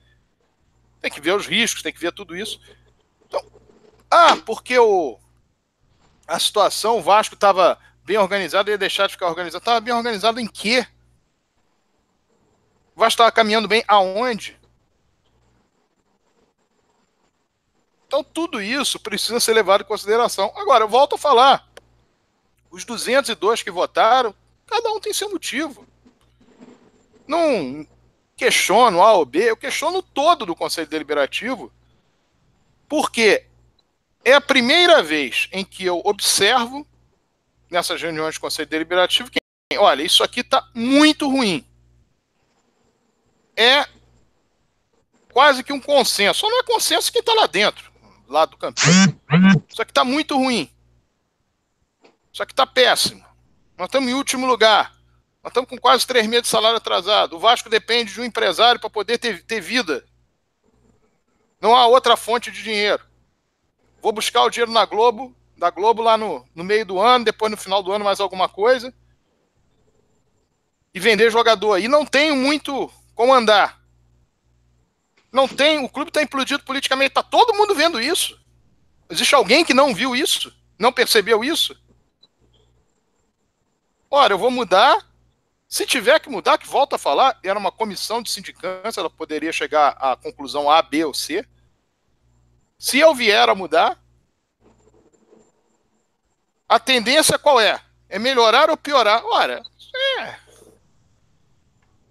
[1.00, 2.58] Tem que ver os riscos, tem que ver tudo isso.
[3.26, 3.44] Então,
[4.10, 5.18] ah, porque o,
[6.26, 9.60] a situação, o Vasco estava bem organizado, ia deixar de ficar organizado.
[9.60, 10.86] Estava bem organizado em quê?
[12.94, 14.58] O Vasco estava caminhando bem aonde?
[18.14, 20.52] Então, tudo isso precisa ser levado em consideração.
[20.54, 21.68] Agora, eu volto a falar.
[22.70, 24.32] Os 202 que votaram,
[24.68, 25.84] cada um tem seu motivo.
[27.26, 27.84] Não
[28.36, 31.72] questiono A ou B, eu questiono todo do Conselho Deliberativo,
[32.88, 33.46] porque
[34.24, 36.86] é a primeira vez em que eu observo
[37.68, 39.40] nessas reuniões de Conselho Deliberativo que,
[39.76, 41.66] olha, isso aqui está muito ruim.
[43.56, 43.88] É
[45.32, 46.40] quase que um consenso.
[46.40, 47.93] Só não é consenso quem está lá dentro,
[48.34, 48.80] lá do campo.
[49.68, 50.68] Isso aqui está muito ruim.
[52.32, 53.24] Só que está péssimo.
[53.78, 54.92] Nós estamos em último lugar.
[55.42, 57.36] Nós estamos com quase três meses de salário atrasado.
[57.36, 60.04] O Vasco depende de um empresário para poder ter, ter vida.
[61.60, 63.04] Não há outra fonte de dinheiro.
[64.02, 67.50] Vou buscar o dinheiro na Globo, da Globo lá no, no meio do ano, depois
[67.50, 68.92] no final do ano mais alguma coisa.
[70.92, 71.78] E vender jogador.
[71.78, 73.83] E não tenho muito como andar.
[75.34, 78.40] Não tem, o clube está implodido politicamente, está todo mundo vendo isso.
[79.10, 80.54] Existe alguém que não viu isso?
[80.78, 81.76] Não percebeu isso?
[84.08, 85.04] Ora, eu vou mudar.
[85.66, 89.50] Se tiver que mudar, que volta a falar, era uma comissão de sindicância, ela poderia
[89.50, 91.44] chegar à conclusão A, B ou C.
[92.78, 94.00] Se eu vier a mudar,
[96.68, 97.82] a tendência qual é?
[98.08, 99.24] É melhorar ou piorar?
[99.24, 99.60] Ora,
[100.20, 100.36] é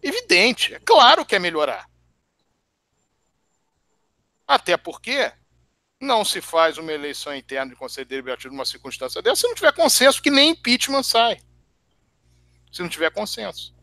[0.02, 1.93] evidente, é claro que é melhorar.
[4.54, 5.32] Até porque
[6.00, 9.74] não se faz uma eleição interna de conselho deliberativo numa circunstância dessa se não tiver
[9.74, 11.42] consenso, que nem impeachment sai.
[12.72, 13.74] Se não tiver consenso.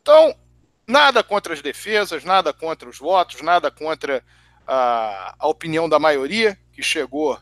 [0.00, 0.34] Então,
[0.88, 4.24] nada contra as defesas, nada contra os votos, nada contra
[4.66, 7.38] a, a opinião da maioria, que chegou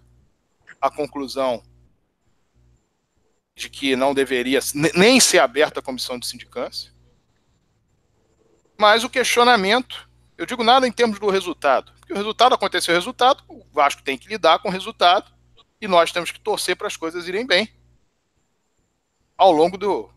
[0.80, 1.62] à conclusão
[3.54, 4.58] de que não deveria
[4.96, 6.92] nem ser aberta a comissão de sindicância.
[8.76, 10.07] Mas o questionamento,
[10.38, 14.02] eu digo nada em termos do resultado, porque o resultado aconteceu o resultado, o Vasco
[14.02, 15.30] tem que lidar com o resultado
[15.80, 17.68] e nós temos que torcer para as coisas irem bem
[19.36, 20.08] ao longo do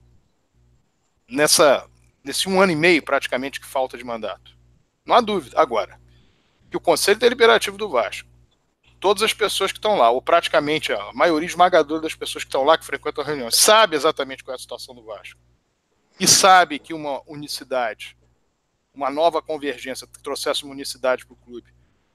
[1.28, 1.88] nessa
[2.24, 4.56] nesse um ano e meio praticamente que falta de mandato.
[5.04, 6.00] Não há dúvida agora
[6.70, 8.30] que o Conselho Deliberativo do Vasco,
[9.00, 12.64] todas as pessoas que estão lá, ou praticamente a maioria esmagadora das pessoas que estão
[12.64, 15.40] lá que frequentam a reunião, sabe exatamente qual é a situação do Vasco
[16.20, 18.16] e sabe que uma unicidade
[18.94, 21.74] uma nova convergência que trouxesse uma unicidade para o clube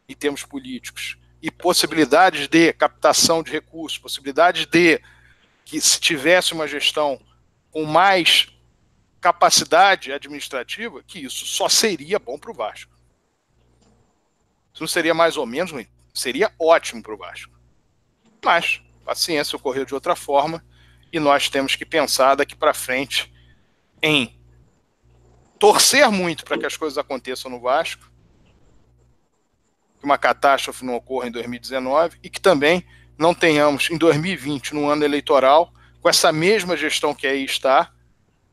[0.08, 5.00] em termos políticos e possibilidades de captação de recursos, possibilidades de
[5.64, 7.20] que se tivesse uma gestão
[7.70, 8.48] com mais
[9.20, 12.94] capacidade administrativa, que isso só seria bom para o Vasco.
[14.72, 15.72] Isso não seria mais ou menos
[16.14, 17.52] seria ótimo para o Vasco.
[18.44, 20.64] Mas a ciência ocorreu de outra forma
[21.12, 23.32] e nós temos que pensar daqui para frente
[24.02, 24.35] em
[25.58, 28.10] torcer muito para que as coisas aconteçam no Vasco,
[29.98, 32.86] que uma catástrofe não ocorra em 2019 e que também
[33.18, 37.90] não tenhamos em 2020, no ano eleitoral, com essa mesma gestão que aí está,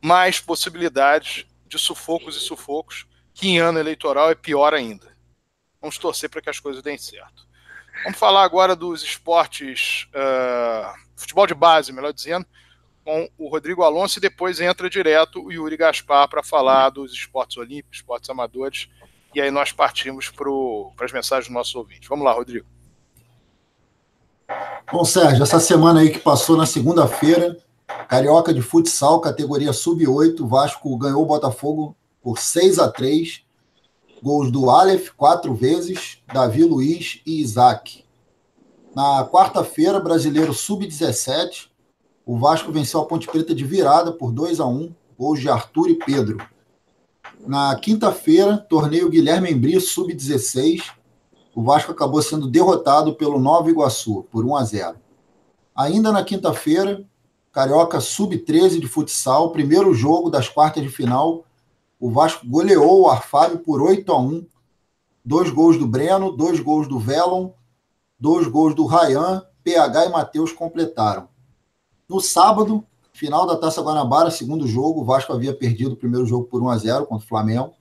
[0.02, 5.16] mais possibilidades de sufocos e sufocos, que em ano eleitoral é pior ainda.
[5.82, 7.48] Vamos torcer para que as coisas deem certo.
[8.04, 12.46] Vamos falar agora dos esportes, uh, futebol de base, melhor dizendo,
[13.04, 17.58] com o Rodrigo Alonso e depois entra direto o Yuri Gaspar para falar dos esportes
[17.58, 18.90] olímpicos, esportes amadores.
[19.36, 22.08] E aí nós partimos para as mensagens dos nossos ouvintes.
[22.08, 22.66] Vamos lá, Rodrigo.
[24.92, 27.58] Bom, Sérgio, essa semana aí que passou na segunda-feira,
[28.08, 33.44] Carioca de futsal, categoria sub-8, Vasco ganhou o Botafogo por 6 a 3
[34.24, 38.06] Gols do Aleph, quatro vezes, Davi Luiz e Isaac.
[38.96, 41.68] Na quarta-feira, brasileiro sub-17,
[42.26, 45.90] o Vasco venceu a Ponte Preta de virada por 2 a 1 gols de Arthur
[45.90, 46.38] e Pedro.
[47.46, 50.92] Na quinta-feira, torneio Guilherme Embri sub-16,
[51.54, 54.96] o Vasco acabou sendo derrotado pelo Nova Iguaçu por 1 a 0.
[55.76, 57.06] Ainda na quinta-feira,
[57.52, 61.46] Carioca sub-13 de futsal, primeiro jogo das quartas de final,
[62.00, 64.46] o Vasco goleou o Arfário por 8 a 1.
[65.24, 67.52] Dois gols do Breno, dois gols do Velon,
[68.20, 71.30] dois gols do Rayan, PH e Matheus completaram.
[72.14, 76.46] No sábado, final da Taça Guanabara, segundo jogo, o Vasco havia perdido o primeiro jogo
[76.46, 77.74] por 1 a 0 contra o Flamengo.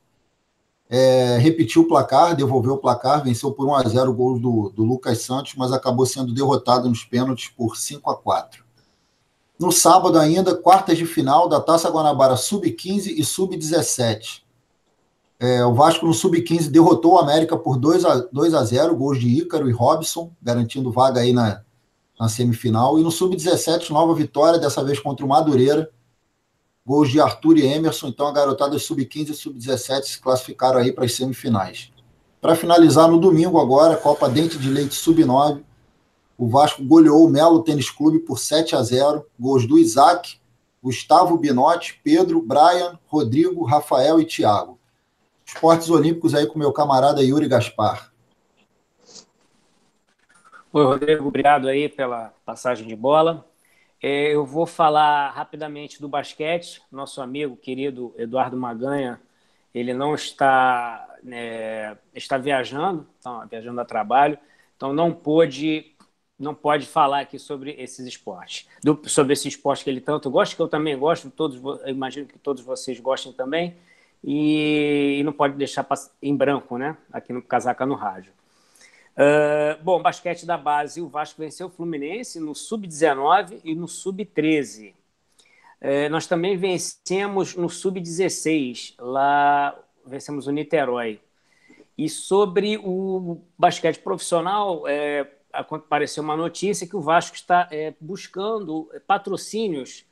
[0.88, 4.70] É, repetiu o placar, devolveu o placar, venceu por 1 a 0 o gol do,
[4.70, 8.64] do Lucas Santos, mas acabou sendo derrotado nos pênaltis por 5 a 4.
[9.60, 14.40] No sábado ainda, quartas de final da Taça Guanabara Sub-15 e Sub-17.
[15.38, 19.20] É, o Vasco no Sub-15 derrotou o América por 2 a, 2 a 0, gols
[19.20, 21.62] de Ícaro e Robson, garantindo vaga aí na,
[22.22, 23.00] na semifinal.
[23.00, 25.90] E no Sub-17, nova vitória, dessa vez contra o Madureira.
[26.86, 28.08] Gols de Arthur e Emerson.
[28.08, 31.90] Então a garotada Sub-15 e Sub-17 se classificaram aí para as semifinais.
[32.40, 35.62] Para finalizar no domingo agora, Copa Dente de Leite Sub-9.
[36.38, 39.26] O Vasco goleou o Melo Tênis Clube por 7 a 0.
[39.38, 40.38] Gols do Isaac,
[40.80, 44.78] Gustavo Binotti, Pedro, Brian, Rodrigo, Rafael e Thiago.
[45.44, 48.11] Esportes Olímpicos aí com meu camarada Yuri Gaspar.
[50.74, 53.46] Oi, Rodrigo, obrigado aí pela passagem de bola.
[54.02, 56.82] É, eu vou falar rapidamente do basquete.
[56.90, 59.20] Nosso amigo querido Eduardo Maganha,
[59.74, 64.38] ele não está é, está viajando, então, viajando a trabalho,
[64.76, 65.94] então não pôde
[66.38, 70.56] não pode falar aqui sobre esses esportes, do, sobre esse esporte que ele tanto gosta,
[70.56, 73.76] que eu também gosto, todos, imagino que todos vocês gostem também,
[74.24, 75.86] e, e não pode deixar
[76.20, 76.96] em branco, né?
[77.12, 78.32] Aqui no Casaca no Rádio.
[79.14, 84.94] Uh, bom, basquete da base, o Vasco venceu o Fluminense no Sub-19 e no Sub-13.
[85.80, 91.20] Uh, nós também vencemos no Sub-16, lá vencemos o Niterói.
[91.96, 98.90] E sobre o basquete profissional, é, apareceu uma notícia que o Vasco está é, buscando
[99.06, 100.06] patrocínios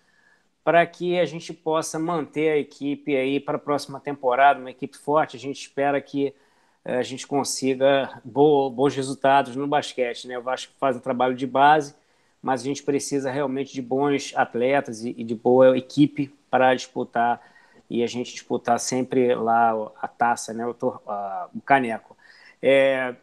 [0.62, 4.96] para que a gente possa manter a equipe aí para a próxima temporada, uma equipe
[4.96, 5.36] forte.
[5.36, 6.34] A gente espera que
[6.84, 10.26] a gente consiga bons resultados no basquete.
[10.26, 10.38] Né?
[10.38, 11.94] O Vasco faz um trabalho de base,
[12.42, 17.40] mas a gente precisa realmente de bons atletas e, de boa equipe para disputar
[17.88, 20.66] e a gente disputar sempre lá a taça, né?
[20.66, 20.74] o,
[21.06, 22.16] a, o caneco.
[22.62, 23.14] É,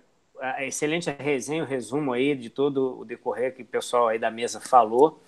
[0.59, 4.59] excelente resenha, o resumo aí de todo o decorrer que o pessoal aí da mesa
[4.59, 5.21] falou.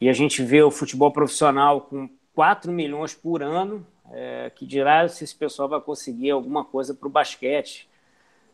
[0.00, 5.06] E a gente vê o futebol profissional com 4 milhões por ano, é, que dirá
[5.08, 7.88] se esse pessoal vai conseguir alguma coisa para o basquete.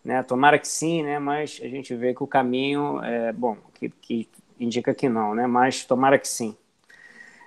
[0.05, 0.23] Né?
[0.23, 1.19] Tomara que sim, né?
[1.19, 4.29] mas a gente vê que o caminho é bom, que, que
[4.59, 5.47] indica que não, né?
[5.47, 6.57] mas tomara que sim.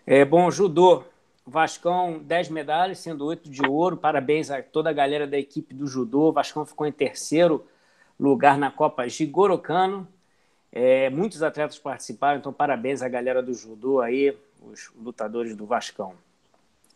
[0.05, 1.03] É, bom, judô,
[1.45, 3.97] Vascão 10 medalhas, sendo 8 de ouro.
[3.97, 6.31] Parabéns a toda a galera da equipe do judô.
[6.31, 7.65] Vascão ficou em terceiro
[8.19, 10.07] lugar na Copa Jigoro Kano.
[10.71, 16.13] É, muitos atletas participaram, então parabéns à galera do judô aí, os lutadores do Vascão.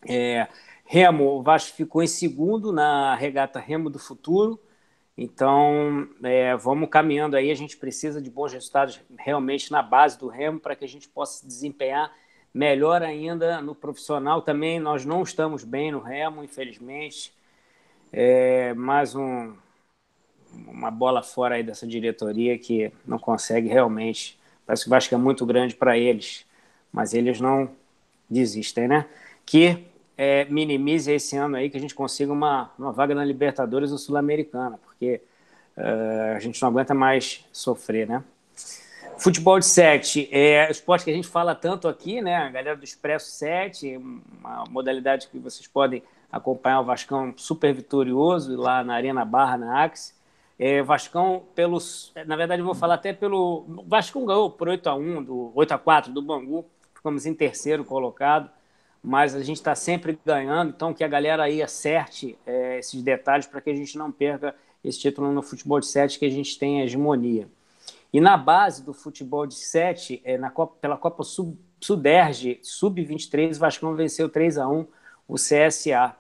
[0.08, 0.48] É,
[0.86, 4.60] Remo, o Vasco ficou em segundo na regata Remo do Futuro.
[5.18, 7.52] Então, é, vamos caminhando aí.
[7.52, 11.08] A gente precisa de bons resultados realmente na base do Remo para que a gente
[11.08, 12.12] possa se desempenhar
[12.54, 14.42] melhor ainda no profissional.
[14.42, 17.34] Também nós não estamos bem no Remo, infelizmente.
[18.12, 19.54] É, mais um,
[20.68, 24.40] uma bola fora aí dessa diretoria que não consegue realmente.
[24.66, 26.46] Parece que o Vasco é muito grande para eles,
[26.92, 27.70] mas eles não
[28.30, 29.06] desistem, né?
[29.46, 29.86] Que
[30.18, 33.98] é, minimize esse ano aí que a gente consiga uma, uma vaga na Libertadores ou
[33.98, 35.22] Sul-Americana, porque
[35.78, 38.24] uh, a gente não aguenta mais sofrer, né?
[39.18, 42.36] Futebol de 7 é esporte que a gente fala tanto aqui, né?
[42.36, 48.56] A galera do Expresso 7, uma modalidade que vocês podem acompanhar o Vascão super vitorioso
[48.56, 50.14] lá na Arena Barra, na Axe.
[50.58, 52.12] É, Vascão, pelos.
[52.26, 53.66] Na verdade, vou falar até pelo.
[53.88, 57.84] Vascão ganhou por 8 a 1 do 8 a 4 do Bangu, ficamos em terceiro
[57.84, 58.50] colocado,
[59.04, 63.46] mas a gente está sempre ganhando, então que a galera aí acerte é, esses detalhes
[63.46, 66.58] para que a gente não perca esse título no futebol de 7, que a gente
[66.58, 67.50] tem hegemonia.
[68.14, 73.56] E na base do futebol de 7, é, na Copa, pela Copa Sub, Suderge, Sub-23,
[73.56, 74.88] o Vascão venceu 3 a 1
[75.28, 76.16] o CSA.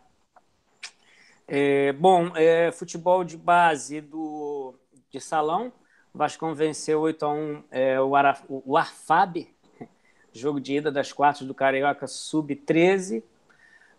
[1.47, 4.73] É, bom, é, futebol de base do,
[5.09, 5.71] de salão,
[6.13, 9.47] o Vascão venceu 8 a 1 é, o, Ara, o Arfab,
[10.33, 13.23] jogo de ida das quartas do Carioca Sub-13.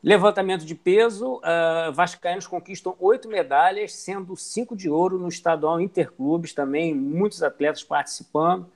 [0.03, 6.53] Levantamento de peso, uh, Vascaínos conquistam oito medalhas, sendo cinco de ouro no estadual Interclubes,
[6.53, 8.67] também muitos atletas participando.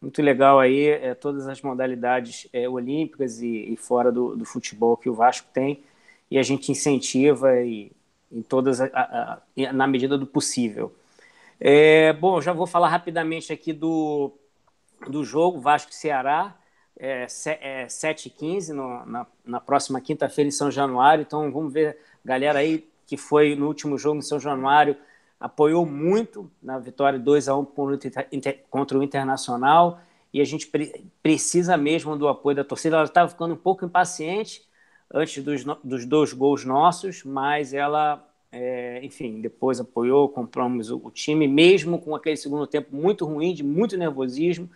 [0.00, 4.96] Muito legal aí, é, todas as modalidades é, olímpicas e, e fora do, do, futebol
[4.96, 5.82] que o Vasco tem,
[6.30, 7.90] e a gente incentiva e,
[8.30, 10.94] em todas a, a, a, na medida do possível.
[11.60, 14.32] É, bom, já vou falar rapidamente aqui do,
[15.08, 16.56] do jogo Vasco-Ceará
[16.98, 17.26] é,
[17.60, 21.22] é, 7h15 no, na, na próxima quinta-feira em São Januário.
[21.22, 24.94] Então vamos ver, galera aí que foi no último jogo em São Januário,
[25.40, 27.66] apoiou muito na vitória 2 a 1
[28.68, 30.00] contra o Internacional
[30.32, 32.96] e a gente pre precisa mesmo do apoio da torcida.
[32.96, 34.62] Ela estava ficando um pouco impaciente
[35.12, 38.22] antes dos, dos dois gols nossos, mas ela,
[38.52, 43.54] é, enfim, depois apoiou, compramos o, o, time, mesmo com aquele segundo tempo muito ruim,
[43.54, 44.68] de muito nervosismo.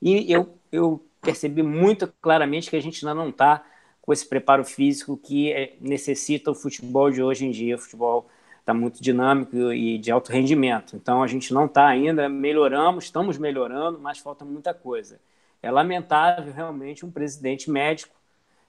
[0.00, 3.64] E eu, eu percebi muito claramente que a gente ainda não está
[4.02, 7.76] com esse preparo físico que é, necessita o futebol de hoje em dia.
[7.76, 8.28] O futebol
[8.60, 10.94] está muito dinâmico e de alto rendimento.
[10.94, 15.18] Então a gente não está ainda, melhoramos, estamos melhorando, mas falta muita coisa.
[15.62, 18.14] É lamentável realmente um presidente médico,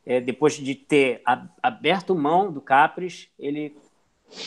[0.06, 1.22] é, depois de ter
[1.62, 3.76] aberto mão do Capres, ele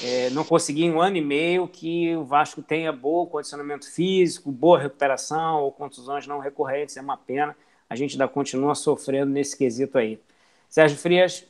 [0.03, 4.51] é, não conseguir em um ano e meio que o Vasco tenha bom condicionamento físico,
[4.51, 6.97] boa recuperação ou contusões não recorrentes.
[6.97, 7.57] É uma pena
[7.89, 10.19] a gente ainda continua sofrendo nesse quesito aí.
[10.69, 11.45] Sérgio Frias.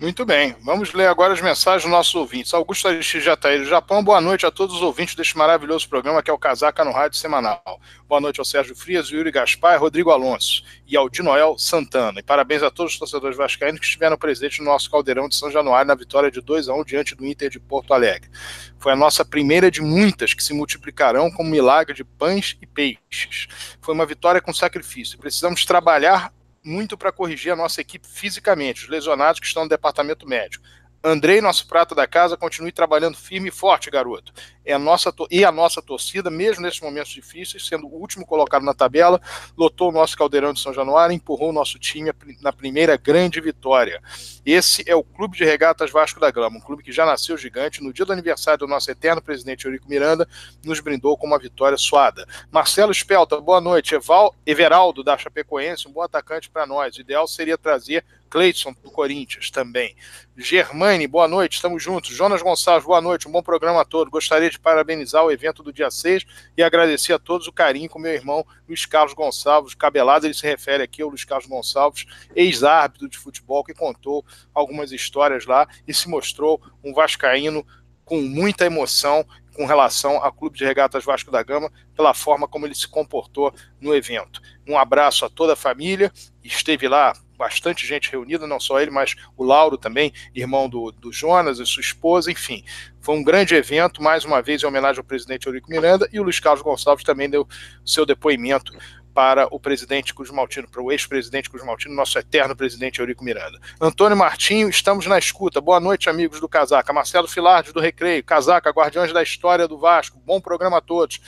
[0.00, 2.54] Muito bem, vamos ler agora as mensagens dos nossos ouvintes.
[2.54, 6.30] Augusto Aristides Jataí do Japão, boa noite a todos os ouvintes deste maravilhoso programa que
[6.30, 7.78] é o Casaca no Rádio Semanal.
[8.08, 12.20] Boa noite ao Sérgio Frias, Yuri Gaspar, Rodrigo Alonso e ao Dinoel Santana.
[12.20, 15.50] E parabéns a todos os torcedores vascaínos que estiveram presentes no nosso caldeirão de São
[15.50, 18.30] Januário na vitória de 2 a 1 diante do Inter de Porto Alegre.
[18.78, 23.48] Foi a nossa primeira de muitas que se multiplicarão como milagre de pães e peixes.
[23.82, 25.18] Foi uma vitória com sacrifício.
[25.18, 26.32] Precisamos trabalhar
[26.64, 30.64] muito para corrigir a nossa equipe fisicamente, os lesionados que estão no departamento médico.
[31.02, 34.32] Andrei, nosso prato da casa, continue trabalhando firme e forte, garoto.
[34.64, 38.64] É a nossa e a nossa torcida, mesmo nesses momentos difíceis, sendo o último colocado
[38.64, 39.20] na tabela,
[39.56, 44.02] lotou o nosso caldeirão de São Januário empurrou o nosso time na primeira grande vitória.
[44.44, 47.82] Esse é o Clube de Regatas Vasco da Gama, um clube que já nasceu gigante.
[47.82, 50.28] No dia do aniversário do nosso eterno presidente Eurico Miranda,
[50.64, 52.26] nos brindou com uma vitória suada.
[52.50, 53.94] Marcelo Spelta, boa noite.
[53.94, 56.96] Eval, Everaldo da Chapecoense, um bom atacante para nós.
[56.96, 59.96] O ideal seria trazer Cleiton do Corinthians também.
[60.36, 62.14] Germane, boa noite, estamos juntos.
[62.14, 64.10] Jonas Gonçalves, boa noite, um bom programa todo.
[64.10, 66.24] Gostaria de parabenizar o evento do dia 6
[66.56, 70.46] e agradecer a todos o carinho com meu irmão Luiz Carlos Gonçalves, cabelado, ele se
[70.46, 74.24] refere aqui ao Luiz Carlos Gonçalves, ex-árbitro de futebol, que contou
[74.54, 77.66] algumas histórias lá e se mostrou um vascaíno
[78.04, 79.24] com muita emoção
[79.54, 83.52] com relação ao Clube de Regatas Vasco da Gama, pela forma como ele se comportou
[83.80, 84.40] no evento.
[84.66, 86.10] Um abraço a toda a família,
[86.42, 91.10] esteve lá bastante gente reunida, não só ele, mas o Lauro também, irmão do, do
[91.10, 92.62] Jonas e sua esposa, enfim.
[93.00, 96.22] Foi um grande evento, mais uma vez em homenagem ao presidente Eurico Miranda, e o
[96.22, 97.48] Luiz Carlos Gonçalves também deu
[97.82, 98.74] seu depoimento
[99.14, 103.58] para o presidente Cruz Maltino, para o ex-presidente Cruz Maltino, nosso eterno presidente Eurico Miranda.
[103.80, 105.62] Antônio Martinho, estamos na escuta.
[105.62, 106.92] Boa noite, amigos do Casaca.
[106.92, 108.22] Marcelo Filardes, do Recreio.
[108.22, 110.20] Casaca, Guardiões da História do Vasco.
[110.26, 111.20] Bom programa a todos.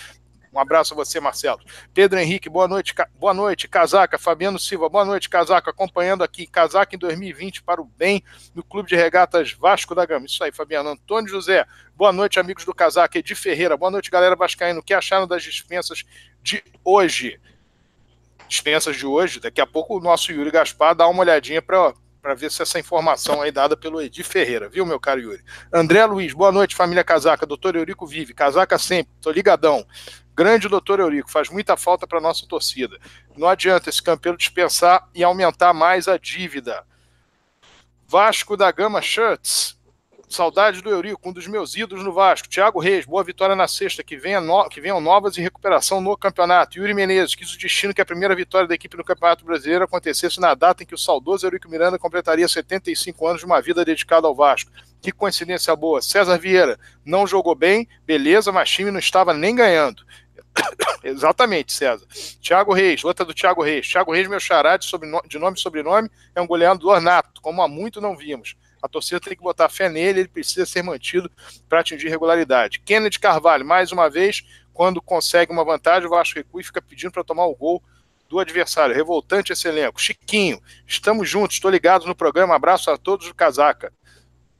[0.52, 1.60] Um abraço a você, Marcelo.
[1.94, 2.94] Pedro Henrique, boa noite.
[3.18, 4.18] Boa noite, Casaca.
[4.18, 5.70] Fabiano Silva, boa noite, Casaca.
[5.70, 8.22] Acompanhando aqui, Casaca em 2020 para o bem
[8.54, 10.26] no Clube de Regatas Vasco da Gama.
[10.26, 10.90] Isso aí, Fabiano.
[10.90, 11.64] Antônio José,
[11.96, 13.18] boa noite, amigos do Casaca.
[13.18, 14.80] Edi Ferreira, boa noite, galera vascaíno.
[14.80, 16.04] O que acharam das dispensas
[16.42, 17.40] de hoje?
[18.46, 19.40] Dispensas de hoje.
[19.40, 22.78] Daqui a pouco o nosso Yuri Gaspar dá uma olhadinha para para ver se essa
[22.78, 25.42] informação aí dada pelo Edi Ferreira, viu, meu caro Yuri?
[25.72, 27.44] André Luiz, boa noite, família Casaca.
[27.44, 28.32] Doutor Eurico vive.
[28.32, 29.84] Casaca sempre, tô ligadão.
[30.34, 32.98] Grande doutor Eurico, faz muita falta para nossa torcida.
[33.36, 36.84] Não adianta esse campeão dispensar e aumentar mais a dívida.
[38.06, 39.80] Vasco da Gama Shirts.
[40.28, 42.48] Saudade do Eurico, um dos meus ídolos no Vasco.
[42.48, 44.02] Thiago Reis, boa vitória na sexta.
[44.02, 44.66] Que, venha no...
[44.70, 46.78] que venham novas e recuperação no campeonato.
[46.78, 50.40] Yuri Menezes, quis o destino que a primeira vitória da equipe no Campeonato Brasileiro acontecesse
[50.40, 54.26] na data em que o saudoso Eurico Miranda completaria 75 anos de uma vida dedicada
[54.26, 54.70] ao Vasco.
[55.02, 56.00] Que coincidência boa.
[56.00, 60.02] César Vieira não jogou bem, beleza, mas time não estava nem ganhando.
[61.02, 62.06] Exatamente, César.
[62.40, 63.86] Tiago Reis, outra do Tiago Reis.
[63.86, 64.88] Tiago Reis, meu xará de,
[65.28, 68.56] de nome e sobrenome, é um goleador nato, como há muito não vimos.
[68.82, 71.30] A torcida tem que botar fé nele, ele precisa ser mantido
[71.68, 72.80] para atingir regularidade.
[72.80, 74.42] Kennedy Carvalho, mais uma vez,
[74.72, 77.82] quando consegue uma vantagem, o Vasco recua e fica pedindo para tomar o gol
[78.28, 78.94] do adversário.
[78.94, 80.00] Revoltante esse elenco.
[80.00, 82.56] Chiquinho, estamos juntos, estou ligado no programa.
[82.56, 83.92] Abraço a todos do Casaca.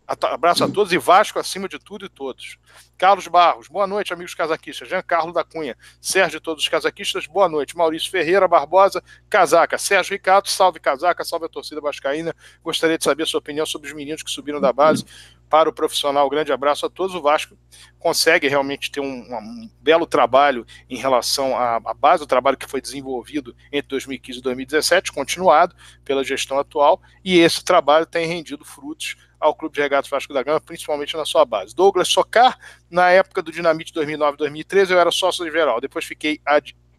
[0.07, 2.59] Abraço a todos e Vasco acima de tudo e todos.
[3.03, 4.89] Carlos Barros, boa noite, amigos casaquistas.
[4.89, 7.77] Jean Carlos da Cunha, Sérgio todos os casaquistas, boa noite.
[7.77, 9.77] Maurício Ferreira Barbosa, casaca.
[9.77, 12.33] Sérgio Ricardo, salve casaca, salve a torcida vascaína.
[12.63, 15.05] Gostaria de saber a sua opinião sobre os meninos que subiram da base
[15.51, 16.31] para o profissional.
[16.31, 17.13] Grande abraço a todos.
[17.17, 17.59] O Vasco
[17.99, 22.71] consegue realmente ter um, um belo trabalho em relação à, à, base do trabalho que
[22.71, 25.75] foi desenvolvido entre 2015 e 2017, continuado
[26.05, 30.43] pela gestão atual, e esse trabalho tem rendido frutos ao Clube de Regatas Vasco da
[30.43, 31.75] Gama, principalmente na sua base.
[31.75, 32.57] Douglas Socar,
[32.89, 35.81] na época do Dinamite 2009-2013, eu era sócio geral.
[35.81, 36.41] Depois fiquei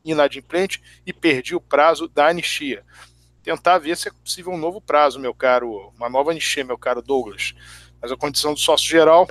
[0.03, 2.83] inadimplente e perdi o prazo da anistia.
[3.41, 7.01] Tentar ver se é possível um novo prazo, meu caro, uma nova anistia, meu caro
[7.01, 7.53] Douglas.
[8.01, 9.25] Mas a condição do sócio geral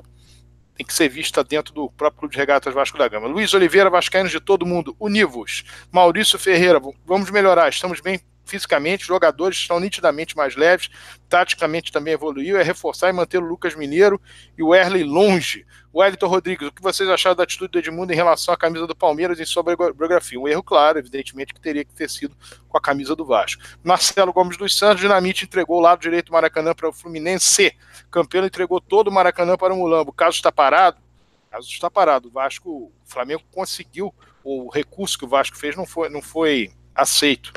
[0.74, 3.28] tem que ser vista dentro do próprio Clube de Regatas Vasco da Gama.
[3.28, 5.64] Luiz Oliveira, Vascaínos de todo mundo, univos.
[5.90, 10.90] Maurício Ferreira, vamos melhorar, estamos bem fisicamente, os jogadores estão nitidamente mais leves,
[11.28, 14.20] taticamente também evoluiu, é reforçar e manter o Lucas Mineiro
[14.56, 15.66] e o Erley longe.
[15.92, 18.86] O Wellington Rodrigues, o que vocês acharam da atitude do Edmundo em relação à camisa
[18.86, 20.40] do Palmeiras em sua biografia?
[20.40, 22.34] Um erro claro, evidentemente, que teria que ter sido
[22.66, 23.62] com a camisa do Vasco.
[23.84, 27.76] Marcelo Gomes dos Santos, Dinamite entregou o lado direito do Maracanã para o Fluminense.
[28.10, 30.10] Campeão entregou todo o Maracanã para o Mulambo.
[30.10, 30.98] O caso está parado?
[31.48, 32.28] O caso está parado.
[32.28, 36.72] O Vasco, o Flamengo conseguiu, o recurso que o Vasco fez não foi, não foi
[36.94, 37.52] aceito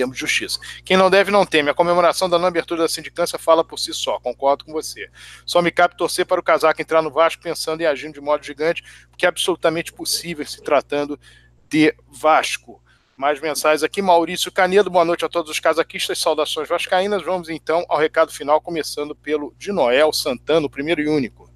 [0.00, 0.58] termos de justiça.
[0.82, 1.68] Quem não deve, não teme.
[1.68, 5.10] A comemoração da não abertura da sindicância fala por si só, concordo com você.
[5.44, 8.42] Só me cabe torcer para o casaco entrar no Vasco pensando em agindo de modo
[8.42, 11.20] gigante, porque é absolutamente possível se tratando
[11.68, 12.82] de Vasco.
[13.14, 14.00] Mais mensagens aqui.
[14.00, 17.22] Maurício Canedo, boa noite a todos os casaquistas, saudações vascaínas.
[17.22, 21.50] Vamos então ao recado final, começando pelo de Noel Santana, o primeiro e único.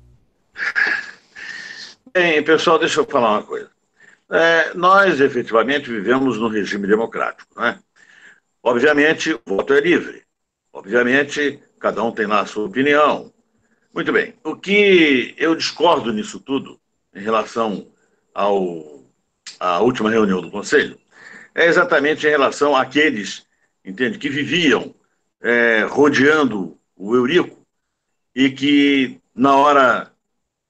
[2.12, 3.70] Bem, pessoal, deixa eu falar uma coisa.
[4.30, 7.78] É, nós efetivamente vivemos num regime democrático, né?
[8.66, 10.22] Obviamente, o voto é livre.
[10.72, 13.30] Obviamente, cada um tem lá a sua opinião.
[13.92, 14.32] Muito bem.
[14.42, 16.80] O que eu discordo nisso tudo,
[17.14, 17.86] em relação
[18.32, 19.04] ao,
[19.60, 20.98] à última reunião do Conselho,
[21.54, 23.46] é exatamente em relação àqueles,
[23.84, 24.94] entende, que viviam
[25.42, 27.66] é, rodeando o Eurico
[28.34, 30.10] e que, na hora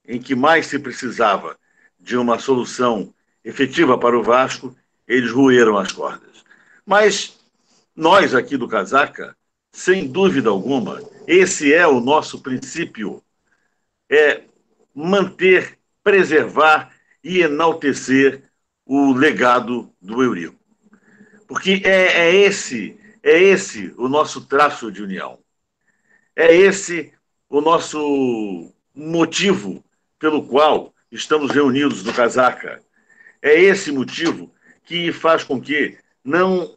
[0.05, 1.57] em que mais se precisava
[2.01, 3.15] de uma solução
[3.45, 4.77] efetiva para o Vasco,
[5.07, 6.45] eles roeram as cordas.
[6.85, 7.44] Mas
[7.95, 9.37] nós aqui do Casaca,
[9.73, 13.23] sem dúvida alguma, esse é o nosso princípio,
[14.11, 14.43] é
[14.95, 16.93] manter, preservar
[17.23, 18.43] e enaltecer
[18.85, 20.59] o legado do Eurico.
[21.47, 25.39] Porque é, é esse, é esse o nosso traço de união.
[26.37, 27.13] É esse
[27.49, 29.85] o nosso motivo
[30.19, 32.83] pelo qual estamos reunidos no Casaca.
[33.41, 34.53] É esse motivo
[34.85, 36.74] que faz com que não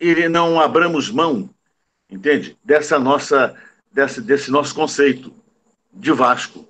[0.00, 1.50] ele não abramos mão,
[2.08, 2.58] entende?
[2.64, 3.54] Dessa nossa,
[3.92, 5.32] desse, desse nosso conceito
[5.92, 6.66] de Vasco.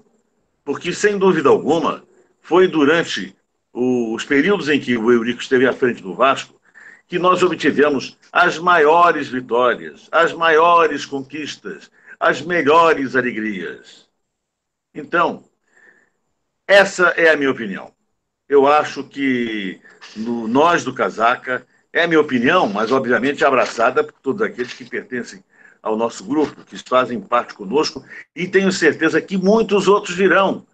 [0.64, 2.04] porque, sem dúvida alguma,
[2.42, 3.36] foi durante
[3.72, 6.60] os períodos em que o Eurico esteve à frente do Vasco
[7.08, 11.90] que nós obtivemos as maiores vitórias, as maiores conquistas,
[12.20, 14.08] as melhores alegrias.
[14.94, 15.44] Então,
[16.68, 17.92] essa é a minha opinião.
[18.48, 19.80] Eu acho que
[20.16, 24.84] no, nós do Casaca, é a minha opinião, mas obviamente abraçada por todos aqueles que
[24.84, 25.42] pertencem
[25.82, 28.04] ao nosso grupo, que fazem parte conosco,
[28.34, 30.66] e tenho certeza que muitos outros virão,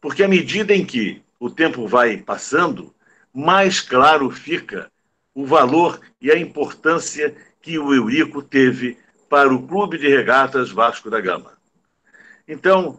[0.00, 2.94] porque à medida em que o tempo vai passando,
[3.32, 4.90] mais claro fica
[5.34, 8.98] o valor e a importância que o Eurico teve
[9.28, 11.52] para o Clube de Regatas Vasco da Gama.
[12.48, 12.98] Então,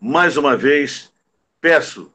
[0.00, 1.12] mais uma vez,
[1.60, 2.10] peço,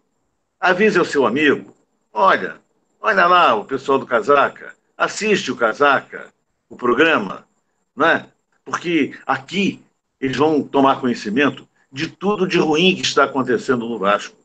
[0.59, 1.76] avise ao seu amigo,
[2.11, 2.57] olha,
[2.99, 6.32] olha lá o pessoal do Casaca, assiste o Casaca,
[6.69, 7.48] o programa,
[7.95, 8.30] né?
[8.64, 9.84] porque aqui
[10.19, 14.38] eles vão tomar conhecimento de tudo de ruim que está acontecendo no Vasco,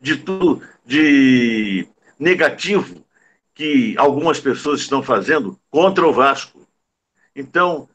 [0.00, 3.04] de tudo de negativo
[3.52, 6.64] que algumas pessoas estão fazendo contra o Vasco.
[7.34, 7.88] Então,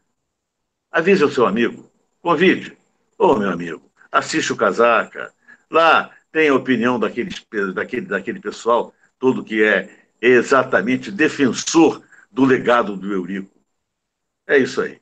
[0.91, 1.89] avise o seu amigo,
[2.22, 2.77] convide.
[3.17, 5.31] Ô, oh, meu amigo, assiste o Casaca.
[5.72, 7.34] Lá tem a opinião daquele,
[7.73, 12.01] daquele, daquele pessoal todo que é exatamente defensor
[12.31, 13.51] do legado do Eurico.
[14.47, 14.99] É isso aí.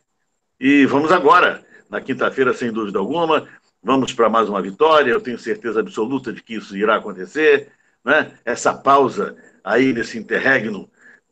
[0.60, 3.48] E vamos agora, na quinta-feira, sem dúvida alguma,
[3.82, 5.12] vamos para mais uma vitória.
[5.12, 7.72] Eu tenho certeza absoluta de que isso irá acontecer.
[8.04, 8.32] Né?
[8.46, 10.90] Essa pausa aí nesse interregno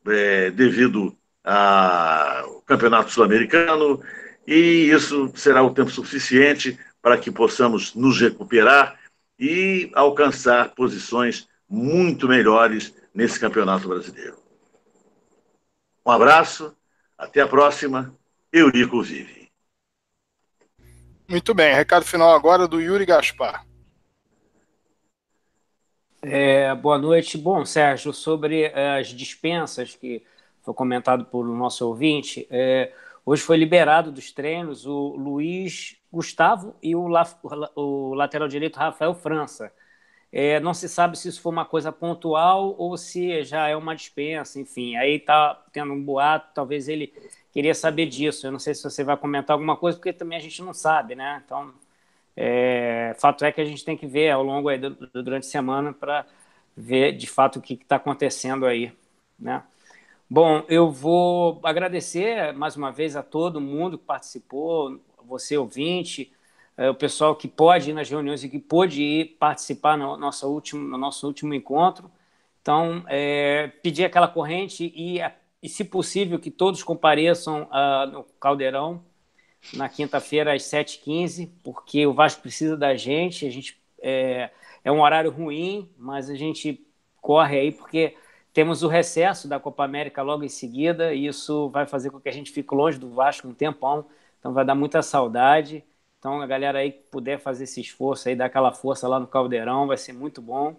[0.07, 4.01] é, devido ao Campeonato Sul-Americano,
[4.45, 8.99] e isso será o tempo suficiente para que possamos nos recuperar
[9.39, 14.38] e alcançar posições muito melhores nesse Campeonato Brasileiro.
[16.05, 16.75] Um abraço,
[17.17, 18.13] até a próxima.
[18.51, 19.49] Eurico Vive.
[21.27, 23.65] Muito bem, recado final agora do Yuri Gaspar.
[26.21, 27.38] É, boa noite.
[27.38, 30.23] Bom, Sérgio, sobre é, as dispensas que
[30.61, 32.91] foi comentado por nosso ouvinte, é,
[33.25, 37.25] hoje foi liberado dos treinos o Luiz Gustavo e o, la,
[37.75, 39.71] o lateral direito Rafael França.
[40.31, 43.95] É, não se sabe se isso foi uma coisa pontual ou se já é uma
[43.95, 44.95] dispensa, enfim.
[44.95, 47.13] Aí está tendo um boato, talvez ele
[47.51, 48.47] queria saber disso.
[48.47, 51.15] Eu não sei se você vai comentar alguma coisa, porque também a gente não sabe,
[51.15, 51.41] né?
[51.45, 51.73] Então,
[52.35, 54.91] é, fato é que a gente tem que ver ao longo aí do,
[55.21, 56.25] durante a semana para
[56.75, 58.93] ver de fato o que está acontecendo aí,
[59.39, 59.63] né?
[60.29, 66.31] Bom, eu vou agradecer mais uma vez a todo mundo que participou, você ouvinte,
[66.77, 70.88] o pessoal que pode ir nas reuniões e que pôde ir participar no nosso último,
[70.88, 72.10] no nosso último encontro.
[72.61, 75.19] Então, é, pedir aquela corrente e,
[75.61, 79.03] e, se possível, que todos compareçam uh, no Caldeirão
[79.73, 83.45] na quinta-feira às 7h15, porque o Vasco precisa da gente.
[83.45, 84.49] A gente é,
[84.84, 86.85] é um horário ruim, mas a gente
[87.19, 88.15] corre aí porque
[88.53, 92.30] temos o recesso da Copa América logo em seguida, e isso vai fazer com que
[92.30, 94.06] a gente fique longe do Vasco um tempão,
[94.39, 95.84] então vai dar muita saudade.
[96.22, 99.26] Então, a galera aí que puder fazer esse esforço aí, dar aquela força lá no
[99.26, 100.76] Caldeirão, vai ser muito bom.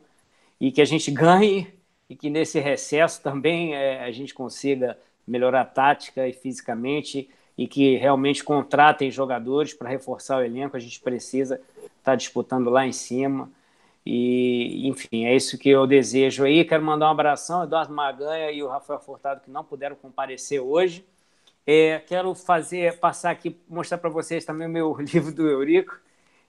[0.61, 1.67] E que a gente ganhe
[2.09, 4.97] e que nesse recesso também é, a gente consiga
[5.27, 7.29] melhorar tática e fisicamente
[7.59, 10.77] e que realmente contratem jogadores para reforçar o elenco.
[10.77, 13.51] A gente precisa estar tá disputando lá em cima.
[14.07, 16.65] E, enfim, é isso que eu desejo aí.
[16.65, 20.61] Quero mandar um abração ao Eduardo Maganha e o Rafael Furtado, que não puderam comparecer
[20.61, 21.05] hoje.
[21.67, 25.97] É, quero fazer, passar aqui, mostrar para vocês também o meu livro do Eurico.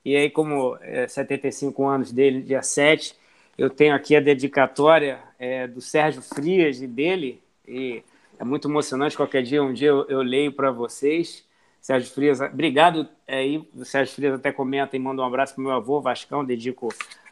[0.03, 3.15] E aí, como é 75 anos dele, dia 7,
[3.57, 7.41] eu tenho aqui a dedicatória é, do Sérgio Frias e dele.
[7.67, 8.03] E
[8.39, 9.15] é muito emocionante.
[9.15, 11.45] Qualquer dia, um dia eu, eu leio para vocês.
[11.79, 13.67] Sérgio Frias, obrigado aí.
[13.75, 16.43] o Sérgio Frias até comenta e manda um abraço para meu avô, Vascão.
[16.43, 16.89] Dedico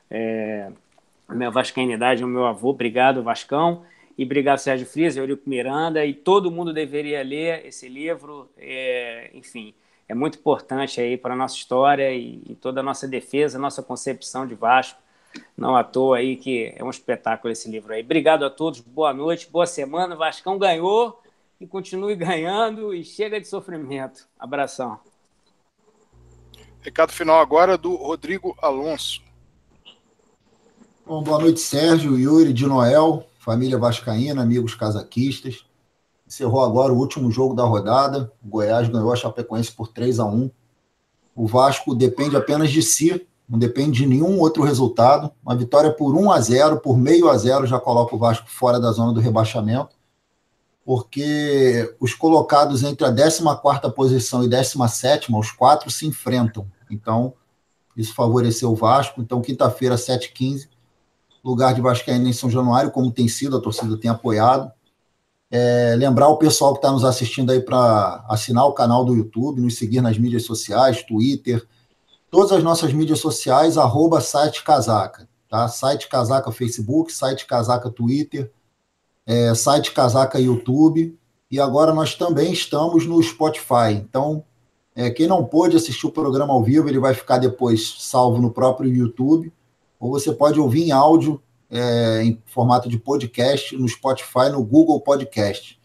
[0.10, 0.70] é,
[1.28, 2.70] a minha vascainidade ao meu avô.
[2.70, 3.84] Obrigado, Vascão.
[4.18, 6.06] E obrigado, Sérgio Frias, Eurico Miranda.
[6.06, 8.50] E todo mundo deveria ler esse livro.
[8.58, 9.74] É, enfim,
[10.08, 13.82] é muito importante aí para a nossa história e, e toda a nossa defesa, nossa
[13.82, 15.00] concepção de Vasco.
[15.56, 18.02] Não à toa aí que é um espetáculo esse livro aí.
[18.02, 20.16] Obrigado a todos, boa noite, boa semana.
[20.16, 21.22] Vascão ganhou
[21.60, 24.28] e continue ganhando e chega de sofrimento.
[24.38, 25.00] Abração.
[26.82, 29.22] Recado final agora do Rodrigo Alonso.
[31.06, 35.66] Bom, boa noite, Sérgio, Yuri, de Noel, família Vascaína, amigos casaquistas.
[36.28, 38.32] Encerrou agora o último jogo da rodada.
[38.42, 40.50] O Goiás ganhou a Chapecoense por 3 a 1
[41.36, 45.30] O Vasco depende apenas de si não depende de nenhum outro resultado.
[45.44, 48.80] Uma vitória por 1 a 0, por meio a 0 já coloca o Vasco fora
[48.80, 49.98] da zona do rebaixamento,
[50.86, 56.66] porque os colocados entre a 14ª posição e 17ª, os quatro se enfrentam.
[56.90, 57.34] Então,
[57.98, 59.22] isso favoreceu o Vasco.
[59.22, 60.70] Então, quinta-feira, 7h15,
[61.44, 64.72] lugar de Vascaíno em São Januário, como tem sido, a torcida tem apoiado.
[65.50, 69.60] É, lembrar o pessoal que está nos assistindo aí para assinar o canal do YouTube,
[69.60, 71.68] nos seguir nas mídias sociais, Twitter,
[72.30, 75.68] todas as nossas mídias sociais, arroba site casaca, tá?
[75.68, 78.50] Site casaca Facebook, site casaca Twitter,
[79.26, 81.18] é, site casaca YouTube,
[81.50, 83.92] e agora nós também estamos no Spotify.
[83.92, 84.46] Então,
[84.96, 88.52] é, quem não pôde assistir o programa ao vivo, ele vai ficar depois salvo no
[88.52, 89.52] próprio YouTube,
[90.02, 95.00] ou você pode ouvir em áudio é, em formato de podcast no Spotify, no Google
[95.00, 95.80] Podcast.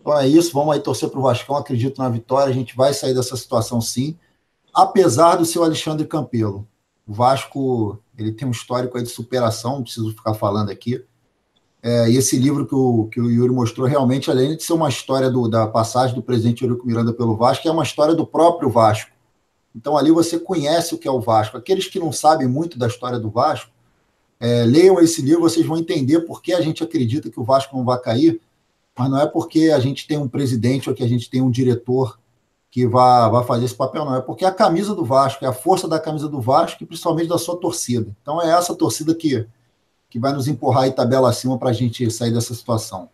[0.00, 2.92] Então é isso, vamos aí torcer para o Vascão, acredito na vitória, a gente vai
[2.92, 4.18] sair dessa situação sim,
[4.74, 6.66] apesar do seu Alexandre Campelo.
[7.06, 11.04] O Vasco ele tem um histórico aí de superação, não preciso ficar falando aqui.
[11.82, 14.88] É, e esse livro que o, que o Yuri mostrou, realmente, além de ser uma
[14.88, 18.68] história do, da passagem do presidente Eurico Miranda pelo Vasco, é uma história do próprio
[18.68, 19.15] Vasco.
[19.76, 21.58] Então ali você conhece o que é o Vasco.
[21.58, 23.70] Aqueles que não sabem muito da história do Vasco,
[24.40, 27.76] é, leiam esse livro, vocês vão entender por que a gente acredita que o Vasco
[27.76, 28.40] não vai cair,
[28.96, 31.50] mas não é porque a gente tem um presidente ou que a gente tem um
[31.50, 32.18] diretor
[32.70, 34.16] que vai, fazer esse papel, não.
[34.16, 37.28] É porque a camisa do Vasco, é a força da camisa do Vasco e principalmente
[37.28, 38.14] da sua torcida.
[38.22, 39.46] Então é essa torcida que,
[40.08, 43.08] que vai nos empurrar aí tabela acima para a gente sair dessa situação.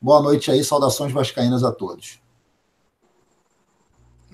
[0.00, 2.20] Boa noite aí, saudações vascaínas a todos.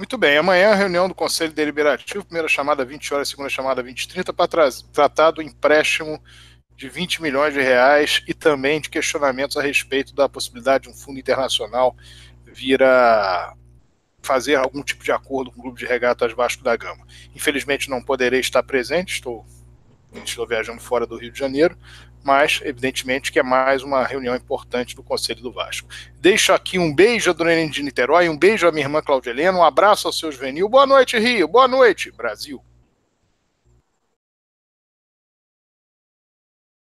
[0.03, 4.33] Muito bem, amanhã reunião do Conselho Deliberativo, primeira chamada 20 horas, segunda chamada 20 30,
[4.33, 6.21] para tratar do empréstimo
[6.75, 10.93] de 20 milhões de reais e também de questionamentos a respeito da possibilidade de um
[10.93, 11.97] fundo internacional
[12.45, 13.55] vir a
[14.21, 17.07] fazer algum tipo de acordo com o Clube de Regatas Vasco da Gama.
[17.33, 19.47] Infelizmente não poderei estar presente, estou,
[20.25, 21.79] estou viajando fora do Rio de Janeiro,
[22.23, 25.89] mas evidentemente que é mais uma reunião importante do Conselho do Vasco.
[26.21, 29.31] Deixo aqui um beijo a Dona Helene de Niterói, um beijo à minha irmã Claudia
[29.31, 30.69] Helena, um abraço ao seu Juvenil.
[30.69, 31.49] Boa noite, Rio.
[31.49, 32.63] Boa noite, Brasil.